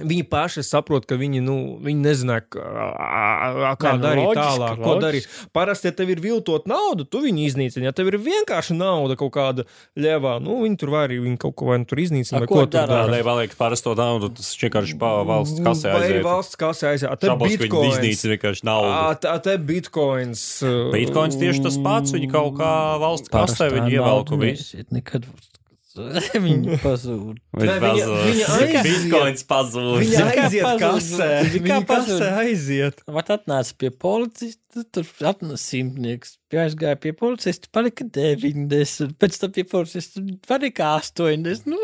[0.00, 4.78] viņi paši saprot, ka viņi, nu, viņi nezina, kā, Nē, nu, darīt loģiski, tālāk.
[4.80, 5.02] Ko loģiski.
[5.04, 5.26] darīt.
[5.52, 7.84] Parasti, ja tev ir viltot naudu, tu viņu iznīcini.
[7.88, 9.66] Ja tev ir vienkārši nauda kaut kāda
[10.00, 12.40] ļevā, nu, viņi tur var arī viņi kaut ko vai nu tur iznīcina.
[12.42, 13.04] Vai ko ko tur dara?
[13.12, 16.24] Lai paliek parasto naudu, tas vienkārši pa valsts kasē Vai aiziet.
[16.26, 17.10] valsts kasē aiziet.
[17.12, 17.96] A, Te bitcoins.
[17.98, 19.20] iznīcina vienkārši A, naudu.
[19.26, 20.42] tā te bitcoins.
[20.64, 22.72] uh, Bitcoins tieši tas pats, viņi kaut kā
[23.02, 24.82] valsts kasē, viņi ievelku visu.
[24.92, 25.28] Nekad
[26.46, 27.38] viņi pazūd.
[27.58, 28.12] Viņa- pazūd.
[28.28, 28.86] viņa aiziet.
[28.86, 29.96] Bitcoins pazūd.
[30.02, 31.28] Viņa aiziet kasē.
[31.56, 33.02] Viņa kasē aiziet.
[33.18, 36.36] Vat atnāca pie policista, tur atnāca simtnieks.
[36.52, 41.68] Aizgāja pie policista, palika 90, pēc tam pie policista palika 80.
[41.72, 41.78] Nu,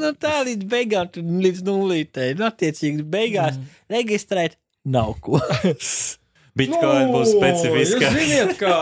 [0.00, 1.10] nu tā līdz beigām,
[1.44, 2.32] līdz nulītei.
[2.38, 3.72] Nu, attiecīgi, beigās Mm.
[3.96, 5.40] reģistrēt nav ko.
[6.54, 8.10] Bitcoin būs specifiska.
[8.14, 8.74] Jūs zināt, kā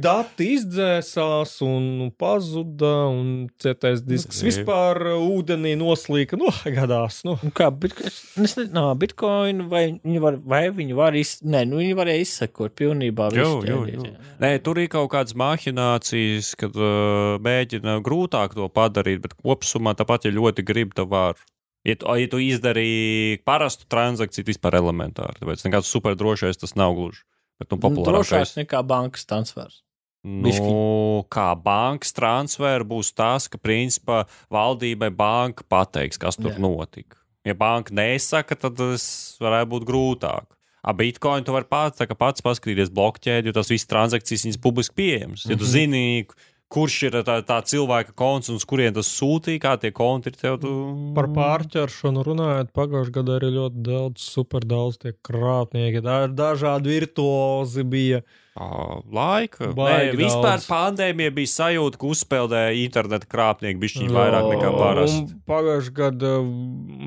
[0.00, 4.48] dati izdzēsās un nu, pazuda, un cietais disks Jā.
[4.48, 6.38] vispār ūdenī noslīka.
[6.40, 7.20] Nu, gadās.
[7.28, 7.36] Nu.
[7.44, 11.66] Nu Kā bitko- es nezinu, no, bitkoinu vai viņi var, vai viņi var, iz, ne,
[11.68, 13.28] nu viņi varēja izsekot pilnībā.
[13.36, 14.14] Jo, visu jo, ķēdīt, jo.
[14.14, 14.32] jā.
[14.40, 20.24] Nē, tur ir kaut kādas mahinācijas, kad uh, mēģina grūtāk to padarīt, bet kopumā tāpat,
[20.28, 21.36] ja ļoti grib, tad var.
[21.84, 25.38] Ja tu, ja tu izdarīji parastu transakciju, tad vispār elementāri.
[25.40, 27.22] Tāpēc nekāds superdrošais tas nav gluži.
[27.60, 28.56] Bet, nu, Nu, populārākais.
[28.56, 29.82] nekā bankas transfers.
[30.24, 36.58] Nu, kā bankas transfer būs tas, ka principā valdībai banka pateiks, kas tur Jā.
[36.60, 37.16] notika.
[37.44, 40.44] Ja banka nesaka, tad tas varētu būt grūtāk.
[40.84, 45.44] A Bitcoin tu vari pats, pats paskatīties blokķēdi, jo tas viss transakcijas viņas publiski pieejamas.
[45.48, 45.72] Ja tu Mhm.
[45.72, 46.26] zini,
[46.70, 50.36] kurš ir tā, tā cilvēka konts un uz kurien tas sūtīja, kā tie konti ir
[50.38, 50.58] tev.
[50.62, 50.74] Tu...
[51.16, 56.04] Par pārķeršanu runājot, pagājušajā gadā arī ļoti daudz, super daudz tie krāpnieki.
[56.06, 58.22] Da, dažādi virtuozi bija.
[58.60, 59.70] Laika.
[59.72, 60.66] Nē, vispār daudz.
[60.68, 65.38] pandēmija bija sajūta, ka uzspēlēja interneta krāpnieki bišķiņi vairāk nekā parasti.
[65.48, 66.34] Pagājušajā gadā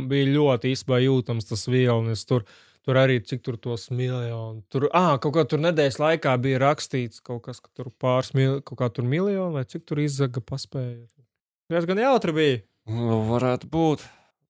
[0.10, 2.24] bija ļoti īstenībā jūtams tas vilnis.
[2.30, 2.48] Tur,
[2.84, 4.64] tur arī cik tur tos miljonu.
[4.74, 8.60] Tur, ah, kaut kā tur nedēļas laikā bija rakstīts kaut kas, ka tur pāris mil,
[8.66, 11.06] kaut kā tur miljonu vai cik tur izzaga paspēja.
[11.72, 12.60] Tas gan jautri bija.
[12.92, 14.04] Nu, varētu būt.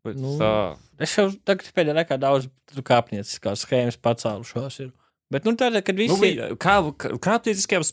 [0.04, 0.76] Bet Nu, tā.
[1.00, 2.50] Es jau tagad pēdējā laikā daudz
[2.84, 4.80] kāpnieciskās schēmas pacēlušos.
[4.84, 4.92] Ir.
[5.34, 6.22] Bet, nu, tādā, kad Nu, visi.
[6.22, 6.76] bija- kā
[7.26, 7.84] krāpnieciskajām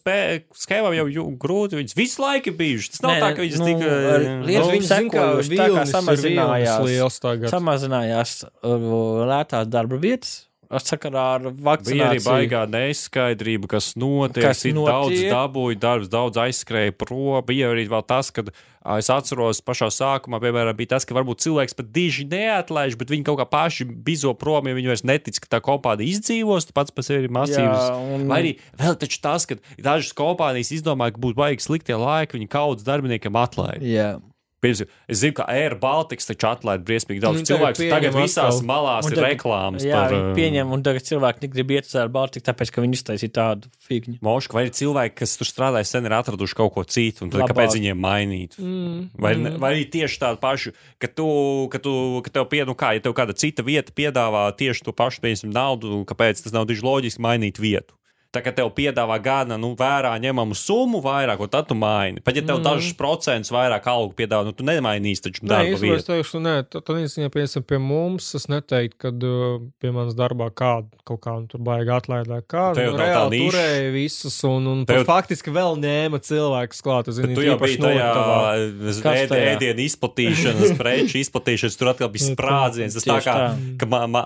[0.61, 1.79] schēmām jau jū- grūti.
[1.81, 2.91] Viņas visu laiku bijušas.
[2.99, 3.89] Tas nav Nē, tā, ka viņas nu, tika.
[4.15, 6.85] ar lietas nu, viņas sekojuši, tā kā samazinājās.
[6.85, 7.51] liels tagad.
[7.51, 10.47] samazinājās uh, lētās darba vietas
[10.79, 12.23] sakarā ar Bija arī vakcināciju.
[12.31, 14.45] baigā neskaidrība, kas notiek.
[14.45, 15.31] Kas Kas daudz notiek?
[15.33, 17.43] dabūja, darbs daudz aizskrēja prom.
[17.45, 18.53] Bija arī vēl tas, kad
[18.97, 23.25] es atceros pašā sākumā, piemēram, bija tas, ka varbūt cilvēks pat diži neatlaiž, bet viņi
[23.27, 27.05] kaut kā paši bizo prom, ja viņi vairs netic, ka tā kompānija izdzīvos, pats par
[27.05, 27.59] sevi ir masīvs.
[27.91, 31.99] Jā, un- Vai arī vēl taču tas, ka dažas kompānijas izdomāja, ka būtu baigi sliktie
[31.99, 33.83] laiki, viņi kaudzes darbiniekiem atlaid.
[33.83, 34.21] Jā.
[34.61, 37.87] Piemēram, es zinu, ka Air Baltics taču atlaid briesmīgi daudz tagad cilvēku.
[37.89, 38.67] Tagad visās atkal.
[38.69, 41.87] malās Un ir tagad- reklāmas Jā, par viņi ā, pieņem, un tagad cilvēki negrib iet
[41.89, 44.19] uz ārā Baltiku, tāpēc, ka viņi iztaisīja tādu figņu.
[44.21, 47.41] Mošku, vai ir cilvēki, kas tur strādāja sen, ir atraduši kaut ko citu, un tad
[47.41, 47.55] Labāk.
[47.57, 48.59] kāpēc viņiem mainīt?
[48.61, 49.57] Mm, Vai, mm.
[49.59, 51.29] vai arī tieši tādu pašu, ka, tu,
[51.73, 54.93] ka, tu, ka tev piedāvā, nu kā, ja tev kāda cita vieta piedāvā tieši to
[54.93, 57.95] pašu, piemēram, naudu, kāpēc tas nav diži loģiski mainīt vietu.
[58.31, 62.23] Tā kā tev piedāvā gana nu, vērā ņemamu summu vairāk, tad tu maini.
[62.23, 62.67] Pat ja tev mm.
[62.69, 66.55] dažus procentus vairāk algu piedāvā, nu tu nemainīsi taču Nē, darba īstenībā es teikšu, nē,
[66.71, 71.35] tā ziņā, piemēram, pie mums, es neteiktu, ka uh, pie manas darbā kāda kaut kā
[71.41, 72.69] nu, tur baigi atlaid, vai kā.
[72.79, 77.11] Tev Nu, nav tā turēja visus, un, un Tev- faktiski vēl ņēma cilvēkus klāt.
[77.17, 82.95] Zinu, tu jau biji tajā ēdienu izplatīšanas, preču izplatīšanas, tur atkal bija Nu, sprādziens.
[82.99, 83.51] Tas tā kā, tā.
[83.81, 84.25] ka ma, ma,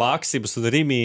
[0.00, 1.02] Maksimus un Rīmī,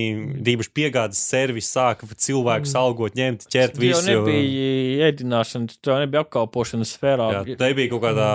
[0.56, 4.12] īpaši piegādes servis sāka cilvēkus algot, ņemt, ķert jau visu.
[4.14, 7.28] jo- nebija ēdināšana, jau nebija apkalpošanas sfērā.
[7.34, 8.30] Jā, tā bija kaut kādā,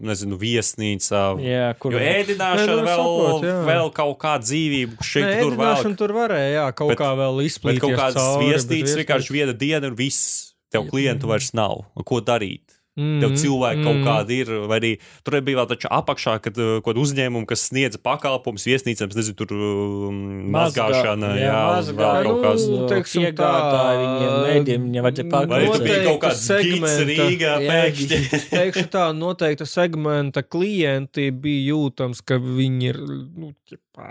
[0.00, 1.22] nezinu, viesnīcā.
[1.44, 3.56] Jā, kur Jo ēdināšana Nē, nu, vēl, saprot, jā.
[3.70, 5.60] vēl kaut kāda dzīvība šeit Nē, tur vēl.
[5.60, 7.80] ēdināšana tur varēja, jā, kaut Bet- kā vēl Bet izplīst.
[7.80, 10.46] kaut kādas viesnīcas vienkārši viena diena un viss.
[10.70, 11.80] Tev klientu vairs nav.
[12.06, 12.62] Ko darīt?
[13.00, 14.90] Mm, Tev cilvēki kaut kādi ir, vai arī
[15.24, 19.36] tur bija vēl taču apakšā, kad kaut kāda uzņēmuma, kas sniedza pakalpojumus viesnīcām, es nezinu,
[19.40, 20.18] tur um,
[20.52, 22.66] Mazgā- mazgāšana, jā, jā, un vēl mazgā- kaut kas.
[22.68, 25.86] nu, teiksim tā, piegādāja viņiem mēdiem, viņiem vajadzēja Vai tur pārbaudīt.
[25.88, 27.28] bija kaut kāds gids segmenta.
[27.30, 28.20] Rīgā pēkšņi?
[28.52, 33.00] Teikšu tā, noteikta segmenta klienti bija jūtams, ka viņi ir.
[33.40, 34.10] Nu, ķipā,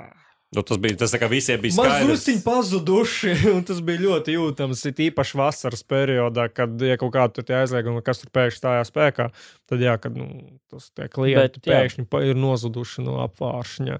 [0.55, 2.43] Nu, tas bija tas, kā visiem bija Mazliet skaidrs.
[2.45, 4.79] pazuduši, un tas bija ļoti jūtams.
[4.89, 8.89] Ir īpaši vasaras periodā, kad ja kaut kāda tur tie aizliegumi, kas tur pēkšņi stājās
[8.89, 9.27] spēkā.
[9.69, 10.25] Tad, jā, kad nu,
[10.73, 11.75] tas tie klienti Bet, jā.
[11.83, 13.99] pēkšņi pa- ir nozuduši no apvāršņa.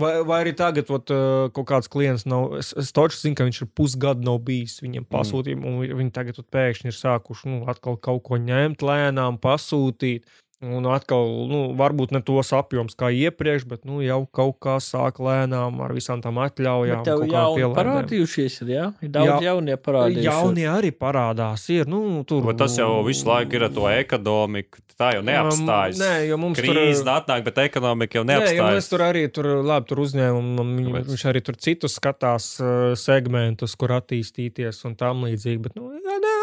[0.00, 2.54] Vai, vai arī tagad ot, uh, kaut kāds klients nav.
[2.62, 6.12] Es, es toču zinu, ka viņš ir pusgadu nav bijis viņam pasūtījumā, un vi- viņi
[6.16, 10.24] tagad ot pēkšņi ir sākuši nu, atkal kaut ko ņemt, lēnām pasūtīt.
[10.60, 15.16] Un atkal, nu, varbūt ne tos apjoms kā iepriekš, bet nu, jau kaut kā sāk
[15.16, 17.00] lēnām ar visām tām atļaujām.
[17.06, 17.76] Tev kaut kā jauni pielādēm.
[17.78, 18.84] parādījušies, ir, jā?
[19.00, 19.38] Ir daudz Jā.
[19.48, 20.28] jaunie parādījušies.
[20.28, 21.64] Jaunie arī parādās.
[21.72, 24.84] Ir, nu, tur, Bet tas jau visu laiku ir ar to ekonomiku.
[25.00, 25.96] Tā jau neapstājas.
[25.96, 28.74] Nē, jo mums tur- Krīze atnāk, bet ekonomika jau Nē, jo neapstājas.
[28.76, 30.74] mēs tur arī tur, labi, tur uzņēmumam,
[31.08, 35.62] viņš arī tur citus skatās uh, segmentus, kur attīstīties un tam līdzīgi.
[35.62, 35.88] Bet, nu,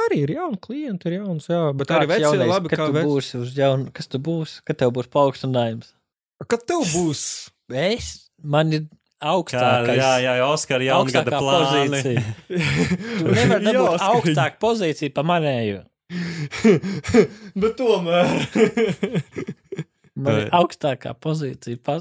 [0.09, 1.61] arī ir jauni klienti, ir jauns, jā.
[1.77, 3.07] Bet arī Kāds veci, jaunais, labi, kad kā tu veci.
[3.11, 5.91] būsi uz jaunu, kas tu būsi, kad tev būs paaugstinājums.
[6.47, 7.23] Kad tev būs?
[7.73, 8.09] Es,
[8.43, 8.85] man ir
[9.17, 9.97] Kā, augstākais.
[9.97, 11.89] jā, jā, Oskar, augstākā plāni.
[11.89, 12.21] pozīcija.
[13.17, 14.07] Tu nevari Jā, dabūt skaidrs.
[14.11, 15.79] augstāku pozīciju pa manēju.
[17.61, 18.27] bet tomēr.
[20.17, 21.77] Man ir augstākā pozīcija.
[21.85, 21.99] Pa...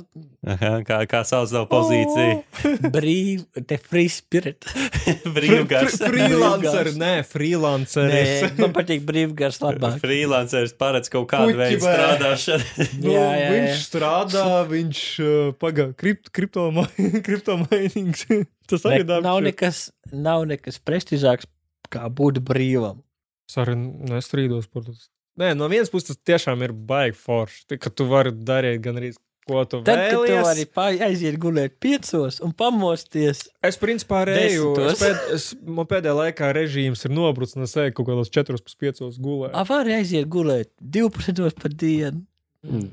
[0.49, 2.89] Aha, kā, kā sauc savu pozīciju?
[2.95, 4.65] Brīv, te free spirit.
[5.37, 5.99] Brīvgars.
[6.01, 8.31] Freelancer, nē, freelanceris.
[8.47, 9.99] Nē, man patīk brīvgars labāk.
[10.01, 12.71] Freelanceris paredz kaut kādu Puķi veidu strādāšanu.
[13.07, 13.51] Nu, Jā, jā, jā.
[13.53, 18.25] viņš strādā, viņš uh, pagaida kript, kriptomainings.
[18.67, 19.27] Tas Ne, arī darbs.
[19.27, 19.83] nav, nekas,
[20.13, 21.47] nav nekas prestižāks
[21.93, 23.03] kā būt brīvam.
[23.47, 23.77] Es arī
[24.11, 24.97] nestrīdos par to.
[25.37, 27.79] Nē, no vienas puses tas tiešām ir baigi forši.
[27.79, 29.11] Ka tu vari darīt gan arī,
[29.47, 30.43] ko tu Tad, kad tu vēlies.
[30.47, 36.15] vari pa- aiziet gulēt piecos un pamosties, Es principā reju, es pēd, es, man pēdējā
[36.23, 39.51] laikā režīms ir nobrucis, un es eju kaut kādos 4,5 gulēt.
[39.55, 42.25] a, var aiziet gulēt 12 par dienu.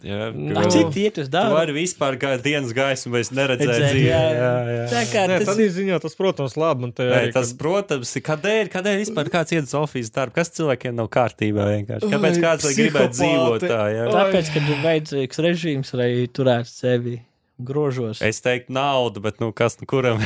[0.04, 1.56] Jā, Nu, A, citi iet uz Tu darbu.
[1.58, 4.06] vari vispār kā dienas gaismu vairs neredzēt Redzēt, dzīvē.
[4.06, 4.76] jā, Jā, jā.
[4.78, 4.86] jā.
[4.92, 6.90] Tā kā Nē, tas tādā ziņā tas, protams, labi.
[6.92, 10.34] Nē, arī, tas, kad- protams, ir kādēļ, kādēļ vispār kāds iet uz oficiālu darbu?
[10.38, 12.12] Kas cilvēkiem nav kārtībā vienkārši?
[12.14, 13.82] Kāpēc Ai, kāds lai gribētu dzīvot tā?
[13.98, 14.08] Jā?
[14.14, 17.16] Tāpēc, kad ir vajadzīgs režīms, lai turētu sevi
[17.64, 18.22] grožos.
[18.22, 20.20] Es teiktu naudu, bet nu kas nu kuram?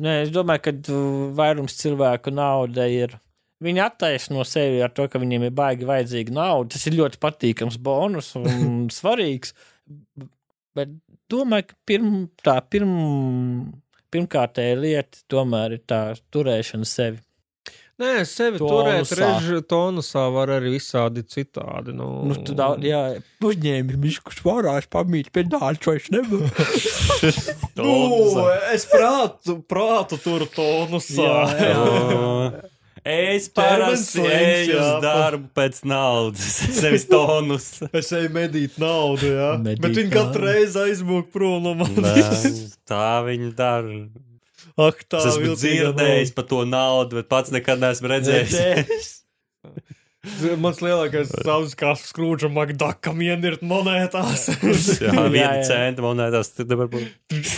[0.00, 0.72] Nē, es domāju, ka
[1.36, 3.16] vairums cilvēku nauda ir.
[3.64, 6.74] Viņi attaisno sevi ar to, ka viņiem ir baigi vajadzīga nauda.
[6.74, 8.48] Tas ir ļoti patīkams bonus un
[8.98, 9.54] svarīgs.
[10.74, 10.90] Bet
[11.32, 12.94] domāju, ka pirm, tā pirm,
[14.14, 16.02] pirmkārtēja lieta tomēr ir tā
[16.34, 17.22] turēšana sevi.
[18.02, 18.74] Nē, sevi Tonusā.
[18.74, 21.92] turēt režu tonusā var arī visādi citādi.
[21.94, 23.02] Nu, Nu, tu daudz, jā,
[23.46, 26.48] uzņēmi mišku svarā, es pamītu pie dārza, vairs nevaru.
[27.78, 27.94] nu,
[28.74, 31.30] es prātu, prātu turu tonusā.
[31.54, 32.50] Jā, O,
[33.04, 36.54] Es parasti eju uz darbu pēc naudas,
[36.84, 37.66] nevis tonus.
[37.92, 39.50] Es eju medīt naudu, jā.
[39.60, 42.78] Medīt Bet viņi katru reizi aizmūg prom no manis.
[42.88, 43.98] tā viņi dara.
[44.80, 49.12] Ak, tā Es esmu dzirdējis par to naudu, bet pats nekad neesmu redzējis.
[50.64, 54.48] Mans lielākais savs kā skrūča Makdakam ienirt monētās.
[55.04, 56.54] Jā, viena centa monētās.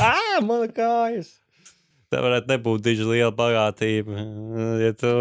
[0.03, 1.37] Ā, mana kājas!
[2.17, 4.25] Tā varētu nebūt diži liela bagātība.
[4.81, 5.13] Ja tu...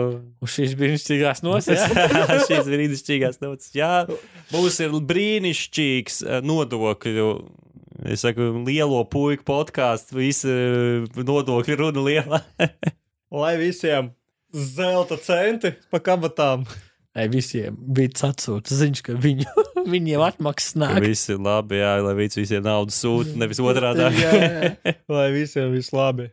[0.45, 1.83] Uz šīs brīnišķīgās noses.
[2.47, 3.73] Šīs brīnišķīgās notis.
[3.75, 4.05] Jā,
[4.53, 7.29] mums ir brīnišķīgs eh, nodokļu.
[8.11, 12.41] Es saku, lielo puiku podkāstu, visi eh, nodokļu runa liela.
[13.35, 14.13] Lai visiem
[14.55, 16.63] zelta centi pa kabatām.
[17.15, 20.99] Ei, visiem bija atsūta ziņš, ka viņu, viņiem atmaksas nāk.
[21.03, 24.09] Visi labi, jā, lai visi visiem naudu sūta, nevis otrādi.
[24.19, 24.95] Jā, jā.
[25.11, 26.27] Lai visiem viss labi.